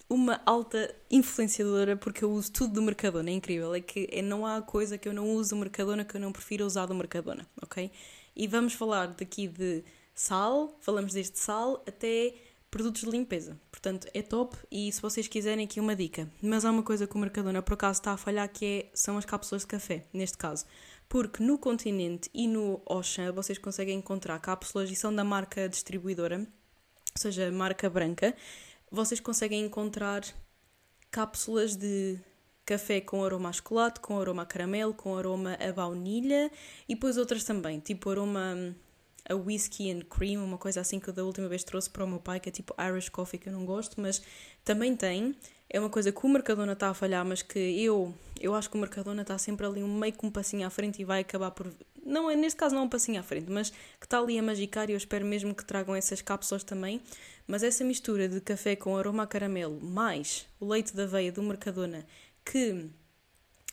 uma 0.09 0.39
alta 0.45 0.93
influenciadora 1.09 1.95
porque 1.95 2.23
eu 2.23 2.31
uso 2.31 2.51
tudo 2.51 2.73
do 2.73 2.81
Mercadona, 2.83 3.31
é 3.31 3.33
incrível, 3.33 3.73
é 3.73 3.81
que 3.81 4.07
é, 4.11 4.21
não 4.21 4.45
há 4.45 4.61
coisa 4.61 4.97
que 4.97 5.09
eu 5.09 5.13
não 5.13 5.33
use 5.33 5.49
do 5.49 5.55
Mercadona 5.55 6.05
que 6.05 6.15
eu 6.15 6.21
não 6.21 6.31
prefiro 6.31 6.65
usar 6.65 6.85
do 6.85 6.93
Mercadona, 6.93 7.47
ok? 7.61 7.89
E 8.35 8.47
vamos 8.47 8.73
falar 8.73 9.07
daqui 9.07 9.47
de 9.47 9.83
sal, 10.13 10.77
falamos 10.79 11.13
desde 11.13 11.37
sal 11.37 11.83
até 11.87 12.33
produtos 12.69 13.01
de 13.01 13.09
limpeza. 13.09 13.59
Portanto, 13.69 14.07
é 14.13 14.21
top 14.21 14.57
e 14.71 14.91
se 14.91 14.99
vocês 15.01 15.27
quiserem 15.27 15.65
aqui 15.65 15.79
uma 15.79 15.95
dica. 15.95 16.27
Mas 16.41 16.65
há 16.65 16.71
uma 16.71 16.81
coisa 16.81 17.05
que 17.05 17.15
o 17.15 17.19
Mercadona 17.19 17.61
por 17.61 17.73
acaso 17.73 17.99
está 17.99 18.13
a 18.13 18.17
falhar 18.17 18.49
que 18.49 18.65
é, 18.65 18.89
são 18.95 19.17
as 19.17 19.25
cápsulas 19.25 19.61
de 19.61 19.67
café, 19.67 20.05
neste 20.11 20.37
caso. 20.37 20.65
Porque 21.07 21.43
no 21.43 21.59
Continente 21.59 22.29
e 22.33 22.47
no 22.47 22.81
Auchan 22.87 23.31
vocês 23.31 23.59
conseguem 23.59 23.99
encontrar 23.99 24.39
cápsulas 24.39 24.89
e 24.89 24.95
são 24.95 25.13
da 25.13 25.23
marca 25.23 25.69
distribuidora, 25.69 26.39
ou 26.39 27.21
seja, 27.21 27.51
marca 27.51 27.89
branca. 27.89 28.35
Vocês 28.89 29.19
conseguem 29.19 29.63
encontrar 29.65 30.23
cápsulas 31.11 31.75
de 31.75 32.17
café 32.65 33.01
com 33.01 33.23
aroma 33.23 33.49
a 33.49 33.53
chocolate, 33.53 33.99
com 33.99 34.19
aroma 34.19 34.41
a 34.43 34.45
caramelo, 34.47 34.93
com 34.93 35.15
aroma 35.15 35.55
a 35.59 35.71
baunilha 35.71 36.51
e 36.89 36.95
depois 36.95 37.17
outras 37.17 37.43
também, 37.43 37.79
tipo 37.79 38.09
aroma 38.09 38.75
a 39.29 39.35
whisky 39.35 39.89
and 39.89 40.01
cream, 40.09 40.43
uma 40.43 40.57
coisa 40.57 40.81
assim 40.81 40.99
que 40.99 41.09
eu 41.09 41.13
da 41.13 41.23
última 41.23 41.47
vez 41.47 41.63
trouxe 41.63 41.89
para 41.89 42.03
o 42.03 42.07
meu 42.07 42.19
pai, 42.19 42.39
que 42.39 42.49
é 42.49 42.51
tipo 42.51 42.75
Irish 42.81 43.09
coffee, 43.09 43.39
que 43.39 43.49
eu 43.49 43.53
não 43.53 43.65
gosto, 43.65 43.99
mas 43.99 44.21
também 44.63 44.95
tem. 44.95 45.35
É 45.69 45.79
uma 45.79 45.89
coisa 45.89 46.11
que 46.11 46.25
o 46.25 46.29
Mercadona 46.29 46.73
está 46.73 46.89
a 46.89 46.93
falhar, 46.93 47.25
mas 47.25 47.41
que 47.41 47.59
eu, 47.59 48.13
eu 48.39 48.53
acho 48.53 48.69
que 48.69 48.75
o 48.75 48.79
Mercadona 48.79 49.21
está 49.21 49.37
sempre 49.37 49.65
ali 49.65 49.81
um 49.81 49.97
meio 49.97 50.13
com 50.13 50.27
um 50.27 50.31
passinho 50.31 50.67
à 50.67 50.69
frente 50.69 51.01
e 51.01 51.05
vai 51.05 51.21
acabar 51.21 51.51
por. 51.51 51.73
Não, 52.05 52.27
neste 52.35 52.57
caso 52.57 52.75
não 52.75 52.81
é 52.81 52.85
um 52.85 52.89
passinho 52.89 53.19
à 53.19 53.23
frente, 53.23 53.49
mas 53.49 53.69
que 53.69 54.05
está 54.05 54.19
ali 54.19 54.37
a 54.37 54.43
magicar 54.43 54.89
e 54.89 54.93
eu 54.93 54.97
espero 54.97 55.25
mesmo 55.25 55.55
que 55.55 55.63
tragam 55.63 55.95
essas 55.95 56.21
cápsulas 56.21 56.63
também. 56.63 57.01
Mas 57.47 57.63
essa 57.63 57.83
mistura 57.83 58.27
de 58.27 58.39
café 58.41 58.75
com 58.75 58.95
aroma 58.95 59.23
a 59.23 59.27
caramelo 59.27 59.79
mais 59.81 60.45
o 60.59 60.67
leite 60.67 60.95
da 60.95 61.03
aveia 61.03 61.31
do 61.31 61.41
Mercadona, 61.41 62.05
que 62.45 62.89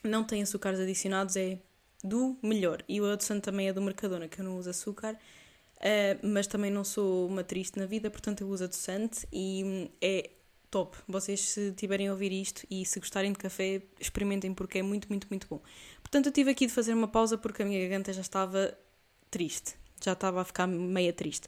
não 0.02 0.24
tem 0.24 0.42
açúcares 0.42 0.80
adicionados, 0.80 1.36
é 1.36 1.58
do 2.02 2.36
melhor. 2.42 2.82
E 2.88 3.00
o 3.00 3.10
adoçante 3.10 3.42
também 3.42 3.68
é 3.68 3.72
do 3.72 3.82
Mercadona, 3.82 4.28
que 4.28 4.40
eu 4.40 4.44
não 4.44 4.56
uso 4.56 4.70
açúcar. 4.70 5.18
Uh, 5.80 6.26
mas 6.26 6.46
também 6.46 6.70
não 6.70 6.84
sou 6.84 7.26
uma 7.26 7.42
triste 7.42 7.78
na 7.78 7.86
vida, 7.86 8.10
portanto 8.10 8.42
eu 8.42 8.48
uso 8.48 8.64
adoçante 8.64 9.26
e 9.32 9.62
hum, 9.64 9.88
é 10.00 10.30
top. 10.70 10.96
Vocês 11.08 11.40
se 11.40 11.72
tiverem 11.72 12.08
a 12.08 12.12
ouvir 12.12 12.32
isto 12.32 12.66
e 12.70 12.84
se 12.84 13.00
gostarem 13.00 13.32
de 13.32 13.38
café, 13.38 13.82
experimentem 13.98 14.52
porque 14.52 14.78
é 14.78 14.82
muito, 14.82 15.08
muito, 15.08 15.26
muito 15.30 15.46
bom. 15.48 15.60
Portanto 16.02 16.26
eu 16.26 16.32
tive 16.32 16.50
aqui 16.50 16.66
de 16.66 16.72
fazer 16.72 16.92
uma 16.92 17.08
pausa 17.08 17.38
porque 17.38 17.62
a 17.62 17.64
minha 17.64 17.80
garganta 17.80 18.12
já 18.12 18.20
estava 18.20 18.76
triste. 19.30 19.74
Já 20.02 20.12
estava 20.12 20.40
a 20.40 20.44
ficar 20.44 20.66
meia 20.66 21.12
triste. 21.12 21.46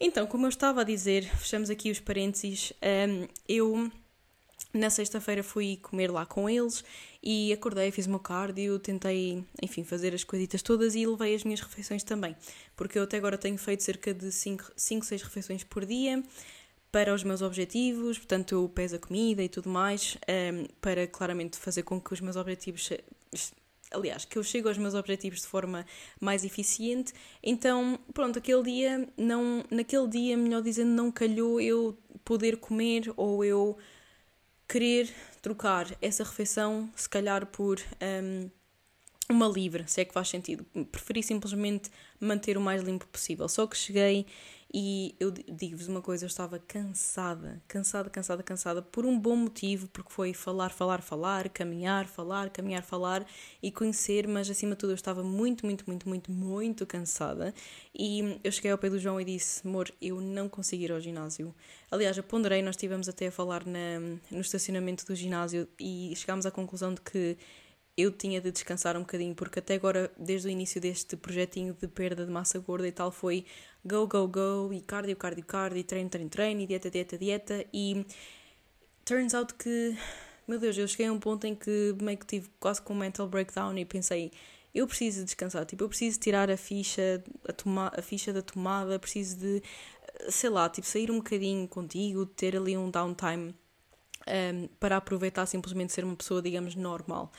Então, 0.00 0.26
como 0.26 0.46
eu 0.46 0.48
estava 0.48 0.80
a 0.80 0.84
dizer, 0.84 1.24
fechamos 1.36 1.70
aqui 1.70 1.88
os 1.88 2.00
parênteses. 2.00 2.72
Um, 2.82 3.28
eu 3.48 3.90
na 4.72 4.90
sexta-feira 4.90 5.42
fui 5.42 5.78
comer 5.82 6.10
lá 6.10 6.24
com 6.24 6.48
eles 6.48 6.84
e 7.22 7.52
acordei, 7.52 7.90
fiz 7.90 8.06
o 8.06 8.10
meu 8.10 8.18
cardio, 8.18 8.78
tentei, 8.78 9.44
enfim, 9.62 9.84
fazer 9.84 10.14
as 10.14 10.24
coisitas 10.24 10.62
todas 10.62 10.94
e 10.94 11.06
levei 11.06 11.34
as 11.34 11.44
minhas 11.44 11.60
refeições 11.60 12.02
também, 12.02 12.34
porque 12.74 12.98
eu 12.98 13.02
até 13.02 13.16
agora 13.16 13.36
tenho 13.36 13.58
feito 13.58 13.82
cerca 13.82 14.14
de 14.14 14.32
5, 14.32 14.72
6 14.76 15.22
refeições 15.22 15.62
por 15.64 15.84
dia 15.84 16.22
para 16.90 17.14
os 17.14 17.22
meus 17.24 17.40
objetivos, 17.42 18.18
portanto 18.18 18.52
eu 18.52 18.68
peso 18.68 18.96
a 18.96 18.98
comida 18.98 19.42
e 19.42 19.48
tudo 19.48 19.68
mais, 19.68 20.16
um, 20.28 20.32
ehm, 20.32 20.66
para 20.80 21.06
claramente 21.06 21.56
fazer 21.56 21.82
com 21.82 22.00
que 22.00 22.12
os 22.12 22.20
meus 22.20 22.36
objetivos 22.36 22.90
aliás, 23.94 24.24
que 24.24 24.38
eu 24.38 24.42
chego 24.42 24.68
aos 24.68 24.78
meus 24.78 24.94
objetivos 24.94 25.40
de 25.40 25.46
forma 25.46 25.84
mais 26.20 26.44
eficiente. 26.44 27.12
Então, 27.42 27.98
pronto, 28.14 28.38
aquele 28.38 28.62
dia 28.62 29.08
não, 29.16 29.64
naquele 29.70 30.08
dia, 30.08 30.36
melhor 30.36 30.62
dizendo, 30.62 30.90
não 30.90 31.10
calhou 31.10 31.60
eu 31.60 31.96
poder 32.24 32.56
comer 32.56 33.12
ou 33.16 33.44
eu 33.44 33.76
querer 34.72 35.10
trocar 35.42 35.86
essa 36.00 36.24
refeição, 36.24 36.88
se 36.96 37.06
calhar 37.06 37.44
por 37.44 37.78
um, 38.00 38.48
uma 39.28 39.46
livre, 39.46 39.84
se 39.86 40.00
é 40.00 40.04
que 40.04 40.14
faz 40.14 40.28
sentido. 40.30 40.64
Preferi 40.90 41.22
simplesmente 41.22 41.90
manter 42.18 42.56
o 42.56 42.60
mais 42.60 42.82
limpo 42.82 43.06
possível. 43.06 43.46
Só 43.50 43.66
que 43.66 43.76
cheguei 43.76 44.26
E 44.74 45.14
eu 45.20 45.30
digo-vos 45.30 45.86
uma 45.86 46.00
coisa, 46.00 46.24
eu 46.24 46.28
estava 46.28 46.58
cansada, 46.58 47.62
cansada, 47.68 48.08
cansada, 48.08 48.42
cansada, 48.42 48.80
por 48.80 49.04
um 49.04 49.18
bom 49.18 49.36
motivo, 49.36 49.86
porque 49.88 50.10
foi 50.10 50.32
falar, 50.32 50.70
falar, 50.70 51.02
falar, 51.02 51.50
caminhar, 51.50 52.06
falar, 52.06 52.48
caminhar, 52.48 52.82
falar 52.82 53.26
e 53.62 53.70
conhecer, 53.70 54.26
mas 54.26 54.48
acima 54.48 54.70
de 54.70 54.78
tudo 54.78 54.92
eu 54.92 54.94
estava 54.94 55.22
muito, 55.22 55.66
muito, 55.66 55.84
muito, 55.86 56.08
muito, 56.08 56.32
muito 56.32 56.86
cansada. 56.86 57.52
E 57.94 58.40
eu 58.42 58.50
cheguei 58.50 58.70
ao 58.70 58.78
pé 58.78 58.88
do 58.88 58.98
João 58.98 59.20
e 59.20 59.24
disse: 59.26 59.66
Amor, 59.66 59.92
eu 60.00 60.22
não 60.22 60.48
consigo 60.48 60.82
ir 60.82 60.92
ao 60.92 61.00
ginásio. 61.00 61.54
Aliás, 61.90 62.16
eu 62.16 62.22
ponderei, 62.22 62.62
nós 62.62 62.74
estivemos 62.76 63.10
até 63.10 63.26
a 63.26 63.32
falar 63.32 63.66
na, 63.66 64.00
no 64.30 64.40
estacionamento 64.40 65.04
do 65.04 65.14
ginásio 65.14 65.68
e 65.78 66.14
chegámos 66.16 66.46
à 66.46 66.50
conclusão 66.50 66.94
de 66.94 67.02
que 67.02 67.36
eu 67.96 68.10
tinha 68.10 68.40
de 68.40 68.50
descansar 68.50 68.96
um 68.96 69.00
bocadinho, 69.00 69.34
porque 69.34 69.58
até 69.58 69.74
agora, 69.74 70.10
desde 70.18 70.48
o 70.48 70.50
início 70.50 70.80
deste 70.80 71.16
projetinho 71.16 71.76
de 71.78 71.86
perda 71.86 72.24
de 72.24 72.32
massa 72.32 72.58
gorda 72.58 72.88
e 72.88 72.92
tal, 72.92 73.10
foi 73.10 73.44
go, 73.84 74.06
go, 74.06 74.26
go, 74.26 74.72
e 74.72 74.80
cardio, 74.80 75.16
cardio, 75.16 75.44
cardio, 75.44 75.84
treino, 75.84 76.08
treino, 76.08 76.30
treino, 76.30 76.60
e 76.62 76.66
dieta, 76.66 76.90
dieta, 76.90 77.18
dieta, 77.18 77.66
e 77.72 78.06
turns 79.04 79.34
out 79.34 79.54
que, 79.54 79.96
meu 80.48 80.58
Deus, 80.58 80.76
eu 80.78 80.88
cheguei 80.88 81.06
a 81.06 81.12
um 81.12 81.20
ponto 81.20 81.46
em 81.46 81.54
que 81.54 81.94
meio 82.00 82.16
que 82.16 82.26
tive 82.26 82.48
quase 82.58 82.80
com 82.80 82.94
um 82.94 82.96
mental 82.96 83.28
breakdown 83.28 83.76
e 83.76 83.84
pensei, 83.84 84.32
eu 84.74 84.86
preciso 84.86 85.24
descansar, 85.24 85.66
tipo, 85.66 85.84
eu 85.84 85.88
preciso 85.88 86.18
tirar 86.18 86.50
a 86.50 86.56
ficha, 86.56 87.22
a, 87.46 87.52
toma, 87.52 87.92
a 87.94 88.00
ficha 88.00 88.32
da 88.32 88.40
tomada, 88.40 88.98
preciso 88.98 89.36
de, 89.36 89.62
sei 90.30 90.48
lá, 90.48 90.68
tipo, 90.68 90.86
sair 90.86 91.10
um 91.10 91.16
bocadinho 91.16 91.68
contigo, 91.68 92.24
ter 92.24 92.56
ali 92.56 92.74
um 92.76 92.90
downtime 92.90 93.54
um, 94.26 94.68
para 94.80 94.96
aproveitar 94.96 95.44
simplesmente 95.46 95.92
ser 95.92 96.04
uma 96.04 96.16
pessoa, 96.16 96.40
digamos, 96.40 96.74
normal. 96.74 97.30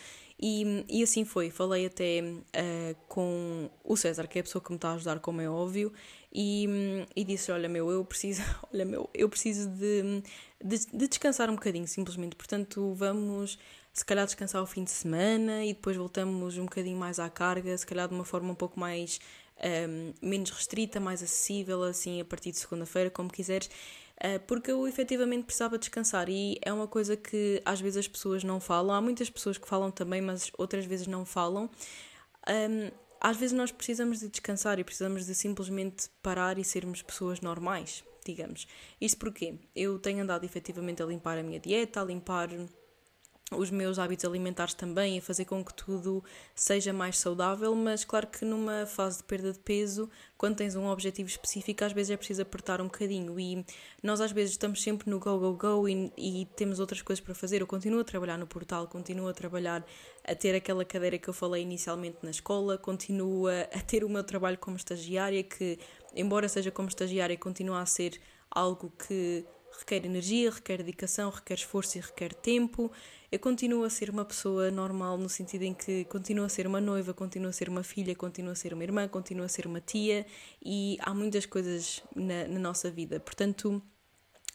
E, 0.46 0.86
e 0.90 1.02
assim 1.02 1.24
foi. 1.24 1.50
Falei 1.50 1.86
até 1.86 2.22
uh, 2.22 2.96
com 3.08 3.70
o 3.82 3.96
César, 3.96 4.28
que 4.28 4.38
é 4.38 4.42
a 4.42 4.44
pessoa 4.44 4.62
que 4.62 4.72
me 4.72 4.76
está 4.76 4.90
a 4.90 4.96
ajudar, 4.96 5.22
como 5.22 5.40
é 5.40 5.50
óbvio, 5.50 5.94
e, 6.34 6.68
e 7.16 7.24
disse: 7.24 7.50
Olha, 7.50 7.70
meu, 7.70 7.90
eu 7.90 8.04
preciso, 8.04 8.42
olha, 8.74 8.84
meu, 8.84 9.10
eu 9.14 9.30
preciso 9.30 9.70
de, 9.70 10.22
de, 10.62 10.86
de 10.92 11.08
descansar 11.08 11.50
um 11.50 11.56
bocadinho, 11.56 11.88
simplesmente. 11.88 12.36
Portanto, 12.36 12.94
vamos 12.94 13.58
se 13.94 14.04
calhar 14.04 14.26
descansar 14.26 14.62
o 14.62 14.66
fim 14.66 14.84
de 14.84 14.92
semana 14.92 15.64
e 15.64 15.74
depois 15.74 15.96
voltamos 15.96 16.58
um 16.58 16.66
bocadinho 16.66 16.98
mais 16.98 17.20
à 17.20 17.30
carga, 17.30 17.78
se 17.78 17.86
calhar 17.86 18.10
de 18.10 18.14
uma 18.14 18.26
forma 18.26 18.52
um 18.52 18.56
pouco 18.56 18.78
mais 18.78 19.22
um, 19.64 20.14
menos 20.22 20.50
restrita, 20.50 21.00
mais 21.00 21.24
acessível, 21.24 21.84
assim, 21.84 22.20
a 22.20 22.26
partir 22.26 22.52
de 22.52 22.58
segunda-feira, 22.58 23.10
como 23.10 23.32
quiseres. 23.32 23.70
Eh, 24.20 24.40
porque 24.40 24.72
eu 24.72 24.88
efetivamente 24.88 25.44
precisava 25.46 25.78
descansar 25.78 26.30
e 26.30 26.58
é 26.62 26.72
uma 26.72 26.88
coisa 26.88 27.18
que 27.18 27.62
às 27.66 27.82
vezes 27.82 27.98
as 27.98 28.08
pessoas 28.08 28.44
não 28.44 28.60
falam. 28.60 28.96
Há 28.96 29.02
muitas 29.02 29.30
pessoas 29.30 29.58
que 29.58 29.68
falam 29.68 29.92
também, 29.92 30.22
mas 30.22 30.52
outras 30.58 30.86
vezes 30.86 31.08
não 31.08 31.26
falam. 31.26 31.70
Às 33.24 33.38
vezes 33.38 33.54
nós 33.54 33.72
precisamos 33.72 34.20
de 34.20 34.28
descansar 34.28 34.80
e 34.80 34.84
precisamos 34.84 35.26
de 35.26 35.34
simplesmente 35.34 36.10
parar 36.22 36.58
e 36.58 36.64
sermos 36.64 37.02
pessoas 37.02 37.40
normais, 37.40 38.04
digamos. 38.26 38.68
Isto 39.00 39.18
porque 39.18 39.56
eu 39.74 39.98
tenho 39.98 40.22
andado 40.22 40.44
efetivamente 40.44 41.02
a 41.02 41.06
limpar 41.06 41.38
a 41.38 41.44
minha 41.44 41.60
dieta, 41.60 42.02
a 42.02 42.04
limpar 42.04 42.50
os 43.58 43.70
meus 43.70 44.00
hábitos 44.00 44.26
alimentares 44.26 44.74
também, 44.74 45.18
a 45.18 45.22
fazer 45.22 45.46
com 45.46 45.64
que 45.64 45.74
tudo 45.74 46.24
seja 46.56 46.94
mais 46.94 47.18
saudável, 47.18 47.74
mas 47.76 48.04
claro 48.04 48.28
que 48.28 48.46
numa 48.46 48.86
fase 48.86 49.18
de 49.18 49.24
perda 49.24 49.52
de 49.52 49.60
peso, 49.60 50.10
quando 50.38 50.58
tens 50.58 50.76
um 50.76 50.88
objetivo 50.88 51.30
específico, 51.30 51.84
às 51.84 51.94
vezes 51.94 52.12
é 52.12 52.18
preciso 52.18 52.42
apertar 52.42 52.82
um 52.82 52.86
bocadinho 52.86 53.40
e 53.40 53.66
nós 54.02 54.20
às 54.20 54.32
vezes 54.32 54.52
estamos 54.52 54.82
sempre 54.82 55.10
no 55.10 55.20
go, 55.20 55.40
go, 55.40 55.54
go 55.54 55.90
e, 55.90 56.12
e 56.18 56.46
temos 56.56 56.80
outras 56.80 57.02
coisas 57.02 57.24
para 57.24 57.34
fazer. 57.34 57.62
Eu 57.62 57.68
continuo 57.68 58.00
a 58.00 58.04
trabalhar 58.04 58.38
no 58.38 58.46
portal, 58.46 58.88
continuo 58.88 59.28
a 59.28 59.34
trabalhar, 59.34 59.86
a 60.24 60.36
ter 60.36 60.56
aquela 60.56 60.84
cadeira 60.84 61.18
que 61.18 61.30
eu 61.30 61.34
falei 61.34 61.64
inicialmente 61.64 62.18
na 62.22 62.32
escola, 62.32 62.78
continuo 62.78 63.48
a, 63.48 63.80
ter 63.88 64.04
o 64.04 64.10
meu 64.10 64.24
trabalho 64.24 64.58
como 64.58 64.76
estagiária, 64.76 65.44
que 65.44 65.80
embora 66.16 66.48
seja 66.50 66.72
como 66.72 66.90
estagiária, 66.90 67.38
continua 67.38 67.82
a 67.82 67.86
ser 67.86 68.20
algo 68.52 68.92
que 69.08 69.46
requer 69.80 70.06
energia, 70.06 70.52
requer 70.52 70.78
dedicação, 70.78 71.30
requer 71.30 71.56
esforço 71.56 71.98
e 71.98 72.02
requer 72.02 72.34
tempo. 72.34 72.92
Eu 73.32 73.40
continuo 73.40 73.84
a 73.84 73.90
ser 73.90 74.10
uma 74.10 74.24
pessoa 74.24 74.70
normal 74.70 75.18
no 75.18 75.28
sentido 75.28 75.64
em 75.64 75.74
que 75.74 76.06
continuo 76.06 76.46
a 76.46 76.50
ser 76.50 76.68
uma 76.68 76.80
noiva, 76.80 77.14
continuo 77.14 77.50
a 77.50 77.54
ser 77.54 77.68
uma 77.68 77.84
filha, 77.84 78.16
continuo 78.16 78.52
a 78.52 78.56
ser 78.56 78.74
uma 78.74 78.84
irmã, 78.84 79.08
continuo 79.08 79.44
a 79.44 79.50
ser 79.50 79.66
uma 79.66 79.82
tia 79.82 80.26
e 80.64 80.98
há 81.02 81.14
muitas 81.14 81.46
coisas 81.46 82.04
na, 82.16 82.48
na 82.48 82.60
nossa 82.60 82.92
vida. 82.92 83.20
Portanto, 83.20 83.82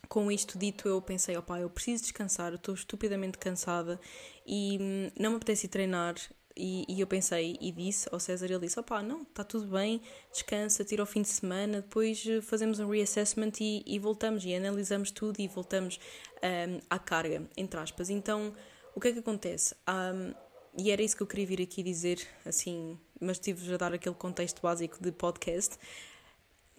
com 0.08 0.30
isto 0.30 0.58
dito, 0.58 0.88
eu 0.88 1.02
pensei, 1.02 1.36
opá, 1.36 1.60
eu 1.60 1.68
preciso 1.68 2.04
descansar, 2.04 2.52
eu 2.52 2.56
estou 2.56 2.74
estupidamente 2.74 3.36
cansada 3.36 4.00
e 4.46 4.78
hum, 4.80 5.10
não 5.18 5.30
me 5.30 5.36
apetece 5.36 5.68
treinar, 5.68 6.14
e, 6.58 6.84
e, 6.88 7.00
eu 7.00 7.06
pensei 7.06 7.56
e 7.60 7.70
disse 7.70 8.08
ao 8.10 8.18
César, 8.18 8.46
ele 8.46 8.58
disse, 8.58 8.78
opá, 8.80 9.00
não, 9.00 9.22
está 9.22 9.44
tudo 9.44 9.68
bem, 9.68 10.02
descansa, 10.32 10.84
tira 10.84 11.02
o 11.02 11.06
fim 11.06 11.22
de 11.22 11.28
semana, 11.28 11.80
depois 11.80 12.26
eh, 12.26 12.40
fazemos 12.40 12.80
um 12.80 12.90
reassessment 12.90 13.52
e, 13.60 13.84
e 13.86 13.98
voltamos 13.98 14.44
e 14.44 14.52
analisamos 14.52 15.12
tudo 15.12 15.38
e 15.38 15.46
voltamos 15.46 16.00
um, 16.42 16.80
à 16.90 16.98
carga, 16.98 17.48
entre 17.56 17.78
aspas. 17.78 18.10
Então, 18.10 18.52
o 18.94 19.00
que 19.00 19.08
é 19.08 19.12
que 19.12 19.20
acontece? 19.20 19.76
Um, 19.88 20.34
e 20.76 20.90
era 20.90 21.00
isso 21.00 21.16
que 21.16 21.22
eu 21.22 21.26
queria 21.26 21.46
vir 21.46 21.62
aqui 21.62 21.82
dizer, 21.82 22.26
assim, 22.44 22.98
mas 23.20 23.38
tive 23.38 23.72
a 23.72 23.76
dar 23.76 23.94
aquele 23.94 24.14
contexto 24.16 24.60
básico 24.60 25.00
de 25.00 25.12
podcast. 25.12 25.76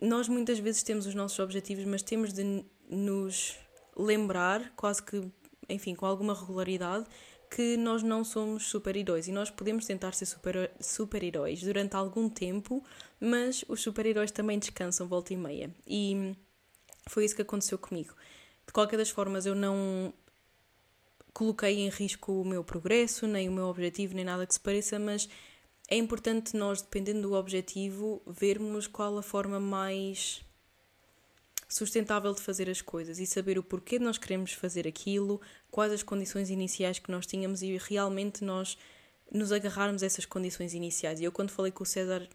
Nós 0.02 0.28
muitas 0.28 0.60
vezes 0.60 0.84
temos 0.84 1.06
os 1.06 1.16
nossos 1.16 1.40
objetivos, 1.40 1.86
mas 1.86 2.04
temos 2.04 2.34
de 2.34 2.66
nos 2.90 3.56
lembrar, 3.96 4.74
quase 4.76 5.02
que, 5.02 5.30
enfim, 5.70 5.96
com 5.96 6.06
alguma 6.06 6.34
regularidade, 6.34 7.06
que 7.50 7.76
nós 7.78 8.04
não 8.04 8.24
somos 8.24 8.68
super-heróis 8.68 9.28
e 9.28 9.32
nós 9.32 9.50
podemos 9.50 9.86
tentar 9.86 10.14
ser 10.14 10.26
super-heróis 10.26 10.70
super 10.80 11.22
durante 11.66 11.96
algum 11.96 12.30
tempo, 12.30 12.84
mas 13.20 13.66
os 13.68 13.82
super-heróis 13.82 14.32
também 14.32 14.60
descansam 14.60 15.08
volta 15.08 15.34
e 15.34 15.38
meia. 15.38 15.74
E 15.88 16.36
foi 17.08 17.26
isso 17.26 17.36
que 17.36 17.42
aconteceu 17.42 17.78
comigo. 17.78 18.14
De 18.68 18.72
qualquer 18.72 18.98
das 18.98 19.10
formas, 19.10 19.46
eu 19.46 19.56
não 19.56 20.14
coloquei 21.34 21.80
em 21.80 21.90
risco 21.90 22.42
o 22.42 22.46
meu 22.46 22.64
progresso, 22.64 23.26
nem 23.26 23.50
o 23.50 23.52
meu 23.52 23.66
objetivo, 23.66 24.14
nem 24.14 24.26
nada 24.26 24.46
que 24.46 24.54
se 24.54 24.60
pareça, 24.60 25.00
mas 25.00 25.28
é 25.90 25.96
importante 25.96 26.56
nós, 26.56 26.82
dependendo 26.82 27.24
do 27.24 27.34
objetivo, 27.34 28.22
vermos 28.28 28.86
qual 28.86 29.18
a 29.18 29.24
forma 29.24 29.60
mais 29.60 30.42
sustentável 31.70 32.34
de 32.34 32.42
fazer 32.42 32.68
as 32.68 32.82
coisas 32.82 33.20
e 33.20 33.28
saber 33.28 33.60
o 33.60 33.64
porquê 33.64 34.00
de 34.00 34.04
nós 34.04 34.18
queremos 34.18 34.52
fazer 34.54 34.88
aquilo, 34.88 35.40
quais 35.70 35.94
as 35.94 36.02
condições 36.02 36.50
iniciais 36.50 36.98
que 36.98 37.12
nós 37.12 37.28
tínhamos 37.28 37.62
e 37.62 37.78
realmente 37.78 38.44
nós 38.44 38.76
nos 39.32 39.52
agarrarmos 39.52 40.02
a 40.02 40.08
essas 40.08 40.26
condições 40.26 40.74
iniciais. 40.74 41.20
E 41.20 41.24
eu, 41.24 41.32
quando 41.32 41.52
falei 41.52 41.72
com 41.72 41.84
o 41.84 41.86
César 41.86 42.28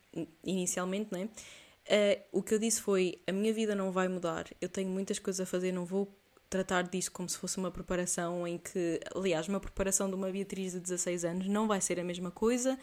inicialmente, 0.44 1.08
né, 1.12 1.24
uh, 1.24 2.38
o 2.38 2.42
que 2.42 2.54
eu 2.54 2.58
disse 2.60 2.80
foi: 2.80 3.20
a 3.26 3.32
minha 3.32 3.52
vida 3.52 3.74
não 3.74 3.90
vai 3.90 4.06
mudar, 4.06 4.46
eu 4.60 4.68
tenho 4.68 4.88
muitas 4.88 5.18
coisas 5.18 5.40
a 5.40 5.46
fazer, 5.46 5.72
não 5.72 5.84
vou 5.84 6.16
tratar 6.48 6.82
disso 6.82 7.10
como 7.10 7.28
se 7.28 7.36
fosse 7.36 7.58
uma 7.58 7.72
preparação 7.72 8.46
em 8.46 8.56
que, 8.56 9.00
aliás, 9.12 9.48
uma 9.48 9.58
preparação 9.58 10.08
de 10.08 10.14
uma 10.14 10.30
Beatriz 10.30 10.72
de 10.72 10.78
16 10.78 11.24
anos 11.24 11.48
não 11.48 11.66
vai 11.66 11.80
ser 11.80 11.98
a 11.98 12.04
mesma 12.04 12.30
coisa. 12.30 12.78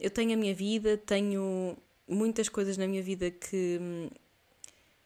Eu 0.00 0.10
tenho 0.10 0.32
a 0.32 0.36
minha 0.36 0.54
vida, 0.54 0.96
tenho 0.96 1.76
muitas 2.08 2.48
coisas 2.48 2.78
na 2.78 2.86
minha 2.86 3.02
vida 3.02 3.30
que 3.30 3.78
hum, 3.78 4.08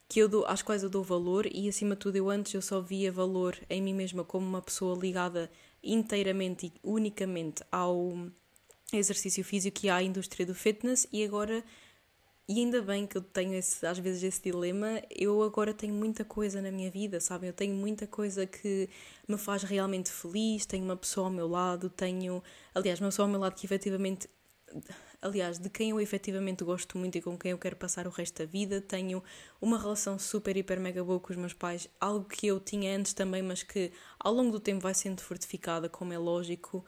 que 0.08 0.20
eu 0.20 0.28
dou, 0.28 0.46
às 0.46 0.62
quais 0.62 0.82
eu 0.82 0.88
dou 0.88 1.02
valor 1.02 1.46
e 1.46 1.68
acima 1.68 1.94
de 1.94 2.00
tudo 2.00 2.16
eu 2.16 2.30
antes 2.30 2.54
eu 2.54 2.62
só 2.62 2.80
via 2.80 3.10
valor 3.10 3.58
em 3.68 3.82
mim 3.82 3.94
mesma 3.94 4.24
como 4.24 4.46
uma 4.46 4.62
pessoa 4.62 4.96
ligada 4.98 5.50
inteiramente 5.82 6.66
e 6.66 6.72
unicamente 6.82 7.62
ao 7.70 8.14
exercício 8.92 9.44
físico 9.44 9.80
e 9.84 9.90
à 9.90 10.02
indústria 10.02 10.46
do 10.46 10.54
fitness 10.54 11.06
e 11.12 11.24
agora 11.24 11.64
e 12.48 12.60
ainda 12.60 12.80
bem 12.80 13.08
que 13.08 13.16
eu 13.16 13.22
tenho 13.22 13.54
esse, 13.54 13.84
às 13.84 13.98
vezes 13.98 14.22
esse 14.22 14.40
dilema, 14.40 15.02
eu 15.10 15.42
agora 15.42 15.74
tenho 15.74 15.92
muita 15.92 16.24
coisa 16.24 16.62
na 16.62 16.70
minha 16.70 16.88
vida, 16.88 17.18
sabem? 17.18 17.48
Eu 17.48 17.52
tenho 17.52 17.74
muita 17.74 18.06
coisa 18.06 18.46
que 18.46 18.88
me 19.26 19.36
faz 19.36 19.64
realmente 19.64 20.12
feliz, 20.12 20.64
tenho 20.64 20.84
uma 20.84 20.96
pessoa 20.96 21.26
ao 21.26 21.32
meu 21.32 21.48
lado, 21.48 21.90
tenho, 21.90 22.40
aliás, 22.72 23.00
uma 23.00 23.08
pessoa 23.08 23.26
ao 23.26 23.30
meu 23.30 23.40
lado 23.40 23.56
que 23.56 23.66
efetivamente 23.66 24.28
aliás, 25.26 25.58
de 25.58 25.68
quem 25.68 25.90
eu 25.90 26.00
efetivamente 26.00 26.64
gosto 26.64 26.96
muito 26.96 27.18
e 27.18 27.22
com 27.22 27.36
quem 27.36 27.50
eu 27.50 27.58
quero 27.58 27.76
passar 27.76 28.06
o 28.06 28.10
resto 28.10 28.38
da 28.38 28.46
vida. 28.46 28.80
Tenho 28.80 29.22
uma 29.60 29.78
relação 29.78 30.18
super, 30.18 30.56
hiper, 30.56 30.80
mega 30.80 31.04
boa 31.04 31.20
com 31.20 31.32
os 31.32 31.36
meus 31.36 31.52
pais, 31.52 31.88
algo 32.00 32.24
que 32.24 32.46
eu 32.46 32.58
tinha 32.58 32.96
antes 32.96 33.12
também, 33.12 33.42
mas 33.42 33.62
que 33.62 33.92
ao 34.18 34.32
longo 34.32 34.52
do 34.52 34.60
tempo 34.60 34.80
vai 34.80 34.94
sendo 34.94 35.20
fortificada, 35.20 35.88
como 35.88 36.12
é 36.12 36.18
lógico. 36.18 36.84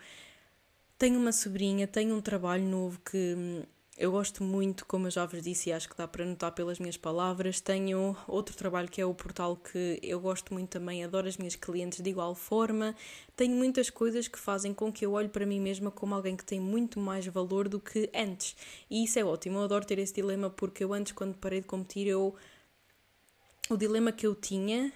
Tenho 0.97 1.19
uma 1.19 1.33
sobrinha, 1.33 1.87
tenho 1.87 2.15
um 2.17 2.21
trabalho 2.21 2.65
novo 2.65 3.01
que 3.01 3.35
hum, 3.37 3.63
eu 3.99 4.13
gosto 4.13 4.45
muito, 4.45 4.87
como 4.87 5.09
eu 5.09 5.11
já 5.11 5.27
vos 5.27 5.43
disse, 5.43 5.71
e 5.71 5.73
acho 5.73 5.89
que 5.89 5.97
dá 5.97 6.07
para 6.07 6.25
notar 6.25 6.53
pelas 6.53 6.79
minhas 6.79 6.97
palavras. 6.97 7.61
Tenho 7.61 8.17
outro 8.29 8.57
trabalho 8.57 8.89
que 8.89 9.01
é 9.01 9.05
o 9.05 9.13
portal 9.13 9.57
que 9.57 9.99
eu 10.01 10.21
gosto 10.21 10.55
muito 10.55 10.69
também, 10.71 11.03
adoro 11.03 11.27
as 11.27 11.37
minhas 11.37 11.57
clientes 11.57 12.01
de 12.01 12.09
igual 12.09 12.33
forma. 12.33 12.95
Tenho 13.35 13.57
muitas 13.57 13.91
coisas 13.91 14.29
que 14.29 14.39
fazem 14.39 14.73
com 14.73 14.93
que 14.93 15.05
eu 15.05 15.13
olhe 15.13 15.29
para 15.29 15.45
mim 15.45 15.59
mesma 15.61 15.91
como 15.91 16.15
alguém 16.15 16.37
que 16.37 16.45
tem 16.45 16.61
muito 16.61 17.01
mais 17.01 17.27
valor 17.27 17.69
do 17.69 17.81
que 17.81 18.09
antes. 18.15 18.55
E 18.89 19.03
isso 19.03 19.19
é 19.19 19.25
ótimo, 19.25 19.59
eu 19.59 19.65
adoro 19.65 19.85
ter 19.85 19.99
esse 19.99 20.15
dilema 20.15 20.49
porque 20.49 20.85
eu 20.85 20.95
antes, 20.95 21.11
quando 21.11 21.35
parei 21.37 21.61
de 21.61 21.67
competir, 21.67 22.07
eu. 22.07 22.37
O 23.69 23.77
dilema 23.77 24.13
que 24.13 24.27
eu 24.27 24.35
tinha 24.35 24.93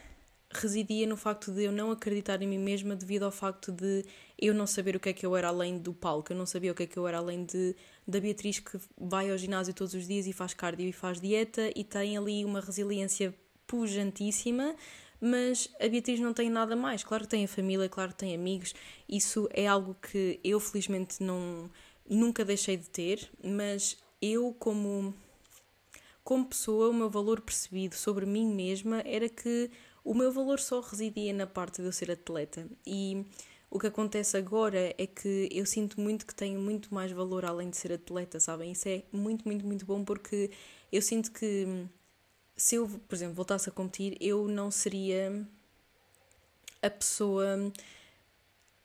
residia 0.58 1.06
no 1.06 1.16
facto 1.16 1.52
de 1.52 1.64
eu 1.64 1.72
não 1.72 1.90
acreditar 1.90 2.40
em 2.42 2.46
mim 2.46 2.58
mesma 2.58 2.94
devido 2.94 3.24
ao 3.24 3.30
facto 3.30 3.72
de 3.72 4.04
eu 4.38 4.52
não 4.54 4.66
saber 4.66 4.96
o 4.96 5.00
que 5.00 5.08
é 5.08 5.12
que 5.12 5.24
eu 5.24 5.36
era 5.36 5.48
além 5.48 5.78
do 5.78 5.92
palco, 5.92 6.32
eu 6.32 6.36
não 6.36 6.46
sabia 6.46 6.72
o 6.72 6.74
que 6.74 6.82
é 6.82 6.86
que 6.86 6.98
eu 6.98 7.06
era 7.06 7.18
além 7.18 7.44
de, 7.44 7.76
da 8.06 8.20
Beatriz 8.20 8.58
que 8.58 8.78
vai 8.98 9.30
ao 9.30 9.38
ginásio 9.38 9.72
todos 9.72 9.94
os 9.94 10.06
dias 10.06 10.26
e 10.26 10.32
faz 10.32 10.54
cardio 10.54 10.88
e 10.88 10.92
faz 10.92 11.20
dieta 11.20 11.70
e 11.74 11.84
tem 11.84 12.16
ali 12.16 12.44
uma 12.44 12.60
resiliência 12.60 13.34
pujantíssima, 13.66 14.74
mas 15.20 15.68
a 15.80 15.88
Beatriz 15.88 16.20
não 16.20 16.34
tem 16.34 16.50
nada 16.50 16.74
mais. 16.76 17.04
Claro 17.04 17.24
que 17.24 17.30
tem 17.30 17.44
a 17.44 17.48
família, 17.48 17.88
claro 17.88 18.10
que 18.10 18.18
tem 18.18 18.34
amigos, 18.34 18.74
isso 19.08 19.48
é 19.52 19.66
algo 19.66 19.94
que 19.94 20.40
eu 20.42 20.58
felizmente 20.58 21.22
não 21.22 21.70
nunca 22.08 22.44
deixei 22.44 22.76
de 22.76 22.90
ter, 22.90 23.30
mas 23.42 23.96
eu 24.20 24.54
como 24.58 25.14
como 26.24 26.46
pessoa, 26.46 26.88
o 26.88 26.94
meu 26.94 27.10
valor 27.10 27.40
percebido 27.40 27.94
sobre 27.94 28.24
mim 28.24 28.46
mesma 28.54 29.02
era 29.04 29.28
que 29.28 29.70
o 30.04 30.14
meu 30.14 30.32
valor 30.32 30.58
só 30.60 30.80
residia 30.80 31.32
na 31.32 31.46
parte 31.46 31.80
de 31.80 31.88
eu 31.88 31.92
ser 31.92 32.10
atleta. 32.10 32.66
E 32.86 33.24
o 33.70 33.78
que 33.78 33.86
acontece 33.86 34.36
agora 34.36 34.94
é 34.98 35.06
que 35.06 35.48
eu 35.50 35.64
sinto 35.64 36.00
muito 36.00 36.26
que 36.26 36.34
tenho 36.34 36.60
muito 36.60 36.92
mais 36.92 37.10
valor 37.12 37.44
além 37.44 37.70
de 37.70 37.76
ser 37.76 37.92
atleta, 37.92 38.38
sabem? 38.40 38.72
Isso 38.72 38.88
é 38.88 39.02
muito, 39.12 39.46
muito, 39.46 39.64
muito 39.64 39.86
bom 39.86 40.04
porque 40.04 40.50
eu 40.90 41.00
sinto 41.00 41.32
que 41.32 41.86
se 42.56 42.74
eu, 42.76 42.88
por 43.08 43.14
exemplo, 43.14 43.34
voltasse 43.34 43.68
a 43.68 43.72
competir, 43.72 44.16
eu 44.20 44.46
não 44.46 44.70
seria 44.70 45.46
a 46.82 46.90
pessoa 46.90 47.72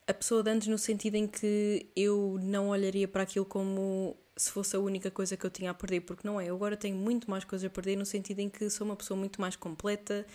a 0.08 0.14
pessoa 0.14 0.42
de 0.42 0.50
antes 0.50 0.68
no 0.70 0.78
sentido 0.78 1.16
em 1.16 1.28
que 1.28 1.86
eu 1.94 2.38
não 2.42 2.70
olharia 2.70 3.08
para 3.08 3.24
aquilo 3.24 3.44
como 3.44 4.16
se 4.38 4.52
fosse 4.52 4.76
a 4.76 4.80
única 4.80 5.12
coisa 5.12 5.36
que 5.36 5.46
eu 5.46 5.50
tinha 5.50 5.72
a 5.72 5.74
perder, 5.74 6.02
porque 6.02 6.26
não 6.26 6.40
é. 6.40 6.48
Eu 6.48 6.56
agora 6.56 6.78
tenho 6.78 6.96
muito 6.96 7.30
mais 7.30 7.44
coisas 7.44 7.68
a 7.68 7.70
perder 7.70 7.98
no 7.98 8.06
sentido 8.06 8.40
em 8.40 8.50
que 8.50 8.70
sou 8.70 8.86
uma 8.86 8.96
pessoa 8.96 9.20
muito 9.20 9.42
mais 9.42 9.58
completa, 9.58 10.26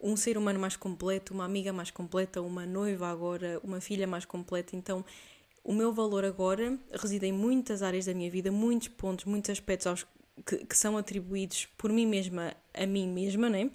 um 0.00 0.16
ser 0.16 0.38
humano 0.38 0.58
mais 0.58 0.76
completo, 0.76 1.34
uma 1.34 1.44
amiga 1.44 1.72
mais 1.72 1.90
completa, 1.90 2.40
uma 2.40 2.64
noiva 2.64 3.08
agora, 3.08 3.60
uma 3.62 3.80
filha 3.80 4.06
mais 4.06 4.24
completa. 4.24 4.74
Então, 4.74 5.04
o 5.62 5.72
meu 5.72 5.92
valor 5.92 6.24
agora 6.24 6.78
reside 6.92 7.26
em 7.26 7.32
muitas 7.32 7.82
áreas 7.82 8.06
da 8.06 8.14
minha 8.14 8.30
vida, 8.30 8.50
muitos 8.50 8.88
pontos, 8.88 9.24
muitos 9.24 9.50
aspectos 9.50 9.86
aos 9.86 10.06
que, 10.46 10.64
que 10.64 10.76
são 10.76 10.96
atribuídos 10.96 11.66
por 11.76 11.92
mim 11.92 12.06
mesma 12.06 12.54
a 12.72 12.86
mim 12.86 13.08
mesma, 13.08 13.48
né? 13.50 13.70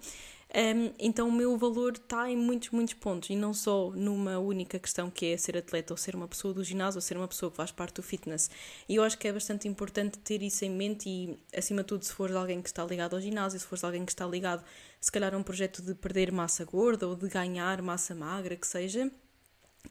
Um, 0.56 0.94
então 0.98 1.28
o 1.28 1.32
meu 1.32 1.54
valor 1.58 1.92
está 1.92 2.30
em 2.30 2.36
muitos, 2.36 2.70
muitos 2.70 2.94
pontos 2.94 3.28
e 3.28 3.36
não 3.36 3.52
só 3.52 3.90
numa 3.90 4.38
única 4.38 4.78
questão 4.78 5.10
que 5.10 5.26
é 5.26 5.36
ser 5.36 5.54
atleta 5.58 5.92
ou 5.92 5.98
ser 5.98 6.16
uma 6.16 6.26
pessoa 6.26 6.54
do 6.54 6.64
ginásio 6.64 6.96
ou 6.96 7.02
ser 7.02 7.18
uma 7.18 7.28
pessoa 7.28 7.50
que 7.50 7.56
faz 7.58 7.70
parte 7.70 7.96
do 7.96 8.02
fitness. 8.02 8.50
E 8.88 8.94
eu 8.94 9.02
acho 9.02 9.18
que 9.18 9.28
é 9.28 9.32
bastante 9.34 9.68
importante 9.68 10.18
ter 10.18 10.42
isso 10.42 10.64
em 10.64 10.70
mente 10.70 11.10
e, 11.10 11.38
acima 11.54 11.82
de 11.82 11.88
tudo, 11.88 12.06
se 12.06 12.12
fores 12.14 12.34
alguém 12.34 12.62
que 12.62 12.70
está 12.70 12.82
ligado 12.86 13.16
ao 13.16 13.20
ginásio, 13.20 13.60
se 13.60 13.66
fores 13.66 13.84
alguém 13.84 14.06
que 14.06 14.12
está 14.12 14.26
ligado, 14.26 14.64
se 14.98 15.12
calhar, 15.12 15.34
a 15.34 15.36
um 15.36 15.42
projeto 15.42 15.82
de 15.82 15.94
perder 15.94 16.32
massa 16.32 16.64
gorda 16.64 17.06
ou 17.06 17.14
de 17.14 17.28
ganhar 17.28 17.82
massa 17.82 18.14
magra, 18.14 18.56
que 18.56 18.66
seja, 18.66 19.12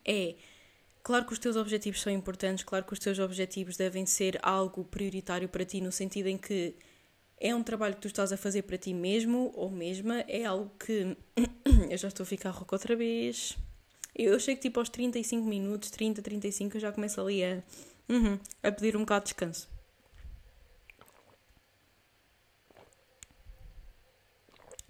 é. 0.03 0.33
Claro 1.03 1.27
que 1.27 1.33
os 1.33 1.37
teus 1.37 1.55
objetivos 1.55 2.01
são 2.01 2.11
importantes, 2.11 2.63
claro 2.63 2.83
que 2.83 2.93
os 2.93 2.97
teus 2.97 3.19
objetivos 3.19 3.77
devem 3.77 4.07
ser 4.07 4.39
algo 4.41 4.83
prioritário 4.83 5.47
para 5.47 5.63
ti, 5.63 5.79
no 5.79 5.91
sentido 5.91 6.27
em 6.27 6.39
que 6.39 6.75
é 7.37 7.53
um 7.53 7.63
trabalho 7.63 7.95
que 7.95 8.01
tu 8.01 8.07
estás 8.07 8.31
a 8.31 8.37
fazer 8.37 8.63
para 8.63 8.77
ti 8.77 8.93
mesmo 8.93 9.51
ou 9.55 9.69
mesma, 9.69 10.21
é 10.21 10.45
algo 10.45 10.71
que. 10.79 11.17
eu 11.89 11.97
já 11.97 12.07
estou 12.07 12.23
a 12.23 12.27
ficar 12.27 12.51
rouca 12.51 12.75
outra 12.75 12.95
vez. 12.95 13.57
Eu 14.15 14.39
chego 14.39 14.61
tipo 14.61 14.79
aos 14.79 14.89
35 14.89 15.45
minutos, 15.45 15.89
30, 15.91 16.21
35, 16.21 16.77
eu 16.77 16.81
já 16.81 16.91
começo 16.91 17.19
ali 17.19 17.43
a. 17.43 17.63
Uhum, 18.07 18.39
a 18.61 18.71
pedir 18.71 18.95
um 18.95 18.99
bocado 19.01 19.25
de 19.25 19.31
descanso. 19.31 19.67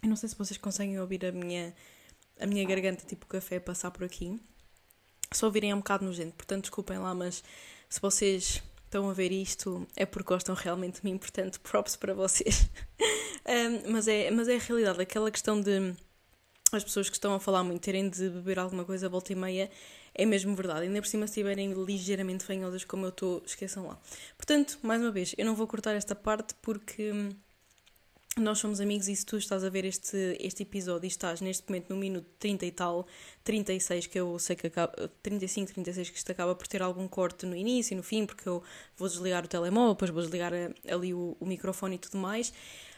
Eu 0.04 0.10
não 0.10 0.16
sei 0.16 0.30
se 0.30 0.36
vocês 0.36 0.58
conseguem 0.58 1.00
ouvir 1.00 1.26
a 1.26 1.32
minha, 1.32 1.74
a 2.40 2.46
minha 2.46 2.64
garganta, 2.66 3.04
tipo 3.06 3.26
café, 3.26 3.60
passar 3.60 3.90
por 3.90 4.04
aqui. 4.04 4.40
Se 5.32 5.44
ouvirem 5.44 5.72
é 5.72 5.76
um 5.76 5.80
bocado 5.80 6.06
nojento, 6.06 6.36
portanto 6.36 6.64
desculpem 6.64 7.00
lá, 7.00 7.16
mas 7.16 7.44
se 7.90 8.00
vocês 8.00 8.62
estão 8.96 9.10
a 9.10 9.14
ver 9.14 9.32
isto 9.34 9.86
é 9.96 10.06
porque 10.06 10.30
gostam 10.30 10.56
realmente 10.56 11.02
de 11.02 11.06
mim, 11.06 11.18
portanto, 11.18 11.60
props 11.60 11.98
para 11.98 12.14
vocês. 12.14 12.70
um, 13.46 13.92
mas, 13.92 14.08
é, 14.08 14.32
mas 14.32 14.48
é 14.48 14.56
a 14.56 14.60
realidade, 14.60 15.02
aquela 15.02 15.30
questão 15.30 15.60
de 15.60 15.94
as 16.72 16.84
pessoas 16.84 17.10
que 17.10 17.16
estão 17.16 17.34
a 17.34 17.40
falar 17.40 17.64
muito 17.64 17.82
terem 17.82 18.10
de 18.10 18.30
beber 18.30 18.58
alguma 18.58 18.86
coisa 18.86 19.10
volta 19.10 19.34
e 19.34 19.36
meia 19.36 19.70
é 20.14 20.26
mesmo 20.26 20.56
verdade. 20.56 20.84
Ainda 20.84 21.02
por 21.02 21.08
cima, 21.08 21.28
se 21.28 21.32
estiverem 21.32 21.74
ligeiramente 21.74 22.46
fanhosas 22.46 22.86
como 22.86 23.06
eu 23.06 23.10
estou, 23.10 23.44
esqueçam 23.46 23.86
lá. 23.86 24.00
Portanto, 24.38 24.80
mais 24.82 25.02
uma 25.02 25.12
vez, 25.12 25.36
eu 25.38 25.46
não 25.46 25.56
vou 25.56 25.68
cortar 25.68 25.94
esta 25.94 26.16
parte 26.16 26.56
porque 26.62 27.12
hum, 27.12 27.30
nós 28.38 28.60
somos 28.60 28.82
amigos 28.82 29.08
e 29.08 29.16
se 29.16 29.26
tu 29.26 29.38
estás 29.38 29.64
a 29.64 29.70
ver 29.70 29.86
este, 29.86 30.38
este 30.42 30.64
episódio 30.64 31.06
e 31.06 31.08
estás 31.08 31.40
neste 31.40 31.70
momento 31.70 31.90
no 31.90 31.96
minuto 31.96 32.28
30 32.38 32.66
e 32.66 32.72
tal, 32.72 33.08
36, 33.46 34.08
que 34.08 34.20
eu 34.20 34.38
sei 34.40 34.58
que 34.58 34.68
acaba, 34.68 35.10
35, 35.24 35.72
36, 35.72 36.10
que 36.10 36.18
isto 36.18 36.32
acaba 36.32 36.54
por 36.54 36.68
ter 36.68 36.82
algum 36.82 37.08
corte 37.08 37.46
no 37.46 37.56
início 37.56 37.94
e 37.94 37.98
no 37.98 38.04
fim, 38.04 38.26
porque 38.26 38.48
eu 38.48 38.62
vou 38.98 39.08
desligar 39.08 39.46
o 39.46 39.48
telemóvel, 39.48 39.94
depois 39.94 40.12
vou 40.12 40.22
desligar 40.22 40.52
ali 40.88 41.14
o, 41.14 41.38
o 41.40 41.46
microfone 41.46 41.96
e 41.96 42.00
tudo 42.00 42.18
mais. 42.18 42.52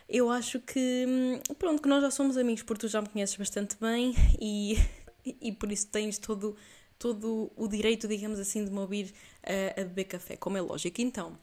Eu 0.10 0.32
acho 0.32 0.60
que, 0.60 1.06
hum, 1.08 1.40
pronto, 1.60 1.84
que 1.84 1.90
nós 1.90 2.02
já 2.02 2.10
somos 2.10 2.36
amigos 2.36 2.64
porque 2.64 2.82
tu 2.82 2.88
já 2.88 3.02
me 3.02 3.10
conheces 3.10 3.36
bastante 3.36 3.78
bem 3.80 4.16
e, 4.42 4.78
e 5.24 5.52
por 5.52 5.72
isso 5.72 5.88
tens 5.88 6.18
todo, 6.18 6.56
todo 6.98 7.52
o 7.56 7.68
direito, 7.68 8.08
digamos 8.08 8.40
assim, 8.40 8.66
de 8.66 8.72
me 8.72 8.80
ouvir 8.80 9.14
a, 9.44 9.82
a 9.82 9.84
beber 9.84 10.06
café, 10.06 10.36
como 10.36 10.58
é 10.58 10.62
lógico. 10.62 11.00
Então, 11.00 11.38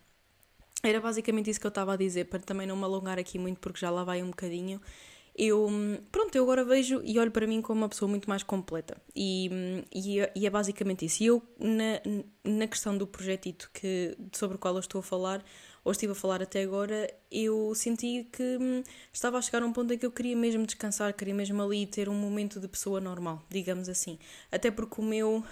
era 0.85 1.01
basicamente 1.01 1.51
isso 1.51 1.61
que 1.61 1.67
eu 1.67 1.71
estava 1.71 1.95
a 1.95 1.97
dizer, 1.97 2.27
para 2.27 2.39
também 2.41 2.67
não 2.67 2.77
me 2.77 2.85
alongar 2.85 3.19
aqui 3.19 3.39
muito, 3.39 3.59
porque 3.61 3.79
já 3.79 3.91
lá 3.91 4.05
vai 4.05 4.23
um 4.23 4.29
bocadinho. 4.29 4.81
Eu, 5.37 5.69
pronto, 6.13 6.37
eu 6.37 6.45
agora 6.45 6.65
vejo 6.65 7.03
e 7.05 7.19
olho 7.19 7.31
para 7.33 7.45
mim 7.45 7.61
como 7.61 7.81
uma 7.81 7.89
pessoa 7.89 8.09
muito 8.09 8.29
mais 8.29 8.45
completa. 8.45 8.97
E, 9.17 9.51
e, 9.93 10.19
e 10.37 10.47
é 10.47 10.51
basicamente 10.51 11.05
isso. 11.05 11.25
E 11.25 11.27
eu, 11.27 11.43
na, 11.59 12.01
na 12.45 12.67
questão 12.69 12.97
do 12.97 13.05
projetito 13.05 13.69
que, 13.75 14.17
sobre 14.33 14.57
o 14.57 14.61
qual 14.61 14.75
eu 14.75 14.81
estou 14.81 15.01
a 15.01 15.03
falar, 15.03 15.45
ou 15.83 15.91
estive 15.91 16.13
a 16.13 16.15
falar 16.15 16.41
até 16.41 16.63
agora, 16.63 17.13
eu 17.33 17.75
senti 17.75 18.29
que 18.33 18.59
hum, 18.61 18.83
estava 19.13 19.37
a 19.37 19.43
chegar 19.43 19.63
a 19.63 19.67
um 19.67 19.73
ponto 19.73 19.93
em 19.93 19.99
que 19.99 20.07
eu 20.07 20.13
queria 20.13 20.37
mesmo 20.37 20.65
descansar, 20.65 21.13
queria 21.13 21.35
mesmo 21.35 21.61
ali 21.61 21.85
ter 21.85 22.09
um 22.09 22.15
momento 22.15 22.61
de 22.61 22.69
pessoa 22.69 23.01
normal, 23.01 23.43
digamos 23.51 23.89
assim. 23.89 24.19
Até 24.53 24.71
porque 24.71 25.01
o 25.01 25.05
meu. 25.05 25.45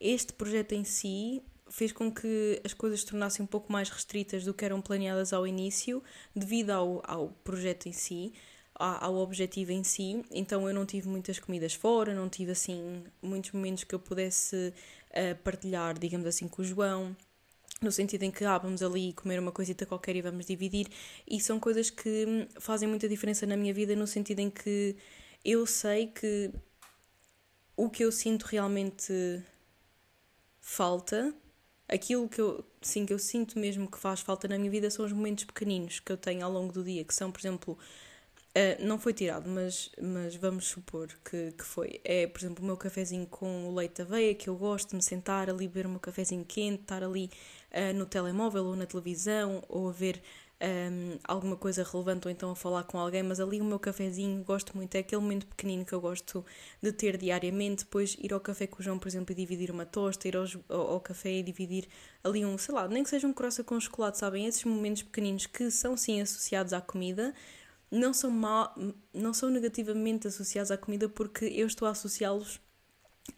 Este 0.00 0.32
projeto 0.32 0.72
em 0.72 0.84
si 0.84 1.42
fez 1.70 1.92
com 1.92 2.12
que 2.12 2.60
as 2.64 2.72
coisas 2.72 3.00
se 3.00 3.06
tornassem 3.06 3.44
um 3.44 3.46
pouco 3.46 3.72
mais 3.72 3.88
restritas 3.88 4.44
do 4.44 4.54
que 4.54 4.64
eram 4.64 4.80
planeadas 4.80 5.32
ao 5.32 5.46
início, 5.46 6.02
devido 6.34 6.70
ao, 6.70 7.02
ao 7.04 7.28
projeto 7.44 7.86
em 7.86 7.92
si, 7.92 8.32
ao 8.74 9.16
objetivo 9.16 9.72
em 9.72 9.82
si. 9.82 10.24
Então 10.30 10.66
eu 10.68 10.74
não 10.74 10.86
tive 10.86 11.08
muitas 11.08 11.38
comidas 11.38 11.74
fora, 11.74 12.14
não 12.14 12.28
tive 12.28 12.52
assim 12.52 13.04
muitos 13.20 13.52
momentos 13.52 13.84
que 13.84 13.94
eu 13.94 13.98
pudesse 13.98 14.72
uh, 15.10 15.36
partilhar, 15.42 15.98
digamos 15.98 16.26
assim, 16.26 16.48
com 16.48 16.62
o 16.62 16.64
João. 16.64 17.16
No 17.80 17.92
sentido 17.92 18.24
em 18.24 18.30
que 18.30 18.44
ah, 18.44 18.58
vamos 18.58 18.82
ali 18.82 19.12
comer 19.12 19.38
uma 19.38 19.52
coisita 19.52 19.86
qualquer 19.86 20.16
e 20.16 20.22
vamos 20.22 20.46
dividir, 20.46 20.88
e 21.28 21.40
são 21.40 21.60
coisas 21.60 21.90
que 21.90 22.26
hum, 22.26 22.48
fazem 22.58 22.88
muita 22.88 23.08
diferença 23.08 23.46
na 23.46 23.56
minha 23.56 23.72
vida, 23.72 23.94
no 23.94 24.06
sentido 24.06 24.40
em 24.40 24.50
que 24.50 24.96
eu 25.44 25.64
sei 25.64 26.08
que 26.08 26.50
o 27.76 27.88
que 27.88 28.04
eu 28.04 28.10
sinto 28.10 28.46
realmente 28.46 29.40
falta 30.60 31.32
aquilo 31.88 32.28
que 32.28 32.40
eu, 32.40 32.64
sim, 32.80 33.06
que 33.06 33.12
eu 33.12 33.18
sinto 33.18 33.58
mesmo 33.58 33.90
que 33.90 33.98
faz 33.98 34.20
falta 34.20 34.46
na 34.46 34.58
minha 34.58 34.70
vida 34.70 34.90
são 34.90 35.04
os 35.04 35.12
momentos 35.12 35.44
pequeninos 35.44 36.00
que 36.00 36.12
eu 36.12 36.16
tenho 36.16 36.44
ao 36.44 36.52
longo 36.52 36.72
do 36.72 36.84
dia, 36.84 37.04
que 37.04 37.14
são, 37.14 37.32
por 37.32 37.40
exemplo, 37.40 37.78
uh, 38.56 38.84
não 38.84 38.98
foi 38.98 39.12
tirado, 39.12 39.48
mas, 39.48 39.90
mas 40.00 40.36
vamos 40.36 40.66
supor 40.66 41.08
que, 41.24 41.52
que 41.52 41.64
foi. 41.64 42.00
É, 42.04 42.26
por 42.26 42.38
exemplo, 42.40 42.62
o 42.62 42.66
meu 42.66 42.76
cafezinho 42.76 43.26
com 43.26 43.68
o 43.68 43.74
leite 43.74 43.96
de 43.96 44.02
aveia, 44.02 44.34
que 44.34 44.48
eu 44.48 44.56
gosto 44.56 44.90
de 44.90 44.96
me 44.96 45.02
sentar 45.02 45.48
ali, 45.48 45.66
beber 45.66 45.86
o 45.86 45.90
meu 45.90 46.00
cafezinho 46.00 46.44
quente, 46.44 46.82
estar 46.82 47.02
ali 47.02 47.30
uh, 47.72 47.96
no 47.96 48.06
telemóvel 48.06 48.64
ou 48.66 48.76
na 48.76 48.86
televisão, 48.86 49.64
ou 49.68 49.88
a 49.88 49.92
ver 49.92 50.22
um, 50.60 51.18
alguma 51.24 51.56
coisa 51.56 51.84
relevante 51.84 52.26
ou 52.26 52.32
então 52.32 52.50
a 52.50 52.56
falar 52.56 52.84
com 52.84 52.98
alguém, 52.98 53.22
mas 53.22 53.38
ali 53.38 53.60
o 53.60 53.64
meu 53.64 53.78
cafezinho 53.78 54.42
gosto 54.42 54.76
muito, 54.76 54.94
é 54.94 54.98
aquele 54.98 55.22
momento 55.22 55.46
pequenino 55.46 55.84
que 55.84 55.92
eu 55.92 56.00
gosto 56.00 56.44
de 56.82 56.92
ter 56.92 57.16
diariamente, 57.16 57.84
depois 57.84 58.16
ir 58.20 58.32
ao 58.32 58.40
café 58.40 58.66
com 58.66 58.80
o 58.80 58.82
João, 58.82 58.98
por 58.98 59.08
exemplo, 59.08 59.32
e 59.32 59.34
dividir 59.36 59.70
uma 59.70 59.86
tosta, 59.86 60.26
ir 60.26 60.36
ao, 60.36 60.46
ao, 60.68 61.00
café 61.00 61.32
e 61.32 61.42
dividir 61.42 61.88
ali 62.24 62.44
um, 62.44 62.58
sei 62.58 62.74
lá, 62.74 62.88
nem 62.88 63.04
que 63.04 63.10
seja 63.10 63.26
um 63.26 63.32
croissant 63.32 63.64
com 63.64 63.78
chocolate, 63.78 64.18
sabem? 64.18 64.46
Esses 64.46 64.64
momentos 64.64 65.02
pequeninos 65.02 65.46
que 65.46 65.70
são 65.70 65.96
sim 65.96 66.20
associados 66.20 66.72
à 66.72 66.80
comida, 66.80 67.32
não 67.90 68.12
são, 68.12 68.30
mal, 68.30 68.74
não 69.14 69.32
são 69.32 69.50
negativamente 69.50 70.26
associados 70.26 70.70
à 70.70 70.76
comida 70.76 71.08
porque 71.08 71.44
eu 71.46 71.66
estou 71.66 71.86
a 71.86 71.92
associá-los 71.92 72.60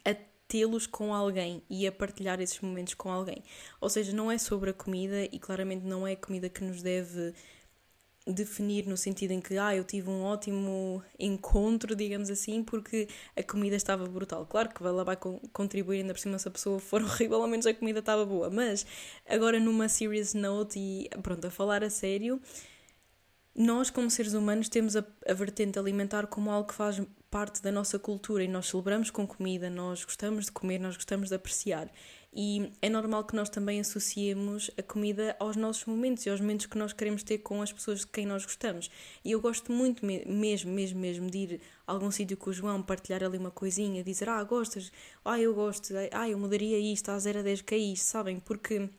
a 0.05 0.15
tê-los 0.51 0.85
com 0.85 1.13
alguém 1.13 1.63
e 1.69 1.87
a 1.87 1.91
partilhar 1.93 2.41
esses 2.41 2.59
momentos 2.59 2.93
com 2.93 3.09
alguém. 3.09 3.41
Ou 3.79 3.89
seja, 3.89 4.11
não 4.11 4.29
é 4.29 4.37
sobre 4.37 4.71
a 4.71 4.73
comida 4.73 5.23
e 5.31 5.39
claramente 5.39 5.85
não 5.85 6.05
é 6.05 6.11
a 6.11 6.17
comida 6.17 6.49
que 6.49 6.61
nos 6.61 6.81
deve 6.81 7.33
definir 8.27 8.85
no 8.85 8.97
sentido 8.97 9.31
em 9.31 9.39
que 9.39 9.57
ah, 9.57 9.73
eu 9.73 9.85
tive 9.85 10.09
um 10.09 10.23
ótimo 10.23 11.01
encontro, 11.17 11.95
digamos 11.95 12.29
assim, 12.29 12.63
porque 12.63 13.07
a 13.33 13.41
comida 13.41 13.77
estava 13.77 14.05
brutal. 14.05 14.45
Claro 14.45 14.69
que 14.69 14.83
ela 14.83 15.05
vai 15.05 15.15
contribuir 15.53 16.01
ainda 16.01 16.13
por 16.13 16.19
cima 16.19 16.37
se 16.37 16.49
a 16.49 16.51
pessoa 16.51 16.79
for 16.79 17.01
horrível, 17.01 17.41
ao 17.41 17.47
menos 17.47 17.65
a 17.65 17.73
comida 17.73 17.99
estava 17.99 18.25
boa. 18.25 18.49
Mas 18.49 18.85
agora 19.25 19.57
numa 19.57 19.87
serious 19.87 20.33
note 20.33 20.77
e 20.77 21.09
pronto, 21.23 21.47
a 21.47 21.49
falar 21.49 21.81
a 21.81 21.89
sério, 21.89 22.41
nós 23.55 23.89
como 23.89 24.09
seres 24.09 24.33
humanos 24.33 24.67
temos 24.67 24.97
a, 24.97 25.05
a 25.25 25.33
vertente 25.33 25.79
alimentar 25.79 26.27
como 26.27 26.51
algo 26.51 26.67
que 26.67 26.75
faz 26.75 27.01
parte 27.31 27.61
da 27.61 27.71
nossa 27.71 27.97
cultura 27.97 28.43
e 28.43 28.47
nós 28.47 28.67
celebramos 28.67 29.09
com 29.09 29.25
comida, 29.25 29.69
nós 29.69 30.03
gostamos 30.03 30.45
de 30.45 30.51
comer, 30.51 30.79
nós 30.79 30.97
gostamos 30.97 31.29
de 31.29 31.35
apreciar. 31.35 31.89
E 32.33 32.71
é 32.81 32.89
normal 32.89 33.23
que 33.23 33.35
nós 33.35 33.49
também 33.49 33.79
associemos 33.79 34.69
a 34.77 34.83
comida 34.83 35.35
aos 35.39 35.55
nossos 35.55 35.85
momentos 35.85 36.25
e 36.25 36.29
aos 36.29 36.41
momentos 36.41 36.65
que 36.65 36.77
nós 36.77 36.91
queremos 36.91 37.23
ter 37.23 37.37
com 37.39 37.61
as 37.61 37.71
pessoas 37.71 38.01
de 38.01 38.07
quem 38.07 38.25
nós 38.25 38.43
gostamos. 38.43 38.91
E 39.23 39.31
eu 39.31 39.39
gosto 39.39 39.71
muito 39.71 40.05
mesmo, 40.05 40.71
mesmo, 40.71 40.99
mesmo 40.99 41.31
de 41.31 41.37
ir 41.37 41.61
a 41.87 41.93
algum 41.93 42.11
sítio 42.11 42.35
com 42.35 42.49
o 42.49 42.53
João, 42.53 42.83
partilhar 42.83 43.23
ali 43.23 43.37
uma 43.37 43.51
coisinha, 43.51 44.03
dizer, 44.03 44.29
ah, 44.29 44.43
gostas? 44.43 44.91
Ah, 45.23 45.39
eu 45.39 45.53
gosto. 45.53 45.93
Ah, 46.11 46.29
eu 46.29 46.37
mudaria 46.37 46.79
isto, 46.79 47.09
a 47.09 47.19
0 47.19 47.39
a 47.39 47.41
10 47.41 47.61
que 47.61 47.75
é 47.75 47.77
isto, 47.77 48.03
sabem? 48.03 48.39
Porque 48.39 48.89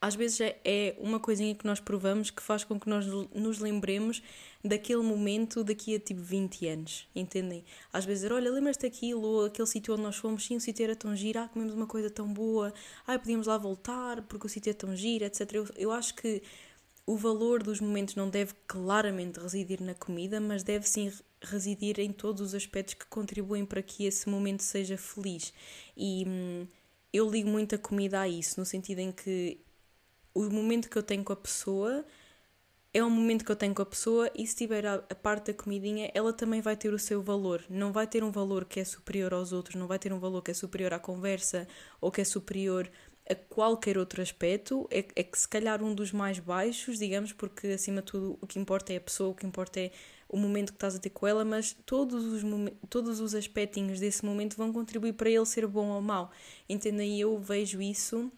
às 0.00 0.14
vezes 0.14 0.40
é, 0.40 0.58
é 0.64 0.96
uma 0.98 1.20
coisinha 1.20 1.54
que 1.54 1.66
nós 1.66 1.78
provamos 1.78 2.30
que 2.30 2.42
faz 2.42 2.64
com 2.64 2.80
que 2.80 2.88
nós 2.88 3.06
nos 3.06 3.58
lembremos 3.58 4.22
daquele 4.64 5.02
momento 5.02 5.64
daqui 5.64 5.94
a 5.94 6.00
tipo 6.00 6.20
20 6.20 6.66
anos, 6.68 7.08
entendem? 7.14 7.64
Às 7.92 8.04
vezes, 8.04 8.30
olha, 8.30 8.50
lembras-te 8.50 8.82
daquilo, 8.82 9.22
ou 9.22 9.44
aquele 9.46 9.66
sítio 9.66 9.94
onde 9.94 10.02
nós 10.02 10.16
fomos, 10.16 10.44
sim, 10.44 10.56
o 10.56 10.60
sítio 10.60 10.84
era 10.84 10.94
tão 10.94 11.16
giro, 11.16 11.38
ah, 11.40 11.48
comemos 11.48 11.74
uma 11.74 11.86
coisa 11.86 12.10
tão 12.10 12.30
boa, 12.32 12.72
ah, 13.06 13.18
podíamos 13.18 13.46
lá 13.46 13.56
voltar 13.56 14.22
porque 14.22 14.46
o 14.46 14.50
sítio 14.50 14.70
é 14.70 14.74
tão 14.74 14.94
giro, 14.94 15.24
etc. 15.24 15.52
Eu, 15.52 15.66
eu 15.76 15.90
acho 15.90 16.14
que 16.14 16.42
o 17.06 17.16
valor 17.16 17.62
dos 17.62 17.80
momentos 17.80 18.14
não 18.14 18.28
deve 18.28 18.52
claramente 18.66 19.40
residir 19.40 19.82
na 19.82 19.94
comida, 19.94 20.40
mas 20.40 20.62
deve 20.62 20.86
sim 20.86 21.10
residir 21.42 21.98
em 21.98 22.12
todos 22.12 22.40
os 22.42 22.54
aspectos 22.54 22.94
que 22.94 23.06
contribuem 23.06 23.64
para 23.64 23.82
que 23.82 24.04
esse 24.04 24.28
momento 24.28 24.62
seja 24.62 24.96
feliz. 24.96 25.52
E 25.96 26.24
hum, 26.28 26.66
eu 27.12 27.28
ligo 27.28 27.48
muito 27.48 27.74
a 27.74 27.78
comida 27.78 28.20
a 28.20 28.28
isso, 28.28 28.60
no 28.60 28.66
sentido 28.66 28.98
em 29.00 29.10
que 29.10 29.58
o 30.34 30.44
momento 30.50 30.88
que 30.88 30.96
eu 30.96 31.02
tenho 31.02 31.24
com 31.24 31.32
a 31.32 31.36
pessoa 31.36 32.04
é 32.92 33.04
o 33.04 33.10
momento 33.10 33.44
que 33.44 33.52
eu 33.52 33.56
tenho 33.56 33.74
com 33.74 33.82
a 33.82 33.86
pessoa 33.86 34.30
e 34.34 34.46
se 34.46 34.56
tiver 34.56 34.84
a, 34.84 34.94
a, 34.94 35.14
parte 35.14 35.52
da 35.52 35.62
comidinha, 35.62 36.10
ela 36.12 36.32
também 36.32 36.60
vai 36.60 36.76
ter 36.76 36.92
o 36.92 36.98
seu 36.98 37.22
valor. 37.22 37.64
Não 37.68 37.92
vai 37.92 38.06
ter 38.06 38.24
um 38.24 38.32
valor 38.32 38.64
que 38.64 38.80
é 38.80 38.84
superior 38.84 39.32
aos 39.32 39.52
outros, 39.52 39.76
não 39.76 39.86
vai 39.86 39.98
ter 39.98 40.12
um 40.12 40.18
valor 40.18 40.42
que 40.42 40.50
é 40.50 40.54
superior 40.54 40.92
à 40.92 40.98
conversa 40.98 41.68
ou 42.00 42.10
que 42.10 42.20
é 42.20 42.24
superior 42.24 42.90
a 43.28 43.34
qualquer 43.34 43.96
outro 43.96 44.20
aspecto. 44.20 44.88
É, 44.90 45.04
é 45.14 45.22
que 45.22 45.38
se 45.38 45.48
calhar 45.48 45.82
um 45.82 45.94
dos 45.94 46.10
mais 46.10 46.40
baixos, 46.40 46.98
digamos, 46.98 47.32
porque 47.32 47.68
acima 47.68 48.00
de 48.00 48.06
tudo 48.06 48.38
o 48.40 48.46
que 48.46 48.58
importa 48.58 48.92
é 48.92 48.96
a 48.96 49.00
pessoa, 49.00 49.30
o 49.30 49.34
que 49.34 49.46
importa 49.46 49.78
é 49.78 49.92
o 50.28 50.36
momento 50.36 50.72
que 50.72 50.76
estás 50.76 50.96
a 50.96 50.98
ter 50.98 51.10
com 51.10 51.26
ela, 51.26 51.44
mas 51.44 51.76
todos 51.86 52.24
os, 52.24 52.42
todos 52.88 53.20
os 53.20 53.34
aspectinhos 53.36 54.00
desse 54.00 54.24
momento 54.24 54.56
vão 54.56 54.72
contribuir 54.72 55.12
para 55.12 55.30
ele 55.30 55.46
ser 55.46 55.66
bom 55.66 55.88
ou 55.90 56.00
mau. 56.00 56.32
Entendem? 56.68 57.18
E 57.18 57.20
eu 57.20 57.38
vejo 57.38 57.80
isso 57.80 58.32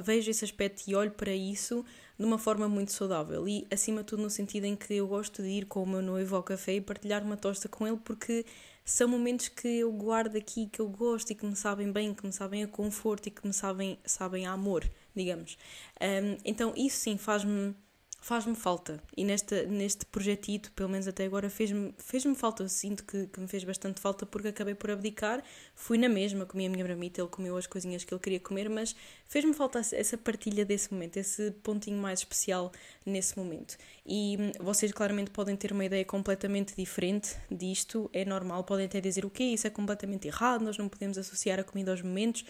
vejo 0.00 0.30
esse 0.30 0.44
aspecto 0.44 0.82
e 0.86 0.94
olho 0.94 1.12
para 1.12 1.32
isso 1.32 1.84
de 2.20 2.26
uma 2.26 2.36
forma 2.36 2.68
muito 2.68 2.92
saudável 2.92 3.48
e 3.48 3.66
acima 3.70 4.02
de 4.02 4.08
tudo 4.08 4.22
no 4.22 4.28
sentido 4.28 4.66
em 4.66 4.76
que 4.76 4.92
eu 4.92 5.08
gosto 5.08 5.42
de 5.42 5.48
ir 5.48 5.64
com 5.64 5.82
o 5.82 5.86
meu 5.86 6.02
noivo 6.02 6.36
ao 6.36 6.42
café 6.42 6.74
e 6.74 6.80
partilhar 6.80 7.24
uma 7.24 7.34
tosta 7.34 7.66
com 7.66 7.88
ele 7.88 7.96
porque 7.96 8.44
são 8.84 9.08
momentos 9.08 9.48
que 9.48 9.66
eu 9.66 9.90
guardo 9.90 10.36
aqui, 10.36 10.66
que 10.66 10.80
eu 10.80 10.88
gosto 10.90 11.30
e 11.30 11.34
que 11.34 11.46
me 11.46 11.56
sabem 11.56 11.90
bem, 11.90 12.12
que 12.12 12.26
me 12.26 12.30
sabem 12.30 12.62
a 12.62 12.68
conforto 12.68 13.28
e 13.28 13.30
que 13.30 13.46
me 13.46 13.54
sabem, 13.54 13.98
sabem 14.04 14.44
a 14.44 14.52
amor, 14.52 14.84
digamos. 15.16 15.56
Um, 15.98 16.36
então 16.44 16.74
isso 16.76 16.98
sim 16.98 17.16
faz-me 17.16 17.74
faz-me 18.20 18.54
falta. 18.54 19.02
E 19.16 19.24
neste, 19.24 19.66
neste 19.66 20.04
projetito, 20.04 20.70
pelo 20.72 20.90
menos 20.90 21.08
até 21.08 21.24
agora, 21.24 21.48
fez-me 21.48 21.94
fez 21.98 22.24
falta. 22.36 22.62
Eu 22.62 22.68
sinto 22.68 23.02
que, 23.04 23.26
que 23.26 23.40
me 23.40 23.48
fez 23.48 23.64
bastante 23.64 24.00
falta 24.00 24.26
porque 24.26 24.48
acabei 24.48 24.74
por 24.74 24.90
abdicar. 24.90 25.42
Fui 25.74 25.96
na 25.96 26.08
mesma, 26.08 26.44
comi 26.44 26.66
a 26.66 26.70
minha 26.70 26.84
bramita, 26.84 27.20
ele 27.20 27.28
comeu 27.28 27.56
as 27.56 27.66
coisinhas 27.66 28.04
que 28.04 28.12
ele 28.12 28.20
queria 28.20 28.38
comer, 28.38 28.68
mas 28.68 28.94
fez-me 29.26 29.54
falta 29.54 29.80
essa 29.80 30.18
partilha 30.18 30.64
desse 30.64 30.92
momento, 30.92 31.16
esse 31.16 31.50
pontinho 31.62 31.96
mais 31.96 32.20
especial 32.20 32.70
nesse 33.06 33.38
momento. 33.38 33.76
E 34.04 34.36
hum, 34.38 34.52
vocês 34.60 34.92
claramente 34.92 35.30
podem 35.30 35.56
ter 35.56 35.72
uma 35.72 35.84
ideia 35.84 36.04
completamente 36.04 36.76
diferente 36.76 37.36
disto, 37.50 38.10
é 38.12 38.24
normal, 38.24 38.64
podem 38.64 38.86
até 38.86 39.00
dizer 39.00 39.24
o 39.24 39.30
quê? 39.30 39.44
Isso 39.44 39.66
é 39.66 39.70
completamente 39.70 40.28
errado, 40.28 40.62
nós 40.62 40.76
não 40.76 40.88
podemos 40.88 41.16
associar 41.16 41.58
a 41.58 41.64
comida 41.64 41.90
aos 41.90 42.02
momentos. 42.02 42.44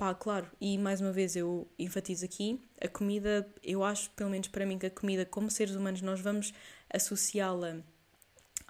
Pá, 0.00 0.14
claro, 0.14 0.50
e 0.58 0.78
mais 0.78 1.02
uma 1.02 1.12
vez 1.12 1.36
eu 1.36 1.68
enfatizo 1.78 2.24
aqui, 2.24 2.58
a 2.80 2.88
comida, 2.88 3.46
eu 3.62 3.84
acho, 3.84 4.08
pelo 4.12 4.30
menos 4.30 4.48
para 4.48 4.64
mim, 4.64 4.78
que 4.78 4.86
a 4.86 4.90
comida, 4.90 5.26
como 5.26 5.50
seres 5.50 5.74
humanos, 5.74 6.00
nós 6.00 6.22
vamos 6.22 6.54
associá-la 6.88 7.82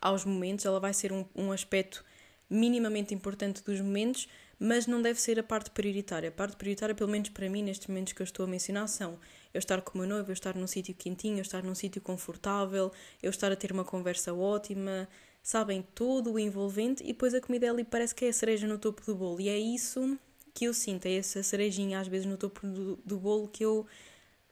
aos 0.03 0.25
momentos, 0.25 0.65
ela 0.67 0.81
vai 0.81 0.93
ser 0.93 1.13
um, 1.13 1.25
um 1.37 1.53
aspecto 1.53 2.05
minimamente 2.51 3.15
importante 3.15 3.63
dos 3.63 3.81
momentos, 3.81 4.29
mas 4.59 4.89
não 4.89 5.01
deve 5.01 5.21
ser 5.21 5.39
a 5.39 5.43
parte 5.45 5.71
prioritária. 5.71 6.31
A 6.31 6.33
parte 6.33 6.57
prioritária, 6.57 6.97
pelo 6.97 7.09
menos 7.09 7.29
para 7.29 7.49
mim, 7.49 7.63
nestes 7.63 7.87
momentos 7.87 8.13
que 8.13 8.23
eu 8.23 8.25
estou 8.25 8.45
a 8.45 8.49
mencionar, 8.49 8.89
são 8.89 9.17
eu 9.55 9.61
estar 9.61 9.81
com 9.83 9.95
o 9.95 9.99
meu 9.99 10.09
noivo, 10.09 10.31
eu 10.31 10.35
estar 10.35 10.57
num 10.57 10.67
sítio 10.67 10.97
quentinho, 10.97 11.39
eu 11.39 11.43
estar 11.43 11.63
num 11.63 11.77
sítio 11.77 12.03
confortável, 12.03 12.91
eu 13.23 13.31
estar 13.31 13.53
a 13.53 13.57
ter 13.57 13.71
uma 13.71 13.85
conversa 13.85 14.35
ótima, 14.35 15.09
sabem, 15.45 15.87
todo 15.95 16.33
o 16.33 16.41
envolvente, 16.41 17.05
e 17.05 17.13
depois 17.13 17.35
a 17.35 17.41
comida 17.41 17.71
ali 17.71 17.85
parece 17.85 18.17
que 18.17 18.25
é 18.25 18.31
a 18.31 18.33
cereja 18.33 18.67
no 18.67 18.79
topo 18.79 19.07
do 19.07 19.15
bolo, 19.15 19.41
e 19.41 19.49
é 19.49 19.57
isso 19.57 20.19
que 20.61 20.67
eu 20.67 20.75
sinto, 20.75 21.07
é 21.07 21.15
essa 21.15 21.43
cerejinha 21.43 21.99
às 21.99 22.07
vezes 22.07 22.27
no 22.27 22.37
topo 22.37 22.67
do, 22.67 22.97
do 23.03 23.17
bolo 23.19 23.49
que 23.49 23.65
eu 23.65 23.87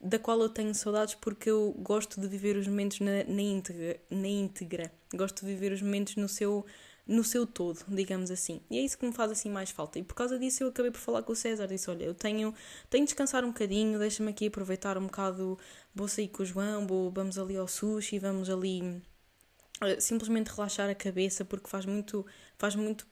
da 0.00 0.18
qual 0.18 0.40
eu 0.40 0.48
tenho 0.48 0.74
saudades 0.74 1.14
porque 1.14 1.50
eu 1.50 1.74
gosto 1.80 2.18
de 2.18 2.26
viver 2.26 2.56
os 2.56 2.66
momentos 2.66 3.00
na, 3.00 3.24
na, 3.24 3.42
íntegra, 3.42 4.00
na 4.08 4.26
íntegra. 4.26 4.90
Gosto 5.12 5.44
de 5.44 5.52
viver 5.52 5.70
os 5.70 5.82
momentos 5.82 6.16
no 6.16 6.26
seu, 6.26 6.64
no 7.06 7.22
seu 7.22 7.46
todo, 7.46 7.84
digamos 7.88 8.30
assim. 8.30 8.62
E 8.70 8.78
é 8.78 8.80
isso 8.80 8.96
que 8.96 9.04
me 9.04 9.12
faz 9.12 9.30
assim 9.32 9.50
mais 9.50 9.70
falta. 9.70 9.98
E 9.98 10.02
por 10.02 10.14
causa 10.14 10.38
disso 10.38 10.62
eu 10.62 10.68
acabei 10.68 10.90
por 10.90 10.98
falar 10.98 11.22
com 11.22 11.32
o 11.32 11.36
César. 11.36 11.66
Disse: 11.66 11.90
Olha, 11.90 12.04
eu 12.04 12.14
tenho, 12.14 12.54
tenho 12.88 13.04
de 13.04 13.08
descansar 13.08 13.44
um 13.44 13.48
bocadinho, 13.48 13.98
deixa-me 13.98 14.30
aqui 14.30 14.46
aproveitar 14.46 14.96
um 14.96 15.04
bocado. 15.06 15.58
Vou 15.94 16.08
sair 16.08 16.28
com 16.28 16.42
o 16.42 16.46
João, 16.46 16.86
vou, 16.86 17.10
vamos 17.10 17.36
ali 17.36 17.56
ao 17.56 17.68
sushi, 17.68 18.18
vamos 18.18 18.48
ali 18.48 18.80
uh, 19.82 20.00
simplesmente 20.00 20.48
relaxar 20.48 20.88
a 20.88 20.94
cabeça 20.94 21.44
porque 21.44 21.68
faz 21.68 21.84
muito, 21.84 22.24
faz 22.56 22.74
muito 22.76 23.06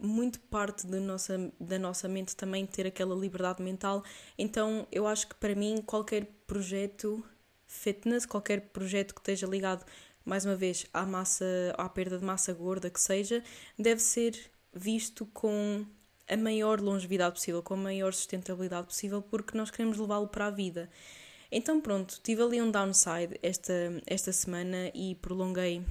muito 0.00 0.40
parte 0.40 0.86
da 0.86 1.00
nossa, 1.00 1.52
da 1.60 1.78
nossa 1.78 2.08
mente 2.08 2.36
também 2.36 2.66
ter 2.66 2.86
aquela 2.86 3.14
liberdade 3.14 3.62
mental. 3.62 4.02
Então, 4.36 4.86
eu 4.92 5.06
acho 5.06 5.28
que 5.28 5.34
para 5.34 5.54
mim, 5.54 5.82
qualquer 5.84 6.26
projeto 6.46 7.24
fitness, 7.66 8.24
qualquer 8.24 8.60
projeto 8.68 9.14
que 9.14 9.20
esteja 9.20 9.46
ligado, 9.46 9.84
mais 10.24 10.44
uma 10.44 10.56
vez, 10.56 10.86
à 10.92 11.04
massa, 11.06 11.44
à 11.76 11.88
perda 11.88 12.18
de 12.18 12.24
massa 12.24 12.52
gorda 12.52 12.90
que 12.90 13.00
seja, 13.00 13.42
deve 13.78 14.00
ser 14.00 14.38
visto 14.72 15.26
com 15.26 15.84
a 16.28 16.36
maior 16.36 16.80
longevidade 16.80 17.34
possível, 17.34 17.62
com 17.62 17.74
a 17.74 17.78
maior 17.78 18.12
sustentabilidade 18.12 18.86
possível, 18.86 19.22
porque 19.22 19.56
nós 19.56 19.70
queremos 19.70 19.96
levá-lo 19.96 20.28
para 20.28 20.46
a 20.46 20.50
vida. 20.50 20.90
Então, 21.50 21.80
pronto, 21.80 22.20
tive 22.22 22.42
ali 22.42 22.60
um 22.60 22.70
downside 22.70 23.38
esta, 23.42 23.72
esta 24.06 24.32
semana 24.32 24.90
e 24.94 25.14
prolonguei 25.14 25.82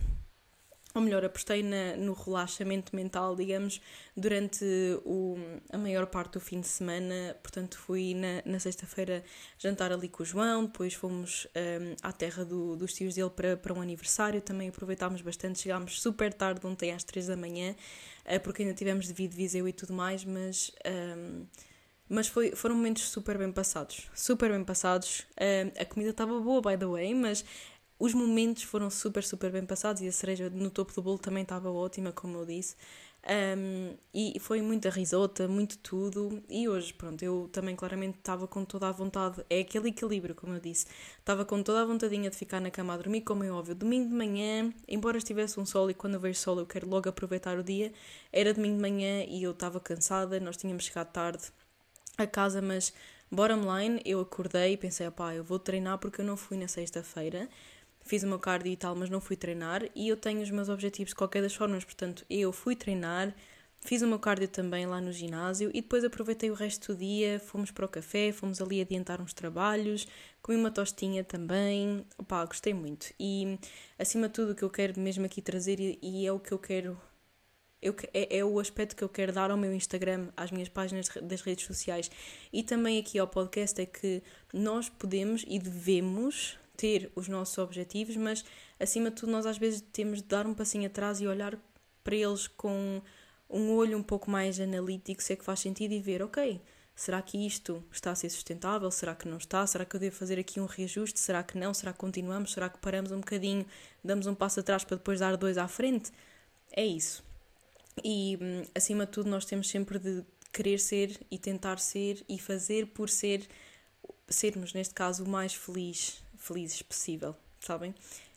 ou 0.97 1.03
melhor, 1.03 1.23
apostei 1.23 1.61
na, 1.61 1.95
no 1.95 2.13
relaxamento 2.13 2.95
mental, 2.95 3.35
digamos, 3.35 3.79
durante 4.15 4.65
o, 5.05 5.37
a 5.71 5.77
maior 5.77 6.07
parte 6.07 6.33
do 6.33 6.39
fim 6.39 6.59
de 6.59 6.67
semana. 6.67 7.35
Portanto, 7.41 7.77
fui 7.77 8.15
na, 8.15 8.41
na 8.45 8.59
sexta-feira 8.59 9.23
jantar 9.59 9.91
ali 9.91 10.09
com 10.09 10.23
o 10.23 10.25
João, 10.25 10.65
depois 10.65 10.93
fomos 10.93 11.47
um, 11.55 11.95
à 12.01 12.11
terra 12.11 12.43
do, 12.43 12.75
dos 12.75 12.93
tios 12.93 13.13
dele 13.13 13.29
para, 13.29 13.55
para 13.55 13.73
um 13.73 13.81
aniversário. 13.81 14.41
Também 14.41 14.69
aproveitámos 14.69 15.21
bastante, 15.21 15.59
chegámos 15.59 16.01
super 16.01 16.33
tarde, 16.33 16.65
ontem 16.65 16.91
às 16.91 17.03
três 17.03 17.27
da 17.27 17.37
manhã, 17.37 17.75
uh, 18.25 18.39
porque 18.41 18.63
ainda 18.63 18.73
tivemos 18.73 19.07
devido 19.07 19.33
Viseu 19.33 19.67
e 19.67 19.73
tudo 19.73 19.93
mais, 19.93 20.25
mas. 20.25 20.71
Um, 21.17 21.45
mas 22.09 22.29
foi, 22.29 22.51
foram 22.51 22.73
momentos 22.73 23.09
super 23.09 23.37
bem 23.37 23.51
passados, 23.51 24.09
super 24.15 24.49
bem 24.49 24.63
passados. 24.63 25.27
a 25.77 25.83
comida 25.83 26.11
estava 26.11 26.39
boa, 26.39 26.61
by 26.61 26.77
the 26.77 26.85
way, 26.85 27.13
mas 27.13 27.43
os 27.99 28.13
momentos 28.13 28.63
foram 28.63 28.89
super, 28.89 29.23
super 29.23 29.51
bem 29.51 29.65
passados 29.65 30.01
e 30.01 30.07
a 30.07 30.11
cereja 30.11 30.49
no 30.49 30.69
topo 30.69 30.93
do 30.93 31.01
bolo 31.01 31.17
também 31.17 31.43
estava 31.43 31.71
ótima, 31.71 32.11
como 32.11 32.37
eu 32.37 32.45
disse. 32.45 32.75
Um, 33.29 33.97
e 34.13 34.39
foi 34.39 34.61
muita 34.61 34.89
risota, 34.89 35.47
muito 35.47 35.77
tudo. 35.79 36.41
E 36.47 36.69
hoje, 36.69 36.93
pronto, 36.93 37.21
eu 37.23 37.49
também 37.51 37.75
claramente 37.75 38.17
estava 38.19 38.47
com 38.47 38.63
toda 38.63 38.87
a 38.87 38.91
vontade, 38.91 39.43
é 39.49 39.59
aquele 39.59 39.89
equilíbrio, 39.89 40.33
como 40.33 40.53
eu 40.53 40.59
disse. 40.59 40.85
Estava 41.19 41.43
com 41.43 41.61
toda 41.61 41.81
a 41.81 41.85
vontadinha 41.85 42.29
de 42.29 42.37
ficar 42.37 42.61
na 42.61 42.71
cama 42.71 42.93
a 42.93 42.97
dormir, 42.97 43.21
como 43.21 43.43
é 43.43 43.51
óbvio. 43.51 43.75
Domingo 43.75 44.09
de 44.09 44.15
manhã, 44.15 44.71
embora 44.87 45.17
estivesse 45.17 45.59
um 45.59 45.65
sol 45.65 45.89
e 45.89 45.93
quando 45.93 46.19
vejo 46.19 46.39
sol 46.39 46.59
eu 46.59 46.65
quero 46.65 46.87
logo 46.87 47.09
aproveitar 47.09 47.57
o 47.57 47.63
dia, 47.63 47.91
era 48.31 48.53
domingo 48.53 48.75
de 48.75 48.81
manhã 48.81 49.23
e 49.27 49.43
eu 49.43 49.51
estava 49.51 49.79
cansada, 49.79 50.39
nós 50.39 50.55
tínhamos 50.55 50.85
chegado 50.85 51.11
tarde 51.11 51.51
a 52.17 52.25
casa, 52.25 52.61
mas 52.61 52.93
bottom 53.29 53.61
line, 53.77 54.01
eu 54.05 54.21
acordei 54.21 54.73
e 54.73 54.77
pensei, 54.77 55.09
pá, 55.11 55.35
eu 55.35 55.43
vou 55.43 55.59
treinar 55.59 55.97
porque 55.97 56.21
eu 56.21 56.25
não 56.25 56.37
fui 56.37 56.57
na 56.57 56.67
sexta-feira 56.67 57.49
fiz 58.07 58.23
o 58.23 58.27
meu 58.27 58.39
cardio 58.39 58.71
e 58.71 58.77
tal, 58.77 58.95
mas 58.95 59.09
não 59.09 59.21
fui 59.21 59.35
treinar. 59.35 59.83
E 59.95 60.07
eu 60.07 60.17
tenho 60.17 60.41
os 60.41 60.49
meus 60.49 60.69
objetivos 60.69 61.09
de 61.09 61.15
qualquer 61.15 61.41
das 61.41 61.53
formas, 61.53 61.83
portanto, 61.83 62.25
eu 62.29 62.51
fui 62.51 62.75
treinar, 62.75 63.33
fiz 63.81 64.01
o 64.01 64.07
meu 64.07 64.19
cardio 64.19 64.47
também 64.47 64.85
lá 64.85 64.99
no 64.99 65.11
ginásio 65.11 65.69
e 65.73 65.81
depois 65.81 66.03
aproveitei 66.03 66.49
o 66.49 66.53
resto 66.53 66.93
do 66.93 66.99
dia, 66.99 67.39
fomos 67.39 67.71
para 67.71 67.85
o 67.85 67.89
café, 67.89 68.31
fomos 68.31 68.61
ali 68.61 68.81
adiantar 68.81 69.21
uns 69.21 69.33
trabalhos, 69.33 70.07
comi 70.41 70.57
uma 70.57 70.71
tostinha 70.71 71.23
também, 71.23 72.05
opá, 72.17 72.43
gostei 72.45 72.73
muito. 72.73 73.13
E 73.19 73.59
acima 73.99 74.27
de 74.27 74.33
tudo 74.33 74.51
o 74.53 74.55
que 74.55 74.63
eu 74.63 74.69
quero 74.69 74.99
mesmo 74.99 75.25
aqui 75.25 75.41
trazer 75.41 75.79
e 76.01 76.25
é 76.25 76.31
o 76.31 76.39
que 76.39 76.51
eu 76.51 76.59
quero 76.59 76.97
eu, 77.81 77.95
é, 78.13 78.39
é, 78.39 78.45
o 78.45 78.59
aspecto 78.59 78.95
que 78.95 79.03
eu 79.03 79.09
quero 79.09 79.31
dar 79.31 79.51
ao 79.51 79.57
meu 79.57 79.73
Instagram, 79.73 80.29
às 80.35 80.51
minhas 80.51 80.69
páginas 80.69 81.09
das 81.21 81.41
redes 81.41 81.65
sociais. 81.65 82.09
E 82.51 82.63
também 82.63 82.99
aqui 82.99 83.19
ao 83.19 83.27
podcast 83.27 83.79
é 83.79 83.85
que 83.85 84.23
nós 84.53 84.89
podemos 84.89 85.45
e 85.47 85.59
devemos 85.59 86.57
ter 86.77 87.11
os 87.15 87.27
nossos 87.27 87.57
objetivos, 87.57 88.15
mas 88.15 88.45
acima 88.79 89.09
de 89.09 89.17
tudo 89.17 89.31
nós 89.31 89.45
às 89.45 89.57
vezes 89.57 89.81
temos 89.91 90.21
de 90.21 90.27
dar 90.27 90.45
um 90.45 90.53
passinho 90.53 90.85
atrás 90.85 91.19
e 91.19 91.27
olhar 91.27 91.57
para 92.03 92.15
eles 92.15 92.47
com 92.47 93.01
um 93.49 93.71
olho 93.71 93.97
um 93.97 94.03
pouco 94.03 94.29
mais 94.29 94.59
analítico, 94.59 95.21
se 95.21 95.33
é 95.33 95.35
que 95.35 95.43
faz 95.43 95.59
sentido 95.59 95.93
e 95.93 95.99
ver, 95.99 96.21
ok, 96.21 96.61
será 96.95 97.21
que 97.21 97.45
isto 97.45 97.83
está 97.91 98.11
a 98.11 98.15
ser 98.15 98.29
sustentável? 98.29 98.89
Será 98.91 99.15
que 99.15 99.27
não 99.27 99.37
está? 99.37 99.65
Será 99.65 99.83
que 99.83 99.95
eu 99.95 99.99
devo 99.99 100.15
fazer 100.15 100.37
aqui 100.39 100.59
um 100.59 100.65
reajuste? 100.65 101.19
Será 101.19 101.43
que 101.43 101.57
não? 101.57 101.73
Será 101.73 101.91
que 101.91 101.99
continuamos? 101.99 102.53
Será 102.53 102.69
que 102.69 102.77
paramos 102.79 103.11
um 103.11 103.19
bocadinho, 103.19 103.65
damos 104.03 104.27
um 104.27 104.35
passo 104.35 104.59
atrás 104.59 104.83
para 104.83 104.97
depois 104.97 105.19
dar 105.19 105.35
dois 105.37 105.57
à 105.57 105.67
frente? 105.67 106.11
É 106.71 106.85
isso. 106.85 107.23
E 108.03 108.37
hum, 108.41 108.63
acima 108.75 109.05
de 109.05 109.11
tudo, 109.11 109.29
nós 109.29 109.45
temos 109.45 109.69
sempre 109.69 109.97
de 109.99 110.23
querer 110.51 110.79
ser 110.79 111.19
e 111.29 111.37
tentar 111.37 111.79
ser 111.79 112.23
e 112.27 112.39
fazer 112.39 112.87
por 112.87 113.09
ser 113.09 113.47
sermos 114.27 114.73
neste 114.73 114.93
caso 114.93 115.23
o 115.23 115.29
mais 115.29 115.53
feliz, 115.53 116.21
felizes 116.47 116.81
possível, 116.81 117.35
sabem? 117.59 117.93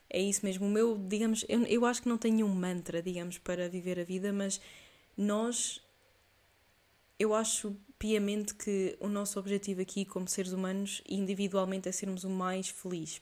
É 0.09 0.19
isso 0.21 0.45
mesmo. 0.45 0.65
O 0.65 0.69
meu, 0.69 0.97
digamos, 0.97 1.45
eu, 1.47 1.63
eu 1.63 1.85
acho 1.85 2.01
que 2.01 2.09
não 2.09 2.17
tenho 2.17 2.45
um 2.45 2.53
mantra, 2.53 3.01
digamos, 3.01 3.37
para 3.37 3.69
viver 3.69 3.99
a 3.99 4.03
vida, 4.03 4.33
mas 4.33 4.59
nós 5.17 5.81
eu 7.17 7.35
acho 7.35 7.75
piamente 7.99 8.55
que 8.55 8.97
o 8.99 9.07
nosso 9.07 9.39
objetivo 9.39 9.79
aqui 9.79 10.03
como 10.03 10.27
seres 10.27 10.53
humanos 10.53 11.03
individualmente 11.07 11.87
é 11.87 11.91
sermos 11.91 12.23
o 12.23 12.29
mais 12.29 12.67
feliz, 12.67 13.21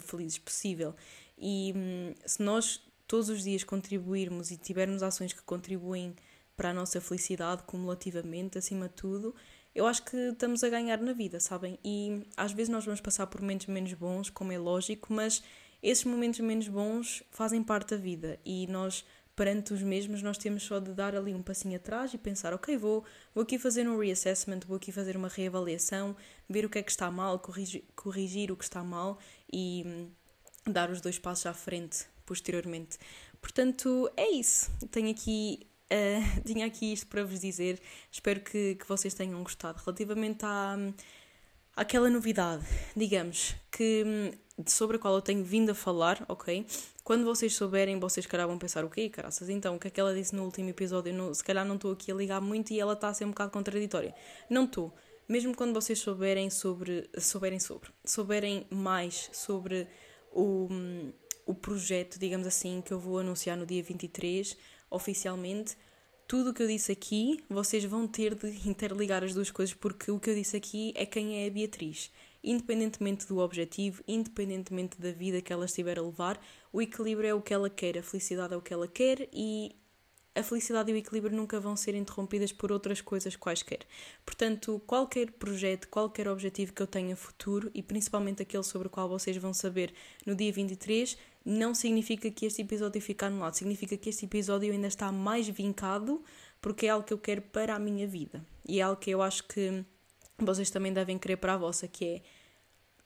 felizes 0.00 0.36
possível. 0.38 0.94
E 1.38 1.72
hum, 1.74 2.14
se 2.26 2.42
nós 2.42 2.82
todos 3.06 3.30
os 3.30 3.42
dias 3.42 3.64
contribuirmos 3.64 4.50
e 4.50 4.58
tivermos 4.58 5.02
ações 5.02 5.32
que 5.32 5.40
contribuem 5.42 6.14
para 6.58 6.70
a 6.70 6.74
nossa 6.74 7.00
felicidade 7.00 7.62
cumulativamente, 7.62 8.58
acima 8.58 8.86
de 8.86 8.94
tudo, 8.96 9.34
eu 9.74 9.86
acho 9.86 10.04
que 10.04 10.16
estamos 10.16 10.64
a 10.64 10.68
ganhar 10.68 10.98
na 10.98 11.12
vida, 11.12 11.38
sabem? 11.40 11.78
E 11.84 12.26
às 12.36 12.52
vezes 12.52 12.68
nós 12.68 12.84
vamos 12.84 13.00
passar 13.00 13.26
por 13.26 13.40
momentos 13.40 13.66
menos 13.66 13.92
bons, 13.94 14.30
como 14.30 14.52
é 14.52 14.58
lógico, 14.58 15.12
mas 15.12 15.42
esses 15.82 16.04
momentos 16.04 16.40
menos 16.40 16.68
bons 16.68 17.22
fazem 17.30 17.62
parte 17.62 17.90
da 17.90 17.96
vida 17.96 18.38
e 18.44 18.66
nós 18.66 19.04
perante 19.36 19.72
os 19.72 19.82
mesmos 19.82 20.20
nós 20.20 20.36
temos 20.36 20.64
só 20.64 20.80
de 20.80 20.92
dar 20.92 21.14
ali 21.14 21.32
um 21.32 21.42
passinho 21.42 21.76
atrás 21.76 22.12
e 22.12 22.18
pensar, 22.18 22.52
ok, 22.52 22.76
vou, 22.76 23.04
vou 23.32 23.42
aqui 23.42 23.56
fazer 23.56 23.88
um 23.88 23.96
reassessment, 23.96 24.60
vou 24.66 24.76
aqui 24.76 24.90
fazer 24.90 25.16
uma 25.16 25.28
reavaliação, 25.28 26.16
ver 26.48 26.64
o 26.64 26.68
que 26.68 26.78
é 26.78 26.82
que 26.82 26.90
está 26.90 27.08
mal, 27.08 27.38
corrigir, 27.38 27.84
corrigir 27.94 28.50
o 28.50 28.56
que 28.56 28.64
está 28.64 28.82
mal 28.82 29.16
e 29.52 29.84
hum, 29.86 30.10
dar 30.72 30.90
os 30.90 31.00
dois 31.00 31.20
passos 31.20 31.46
à 31.46 31.54
frente 31.54 32.04
posteriormente. 32.26 32.98
Portanto, 33.40 34.10
é 34.16 34.28
isso. 34.28 34.70
Tenho 34.90 35.10
aqui 35.10 35.68
Uh, 35.90 36.42
tinha 36.44 36.66
aqui 36.66 36.92
isto 36.92 37.06
para 37.06 37.24
vos 37.24 37.40
dizer. 37.40 37.80
Espero 38.10 38.40
que, 38.40 38.74
que 38.76 38.88
vocês 38.88 39.14
tenham 39.14 39.42
gostado. 39.42 39.80
Relativamente 39.84 40.44
à, 40.44 40.76
àquela 41.74 42.10
novidade, 42.10 42.64
digamos, 42.96 43.54
que 43.70 44.32
sobre 44.66 44.96
a 44.96 44.98
qual 44.98 45.14
eu 45.14 45.22
tenho 45.22 45.44
vindo 45.44 45.70
a 45.70 45.74
falar, 45.74 46.24
ok? 46.28 46.66
Quando 47.04 47.24
vocês 47.24 47.54
souberem, 47.54 47.98
vocês 47.98 48.26
calhar 48.26 48.46
vão 48.46 48.58
pensar 48.58 48.84
o 48.84 48.90
quê, 48.90 49.08
caraças? 49.08 49.48
Então, 49.48 49.76
o 49.76 49.78
que 49.78 49.88
é 49.88 49.90
que 49.90 50.00
ela 50.00 50.14
disse 50.14 50.34
no 50.34 50.44
último 50.44 50.68
episódio? 50.68 51.14
Não, 51.14 51.32
se 51.32 51.42
calhar 51.42 51.64
não 51.64 51.76
estou 51.76 51.92
aqui 51.92 52.10
a 52.10 52.14
ligar 52.14 52.40
muito 52.40 52.72
e 52.72 52.80
ela 52.80 52.92
está 52.92 53.08
a 53.08 53.14
ser 53.14 53.24
um 53.24 53.30
bocado 53.30 53.50
contraditória. 53.50 54.14
Não 54.50 54.64
estou. 54.64 54.92
Mesmo 55.28 55.54
quando 55.54 55.72
vocês 55.72 55.98
souberem 55.98 56.50
sobre, 56.50 57.08
souberem 57.18 57.60
sobre, 57.60 57.90
souberem 58.04 58.66
mais 58.70 59.30
sobre 59.32 59.86
o, 60.32 60.68
o 61.46 61.54
projeto, 61.54 62.18
digamos 62.18 62.46
assim, 62.46 62.82
que 62.82 62.92
eu 62.92 62.98
vou 62.98 63.18
anunciar 63.18 63.56
no 63.56 63.66
dia 63.66 63.82
23, 63.82 64.56
oficialmente, 64.90 65.76
tudo 66.26 66.50
o 66.50 66.54
que 66.54 66.62
eu 66.62 66.66
disse 66.66 66.92
aqui, 66.92 67.42
vocês 67.48 67.84
vão 67.84 68.06
ter 68.06 68.34
de 68.34 68.48
interligar 68.68 69.24
as 69.24 69.32
duas 69.32 69.50
coisas, 69.50 69.74
porque 69.74 70.10
o 70.10 70.20
que 70.20 70.28
eu 70.28 70.34
disse 70.34 70.56
aqui 70.56 70.92
é 70.94 71.06
quem 71.06 71.42
é 71.42 71.46
a 71.46 71.50
Beatriz. 71.50 72.12
Independentemente 72.44 73.26
do 73.26 73.38
objetivo, 73.38 74.02
independentemente 74.06 75.00
da 75.00 75.10
vida 75.10 75.40
que 75.40 75.52
ela 75.52 75.64
estiver 75.64 75.98
a 75.98 76.02
levar, 76.02 76.40
o 76.72 76.80
equilíbrio 76.82 77.28
é 77.28 77.34
o 77.34 77.40
que 77.40 77.52
ela 77.54 77.70
quer, 77.70 77.98
a 77.98 78.02
felicidade 78.02 78.54
é 78.54 78.56
o 78.56 78.60
que 78.60 78.72
ela 78.72 78.86
quer 78.86 79.28
e 79.32 79.74
a 80.38 80.42
felicidade 80.42 80.90
e 80.90 80.94
o 80.94 80.96
equilíbrio 80.96 81.36
nunca 81.36 81.58
vão 81.58 81.74
ser 81.74 81.96
interrompidas 81.96 82.52
por 82.52 82.70
outras 82.70 83.00
coisas 83.00 83.34
quaisquer. 83.34 83.80
Portanto, 84.24 84.80
qualquer 84.86 85.32
projeto, 85.32 85.88
qualquer 85.88 86.28
objetivo 86.28 86.72
que 86.72 86.80
eu 86.80 86.86
tenha 86.86 87.16
futuro, 87.16 87.70
e 87.74 87.82
principalmente 87.82 88.42
aquele 88.42 88.62
sobre 88.62 88.86
o 88.86 88.90
qual 88.90 89.08
vocês 89.08 89.36
vão 89.36 89.52
saber 89.52 89.92
no 90.24 90.36
dia 90.36 90.52
23, 90.52 91.18
não 91.44 91.74
significa 91.74 92.30
que 92.30 92.46
este 92.46 92.62
episódio 92.62 93.00
fique 93.00 93.24
anulado, 93.24 93.54
significa 93.54 93.96
que 93.96 94.10
este 94.10 94.26
episódio 94.26 94.72
ainda 94.72 94.88
está 94.88 95.10
mais 95.10 95.48
vincado 95.48 96.22
porque 96.60 96.86
é 96.86 96.90
algo 96.90 97.06
que 97.06 97.12
eu 97.12 97.18
quero 97.18 97.42
para 97.42 97.74
a 97.74 97.78
minha 97.78 98.06
vida. 98.06 98.44
E 98.66 98.80
é 98.80 98.82
algo 98.82 99.00
que 99.00 99.10
eu 99.10 99.22
acho 99.22 99.44
que 99.44 99.84
vocês 100.38 100.70
também 100.70 100.92
devem 100.92 101.18
querer 101.18 101.36
para 101.36 101.54
a 101.54 101.56
vossa, 101.56 101.88
que 101.88 102.04
é 102.04 102.22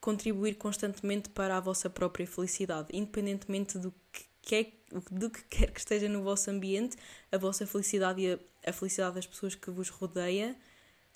contribuir 0.00 0.56
constantemente 0.56 1.28
para 1.28 1.56
a 1.56 1.60
vossa 1.60 1.88
própria 1.88 2.26
felicidade, 2.26 2.88
independentemente 2.92 3.78
do 3.78 3.94
que 4.12 4.24
quer, 4.42 4.72
do 5.10 5.30
que 5.30 5.44
quer 5.44 5.70
que 5.70 5.78
esteja 5.78 6.08
no 6.08 6.22
vosso 6.22 6.50
ambiente, 6.50 6.96
a 7.30 7.38
vossa 7.38 7.66
felicidade 7.66 8.20
e 8.20 8.32
a, 8.32 8.38
a 8.70 8.72
felicidade 8.72 9.14
das 9.14 9.26
pessoas 9.26 9.54
que 9.54 9.70
vos 9.70 9.88
rodeia, 9.88 10.56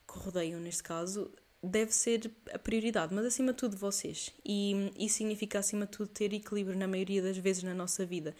que 0.06 0.18
rodeiam 0.18 0.60
neste 0.60 0.82
caso, 0.82 1.30
deve 1.66 1.92
ser 1.92 2.30
a 2.52 2.58
prioridade, 2.58 3.14
mas 3.14 3.26
acima 3.26 3.52
de 3.52 3.58
tudo 3.58 3.76
vocês. 3.76 4.32
E 4.44 4.92
isso 4.98 5.16
significa 5.16 5.58
acima 5.58 5.84
de 5.86 5.92
tudo 5.92 6.08
ter 6.08 6.32
equilíbrio 6.32 6.78
na 6.78 6.86
maioria 6.86 7.22
das 7.22 7.36
vezes 7.36 7.62
na 7.62 7.74
nossa 7.74 8.04
vida. 8.04 8.34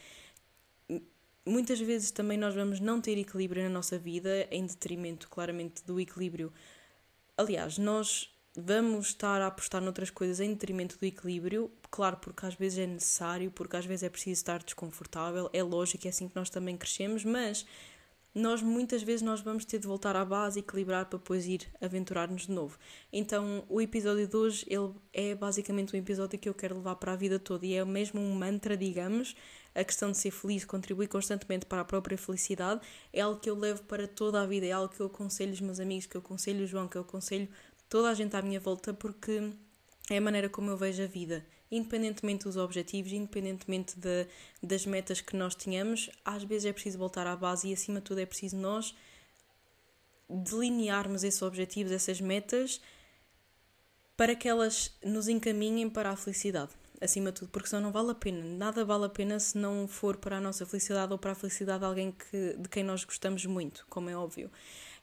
Muitas 1.45 1.79
vezes 1.79 2.11
também 2.11 2.37
nós 2.37 2.55
vamos 2.55 2.81
não 2.81 3.01
ter 3.01 3.17
equilíbrio 3.19 3.63
na 3.63 3.69
nossa 3.69 3.99
vida 3.99 4.49
em 4.51 4.67
detrimento 4.67 5.29
claramente 5.29 5.85
do 5.85 6.01
equilíbrio. 6.01 6.53
Aliás, 7.37 7.79
nós 7.79 8.31
vamos 8.57 9.09
estar 9.09 9.41
a 9.43 9.49
apostar 9.49 9.83
noutras 9.83 10.11
coisas 10.11 10.41
em 10.41 10.55
detrimento 10.55 10.99
do 10.99 11.05
equilíbrio, 11.05 11.71
claro, 11.91 12.17
porque 12.17 12.47
às 12.47 12.55
vezes 12.55 12.79
é 12.79 12.87
necessário, 12.87 13.51
porque 13.51 13.77
às 13.77 13.85
vezes 13.85 14.03
é 14.03 14.09
preciso 14.09 14.33
estar 14.33 14.63
desconfortável, 14.63 15.51
é 15.53 15.63
lógico, 15.63 16.07
é 16.07 16.11
assim 16.11 16.27
que 16.27 16.35
nós 16.35 16.49
também 16.49 16.77
crescemos, 16.77 17.23
mas 17.23 17.67
nós 18.37 18.61
muitas 18.61 19.03
vezes 19.03 19.23
nós 19.23 19.41
vamos 19.41 19.65
ter 19.65 19.79
de 19.79 19.87
voltar 19.87 20.15
à 20.15 20.23
base, 20.23 20.59
equilibrar 20.59 21.07
para 21.07 21.19
depois 21.19 21.47
ir 21.47 21.63
aventurar-nos 21.81 22.43
de 22.43 22.53
novo. 22.53 22.79
Então, 23.11 23.65
o 23.67 23.81
episódio 23.81 24.29
de 24.29 24.37
hoje 24.37 24.67
ele 24.69 24.93
é 25.11 25.35
basicamente 25.35 25.97
um 25.97 25.99
episódio 25.99 26.39
que 26.39 26.47
eu 26.47 26.53
quero 26.53 26.77
levar 26.77 26.97
para 26.97 27.13
a 27.13 27.17
vida 27.17 27.39
toda 27.39 27.65
e 27.65 27.73
é 27.73 27.83
mesmo 27.83 28.21
um 28.21 28.35
mantra, 28.35 28.77
digamos, 28.77 29.35
a 29.75 29.83
questão 29.83 30.11
de 30.11 30.19
ser 30.19 30.31
feliz, 30.31 30.67
contribuir 30.67 31.09
constantemente 31.09 31.65
para 31.65 31.81
a 31.81 31.85
própria 31.87 32.19
felicidade, 32.19 32.83
é 33.11 33.23
algo 33.23 33.41
que 33.41 33.49
eu 33.49 33.59
levo 33.59 33.83
para 33.85 34.07
toda 34.07 34.43
a 34.43 34.47
vida, 34.47 34.67
é 34.67 34.73
algo 34.73 34.95
que 34.95 35.01
eu 35.01 35.07
aconselho 35.07 35.55
os 35.55 35.61
meus 35.63 35.81
amigos, 35.81 36.05
que 36.05 36.19
eu 36.19 36.21
aconselho 36.21 36.65
o 36.65 36.67
João, 36.67 36.87
que 36.87 36.99
eu 36.99 37.03
aconselho 37.03 37.49
toda 37.89 38.11
a 38.11 38.15
gente 38.15 38.37
à 38.37 38.43
minha 38.43 38.61
volta, 38.61 38.93
porque 38.93 39.51
é 40.11 40.19
a 40.19 40.21
maneira 40.21 40.51
como 40.51 40.69
eu 40.69 40.77
vejo 40.77 41.03
a 41.03 41.07
vida 41.07 41.43
independentemente 41.71 42.45
dos 42.45 42.57
objetivos, 42.57 43.13
independentemente 43.13 43.99
de, 43.99 44.27
das 44.63 44.87
metas 44.87 45.21
que 45.21 45.37
nós 45.37 45.55
tenhamos, 45.55 46.11
às 46.25 46.45
vezes 46.45 46.67
é 46.67 46.73
preciso 46.73 46.99
voltar 46.99 47.27
à 47.27 47.37
base 47.37 47.69
e, 47.69 47.73
acima 47.73 47.99
de 48.01 48.07
tudo, 48.07 48.21
é 48.21 48.27
preciso 48.27 48.57
nós 48.57 48.95
delinearmos 50.29 51.25
esses 51.25 51.43
objetivos, 51.43 51.93
essas 51.93 52.21
metas, 52.21 52.81
para 54.17 54.35
que 54.35 54.49
elas 54.49 54.97
nos 55.05 55.29
encaminhem 55.29 55.89
para 55.91 56.11
a 56.11 56.17
felicidade, 56.17 56.73
acima 57.01 57.31
de 57.31 57.41
tudo, 57.41 57.51
porque 57.51 57.69
senão 57.69 57.83
não 57.83 57.93
vale 57.93 58.11
a 58.11 58.15
pena. 58.15 58.43
Nada 58.43 58.85
vale 58.85 59.05
a 59.05 59.09
pena 59.09 59.39
se 59.39 59.59
não 59.59 59.87
for 59.87 60.17
para 60.17 60.39
a 60.39 60.41
nossa 60.41 60.65
felicidade 60.65 61.13
ou 61.13 61.19
para 61.19 61.33
a 61.33 61.35
felicidade 61.35 61.81
de 61.81 61.85
alguém 61.85 62.13
que, 62.13 62.57
de 62.59 62.69
quem 62.69 62.83
nós 62.83 63.05
gostamos 63.05 63.45
muito, 63.45 63.87
como 63.89 64.09
é 64.09 64.17
óbvio. 64.17 64.51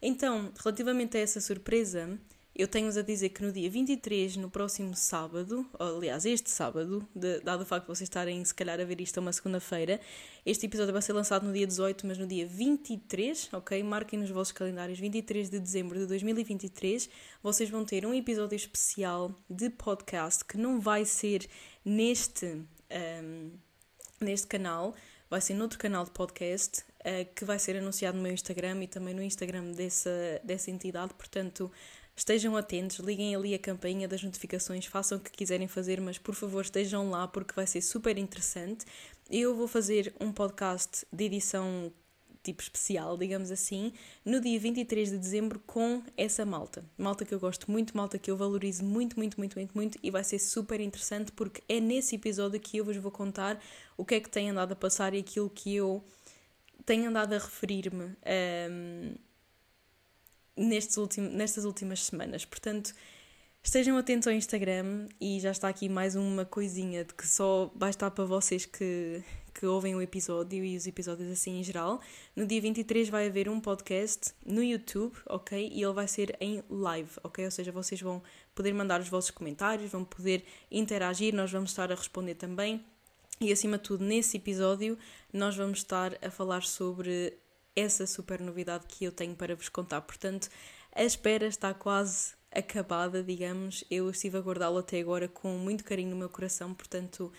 Então, 0.02 0.52
relativamente 0.58 1.16
a 1.16 1.20
essa 1.20 1.40
surpresa, 1.40 2.18
eu 2.56 2.68
tenho-vos 2.68 2.96
a 2.96 3.02
dizer 3.02 3.30
que 3.30 3.42
no 3.42 3.50
dia 3.50 3.68
23, 3.68 4.36
no 4.36 4.48
próximo 4.48 4.94
sábado, 4.94 5.66
aliás, 5.76 6.24
este 6.24 6.48
sábado, 6.48 7.06
de, 7.12 7.40
dado 7.40 7.62
o 7.62 7.66
facto 7.66 7.86
de 7.86 7.88
vocês 7.88 8.08
estarem 8.08 8.44
se 8.44 8.54
calhar 8.54 8.80
a 8.80 8.84
ver 8.84 9.00
isto 9.00 9.18
a 9.18 9.20
uma 9.20 9.32
segunda-feira, 9.32 10.00
este 10.46 10.66
episódio 10.66 10.92
vai 10.92 11.02
ser 11.02 11.14
lançado 11.14 11.44
no 11.44 11.52
dia 11.52 11.66
18, 11.66 12.06
mas 12.06 12.16
no 12.16 12.28
dia 12.28 12.46
23, 12.46 13.48
ok? 13.52 13.82
Marquem 13.82 14.20
nos 14.20 14.30
vossos 14.30 14.52
calendários, 14.52 15.00
23 15.00 15.50
de 15.50 15.58
dezembro 15.58 15.98
de 15.98 16.06
2023, 16.06 17.10
vocês 17.42 17.68
vão 17.68 17.84
ter 17.84 18.06
um 18.06 18.14
episódio 18.14 18.54
especial 18.54 19.34
de 19.50 19.68
podcast 19.70 20.44
que 20.44 20.56
não 20.56 20.80
vai 20.80 21.04
ser 21.04 21.48
neste, 21.84 22.46
um, 23.24 23.50
neste 24.20 24.46
canal, 24.46 24.94
vai 25.28 25.40
ser 25.40 25.54
noutro 25.54 25.76
canal 25.76 26.04
de 26.04 26.12
podcast, 26.12 26.84
uh, 27.00 27.34
que 27.34 27.44
vai 27.44 27.58
ser 27.58 27.76
anunciado 27.76 28.16
no 28.16 28.22
meu 28.22 28.32
Instagram 28.32 28.84
e 28.84 28.86
também 28.86 29.12
no 29.12 29.24
Instagram 29.24 29.72
dessa, 29.72 30.40
dessa 30.44 30.70
entidade, 30.70 31.12
portanto 31.14 31.68
Estejam 32.16 32.56
atentos, 32.56 32.98
liguem 32.98 33.34
ali 33.34 33.54
a 33.54 33.58
campainha 33.58 34.06
das 34.06 34.22
notificações, 34.22 34.86
façam 34.86 35.18
o 35.18 35.20
que 35.20 35.32
quiserem 35.32 35.66
fazer, 35.66 36.00
mas 36.00 36.16
por 36.16 36.34
favor 36.34 36.62
estejam 36.62 37.10
lá 37.10 37.26
porque 37.26 37.54
vai 37.54 37.66
ser 37.66 37.80
super 37.80 38.16
interessante. 38.16 38.86
Eu 39.28 39.54
vou 39.54 39.66
fazer 39.66 40.14
um 40.20 40.32
podcast 40.32 41.04
de 41.12 41.24
edição 41.24 41.92
tipo 42.44 42.62
especial, 42.62 43.16
digamos 43.16 43.50
assim, 43.50 43.92
no 44.24 44.38
dia 44.38 44.60
23 44.60 45.10
de 45.10 45.18
dezembro 45.18 45.58
com 45.66 46.02
essa 46.16 46.44
malta. 46.44 46.84
Malta 46.96 47.24
que 47.24 47.34
eu 47.34 47.40
gosto 47.40 47.70
muito, 47.70 47.96
malta 47.96 48.18
que 48.18 48.30
eu 48.30 48.36
valorizo 48.36 48.84
muito, 48.84 49.16
muito, 49.16 49.38
muito, 49.38 49.58
muito, 49.58 49.74
muito 49.74 49.98
e 50.02 50.10
vai 50.10 50.22
ser 50.22 50.38
super 50.38 50.78
interessante 50.78 51.32
porque 51.32 51.62
é 51.68 51.80
nesse 51.80 52.16
episódio 52.16 52.60
que 52.60 52.76
eu 52.76 52.84
vos 52.84 52.96
vou 52.98 53.10
contar 53.10 53.58
o 53.96 54.04
que 54.04 54.16
é 54.16 54.20
que 54.20 54.28
tem 54.28 54.50
andado 54.50 54.72
a 54.72 54.76
passar 54.76 55.14
e 55.14 55.18
aquilo 55.20 55.48
que 55.48 55.74
eu 55.74 56.04
tenho 56.84 57.08
andado 57.08 57.32
a 57.32 57.38
referir-me. 57.38 58.14
Um, 58.70 59.14
nestes 60.56 60.96
ultim, 60.96 61.22
nestas 61.22 61.64
últimas 61.64 62.04
semanas. 62.04 62.44
Portanto, 62.44 62.94
estejam 63.62 63.96
atentos 63.96 64.28
ao 64.28 64.34
Instagram 64.34 65.08
e 65.20 65.40
já 65.40 65.50
está 65.50 65.68
aqui 65.68 65.88
mais 65.88 66.14
uma 66.14 66.44
coisinha 66.44 67.04
de 67.04 67.14
que 67.14 67.26
só 67.26 67.72
vai 67.74 67.90
estar 67.90 68.10
para 68.10 68.24
vocês 68.24 68.66
que, 68.66 69.22
que 69.54 69.66
ouvem 69.66 69.94
o 69.94 70.02
episódio 70.02 70.64
e 70.64 70.76
os 70.76 70.86
episódios 70.86 71.30
assim 71.30 71.58
em 71.58 71.64
geral. 71.64 72.00
No 72.36 72.46
dia 72.46 72.60
23 72.60 73.08
vai 73.08 73.26
haver 73.26 73.48
um 73.48 73.60
podcast 73.60 74.32
no 74.44 74.62
YouTube, 74.62 75.14
ok? 75.26 75.70
E 75.72 75.82
ele 75.82 75.92
vai 75.92 76.06
ser 76.06 76.36
em 76.40 76.62
live, 76.68 77.10
ok? 77.22 77.44
Ou 77.44 77.50
seja, 77.50 77.72
vocês 77.72 78.00
vão 78.00 78.22
poder 78.54 78.72
mandar 78.72 79.00
os 79.00 79.08
vossos 79.08 79.30
comentários, 79.30 79.90
vão 79.90 80.04
poder 80.04 80.44
interagir, 80.70 81.34
nós 81.34 81.50
vamos 81.50 81.70
estar 81.70 81.90
a 81.90 81.94
responder 81.94 82.34
também. 82.34 82.84
E 83.40 83.50
acima 83.50 83.78
de 83.78 83.84
tudo, 83.84 84.04
nesse 84.04 84.36
episódio, 84.36 84.96
nós 85.32 85.56
vamos 85.56 85.78
estar 85.78 86.16
a 86.22 86.30
falar 86.30 86.62
sobre 86.62 87.36
essa 87.76 88.06
super 88.06 88.40
novidade 88.40 88.86
que 88.86 89.04
eu 89.04 89.12
tenho 89.12 89.34
para 89.34 89.54
vos 89.54 89.68
contar. 89.68 90.00
Portanto, 90.02 90.48
a 90.94 91.02
espera 91.02 91.46
está 91.46 91.74
quase 91.74 92.34
acabada, 92.50 93.22
digamos. 93.22 93.84
Eu 93.90 94.08
estive 94.10 94.38
a 94.38 94.40
guardá-lo 94.40 94.78
até 94.78 95.00
agora 95.00 95.28
com 95.28 95.58
muito 95.58 95.84
carinho 95.84 96.10
no 96.10 96.16
meu 96.16 96.28
coração, 96.28 96.72
portanto, 96.72 97.32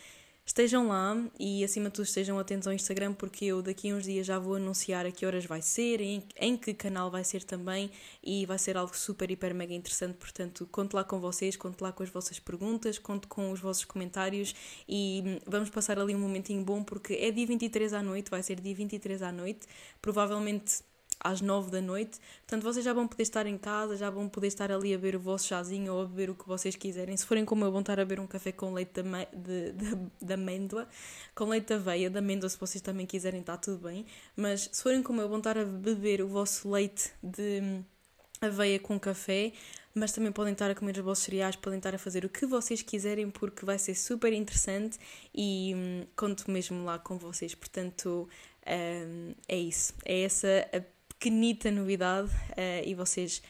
estejam 0.45 0.87
lá 0.87 1.17
e 1.39 1.63
acima 1.63 1.89
de 1.89 1.95
tudo 1.95 2.05
estejam 2.05 2.37
atentos 2.37 2.67
ao 2.67 2.73
Instagram 2.73 3.13
porque 3.13 3.45
eu 3.45 3.61
daqui 3.61 3.89
a 3.89 3.95
uns 3.95 4.03
dias 4.03 4.27
já 4.27 4.37
vou 4.37 4.55
anunciar 4.55 5.05
a 5.05 5.11
que 5.11 5.25
horas 5.25 5.45
vai 5.45 5.61
ser, 5.61 5.99
em, 5.99 6.23
em 6.37 6.55
que 6.55 6.73
canal 6.73 7.09
vai 7.09 7.23
ser 7.23 7.43
também 7.43 7.89
e 8.23 8.45
vai 8.45 8.59
ser 8.59 8.77
algo 8.77 8.95
super, 8.95 9.29
hiper, 9.31 9.55
mega 9.55 9.73
interessante. 9.73 10.13
Portanto, 10.17 10.67
conto 10.71 10.93
lá 10.93 11.03
com 11.03 11.19
vocês, 11.19 11.55
conto 11.55 11.81
lá 11.81 11.91
com 11.91 12.03
as 12.03 12.09
vossas 12.09 12.39
perguntas, 12.39 12.99
conto 12.99 13.27
com 13.27 13.51
os 13.51 13.59
vossos 13.59 13.85
comentários 13.85 14.53
e 14.87 15.41
vamos 15.47 15.69
passar 15.69 15.97
ali 15.97 16.13
um 16.15 16.19
momentinho 16.19 16.63
bom 16.63 16.83
porque 16.83 17.13
é 17.13 17.31
dia 17.31 17.47
23 17.47 17.93
à 17.93 18.03
noite, 18.03 18.29
vai 18.29 18.43
ser 18.43 18.59
dia 18.59 18.75
23 18.75 19.23
à 19.23 19.31
noite, 19.31 19.67
provavelmente 20.01 20.83
às 21.25 21.41
nove 21.41 21.71
da 21.71 21.81
noite. 21.81 22.19
Portanto, 22.45 22.63
vocês 22.63 22.85
já 22.85 22.93
vão 22.93 23.07
poder 23.07 23.23
estar 23.23 23.47
em 23.47 23.57
casa, 23.57 23.97
já 23.97 24.09
vão 24.11 24.29
poder 24.29 24.47
estar 24.47 24.71
ali 24.71 24.93
a 24.93 24.97
beber 24.97 25.15
o 25.15 25.19
vosso 25.19 25.47
chazinho 25.47 25.91
ou 25.93 26.03
a 26.03 26.05
beber 26.05 26.29
o 26.29 26.35
que 26.35 26.47
vocês 26.47 26.75
quiserem. 26.75 27.17
Se 27.17 27.25
forem 27.25 27.43
como 27.43 27.65
eu, 27.65 27.71
vão 27.71 27.79
estar 27.79 27.99
a 27.99 28.05
beber 28.05 28.19
um 28.19 28.27
café 28.27 28.51
com 28.51 28.71
leite 28.71 29.01
de, 29.33 29.71
de, 30.21 30.33
amêndoa, 30.33 30.87
com 31.33 31.45
leite 31.45 31.67
de 31.67 31.73
aveia, 31.73 32.09
de 32.09 32.17
amêndoa, 32.19 32.47
se 32.47 32.59
vocês 32.59 32.81
também 32.81 33.07
quiserem, 33.07 33.41
está 33.41 33.57
tudo 33.57 33.87
bem. 33.87 34.05
Mas 34.35 34.69
se 34.71 34.83
forem 34.83 35.01
como 35.01 35.19
eu, 35.19 35.27
vão 35.27 35.39
estar 35.39 35.57
a 35.57 35.65
beber 35.65 36.21
o 36.21 36.27
vosso 36.27 36.69
leite 36.69 37.11
de 37.23 37.81
aveia 38.39 38.79
com 38.79 38.99
café. 38.99 39.51
Mas 39.97 40.11
também 40.11 40.29
podem 40.29 40.51
estar 40.51 40.69
a 40.69 40.75
comer 40.75 40.97
os 40.97 41.03
vossos 41.03 41.23
cereais, 41.23 41.55
podem 41.55 41.77
estar 41.77 41.95
a 41.95 41.97
fazer 41.97 42.25
o 42.25 42.29
que 42.29 42.45
vocês 42.45 42.81
quiserem, 42.81 43.31
porque 43.31 43.65
vai 43.65 43.79
ser 43.79 43.95
super 43.95 44.33
interessante 44.33 44.99
e 45.33 45.73
hum, 45.73 46.05
conto 46.17 46.51
mesmo 46.51 46.83
lá 46.83 46.99
com 46.99 47.17
vocês. 47.17 47.55
Portanto, 47.55 48.27
hum, 48.67 49.33
é 49.47 49.57
isso. 49.57 49.93
É 50.03 50.23
essa 50.23 50.67
a 50.73 50.94
pequenita 51.17 51.71
novidade 51.71 52.29
uh, 52.29 52.85
e 52.85 52.93
vocês 52.93 53.41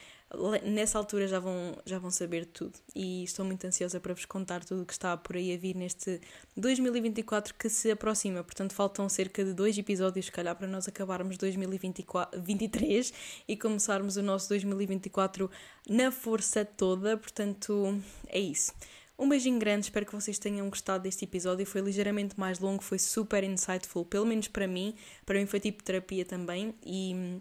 nessa 0.64 0.98
altura 0.98 1.28
já 1.28 1.40
vão, 1.40 1.78
já 1.86 2.00
vão 2.00 2.10
saber 2.10 2.46
tudo. 2.46 2.74
E 2.96 3.24
estou 3.24 3.46
muito 3.46 3.66
ansiosa 3.66 4.00
para 4.00 4.14
vos 4.14 4.26
contar 4.26 4.64
tudo 4.64 4.82
o 4.82 4.86
que 4.86 4.94
está 4.94 5.16
por 5.16 5.36
aí 5.36 5.54
a 5.54 5.58
vir 5.58 5.76
neste 5.76 6.20
2024 6.58 7.54
que 7.54 7.70
se 7.70 7.92
aproxima. 7.92 8.44
Portanto, 8.44 8.74
faltam 8.74 9.08
cerca 9.08 9.44
de 9.44 9.54
dois 9.54 9.78
episódios, 9.78 10.26
se 10.26 10.32
calhar, 10.32 10.56
para 10.56 10.68
nós 10.68 10.88
acabarmos 10.88 11.38
2023 11.38 13.14
e 13.48 13.58
começarmos 13.58 14.18
o 14.18 14.24
nosso 14.24 14.50
2024 14.50 15.50
na 15.88 16.12
força 16.12 16.66
toda. 16.66 17.18
Portanto, 17.18 17.98
é 18.28 18.40
isso. 18.40 18.74
Um 19.18 19.30
beijinho 19.30 19.58
grande, 19.58 19.86
espero 19.86 20.06
que 20.06 20.14
vocês 20.14 20.38
tenham 20.38 20.68
gostado 20.70 21.04
deste 21.04 21.24
episódio. 21.24 21.66
Foi 21.66 21.80
ligeiramente 21.80 22.38
mais 22.38 22.60
longo, 22.60 22.84
foi 22.84 23.00
super 23.00 23.44
insightful, 23.44 24.04
pelo 24.04 24.26
menos 24.26 24.50
para 24.50 24.68
mim. 24.68 24.94
Para 25.26 25.40
mim 25.40 25.46
foi 25.46 25.60
tipo 25.60 25.82
terapia 25.84 26.26
também. 26.26 26.76
E 26.86 27.40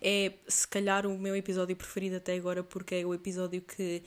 é 0.00 0.32
se 0.48 0.66
calhar 0.66 1.06
o 1.06 1.18
meu 1.18 1.36
episódio 1.36 1.76
preferido 1.76 2.16
até 2.16 2.34
agora 2.34 2.62
porque 2.62 2.96
é 2.96 3.06
o 3.06 3.14
episódio 3.14 3.60
que 3.62 4.02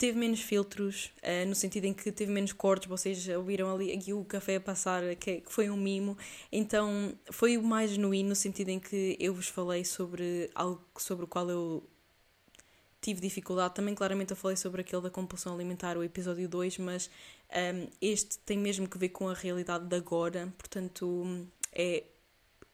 teve 0.00 0.18
menos 0.18 0.40
filtros, 0.40 1.12
uh, 1.18 1.46
no 1.46 1.54
sentido 1.54 1.84
em 1.84 1.92
que 1.92 2.10
teve 2.10 2.32
menos 2.32 2.54
cortes, 2.54 2.88
vocês 2.88 3.28
ouviram 3.28 3.70
ali 3.70 3.92
aqui 3.92 4.14
o 4.14 4.24
café 4.24 4.56
a 4.56 4.60
passar, 4.60 5.02
que, 5.16 5.42
que 5.42 5.52
foi 5.52 5.68
um 5.68 5.76
mimo, 5.76 6.16
então 6.50 7.12
foi 7.30 7.58
o 7.58 7.62
mais 7.62 7.90
genuíno 7.90 8.30
no 8.30 8.34
sentido 8.34 8.70
em 8.70 8.80
que 8.80 9.14
eu 9.20 9.34
vos 9.34 9.48
falei 9.48 9.84
sobre 9.84 10.50
algo 10.54 10.82
sobre 10.96 11.26
o 11.26 11.28
qual 11.28 11.50
eu 11.50 11.86
tive 12.98 13.20
dificuldade. 13.20 13.74
Também 13.74 13.94
claramente 13.94 14.30
eu 14.30 14.36
falei 14.36 14.56
sobre 14.56 14.80
aquele 14.80 15.02
da 15.02 15.10
compulsão 15.10 15.52
alimentar, 15.52 15.98
o 15.98 16.02
episódio 16.02 16.48
2, 16.48 16.78
mas 16.78 17.10
um, 17.50 17.58
ehm, 17.58 17.88
este 18.00 18.38
tem 18.38 18.58
mesmo 18.58 18.88
que 18.88 18.96
ver 18.96 19.10
com 19.10 19.28
a 19.28 19.34
realidade 19.34 19.84
de 19.86 19.96
agora, 19.96 20.50
portanto 20.56 21.46
é 21.74 22.04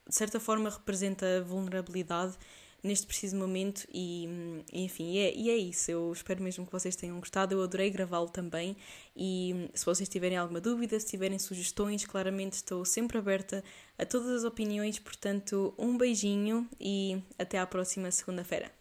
de 0.09 0.15
certa 0.15 0.39
forma 0.39 0.71
representa 0.71 1.43
vulnerabilidade 1.43 2.37
neste 2.83 3.07
preciso 3.07 3.37
momento 3.37 3.87
e, 3.93 4.29
enfim, 4.73 5.19
é, 5.19 5.35
e 5.35 5.51
é 5.51 5.57
isso. 5.57 5.91
Eu 5.91 6.13
espero 6.13 6.43
mesmo 6.43 6.65
que 6.65 6.73
vocês 6.73 6.95
tenham 6.95 7.19
gostado. 7.19 7.55
Eu 7.55 7.63
adorei 7.63 7.91
gravá-lo 7.91 8.29
também 8.29 8.77
e 9.17 9.69
se 9.75 9.85
vocês 9.85 10.09
tiverem 10.09 10.39
alguma 10.39 10.61
dúvida, 10.61 10.99
se 10.99 11.07
tiverem 11.07 11.39
sugestões, 11.39 12.05
claramente 12.07 12.55
estou 12.55 12.85
sempre 12.85 13.19
aberta 13.19 13.65
a 13.99 14.07
todas 14.07 14.31
as 14.31 14.45
opiniões. 14.45 14.99
Portanto, 14.99 15.75
um 15.79 15.97
beijinho 15.97 16.69
e 16.81 17.21
até 17.39 17.59
à 17.59 17.67
próxima 17.67 18.11
segunda-feira. 18.11 18.76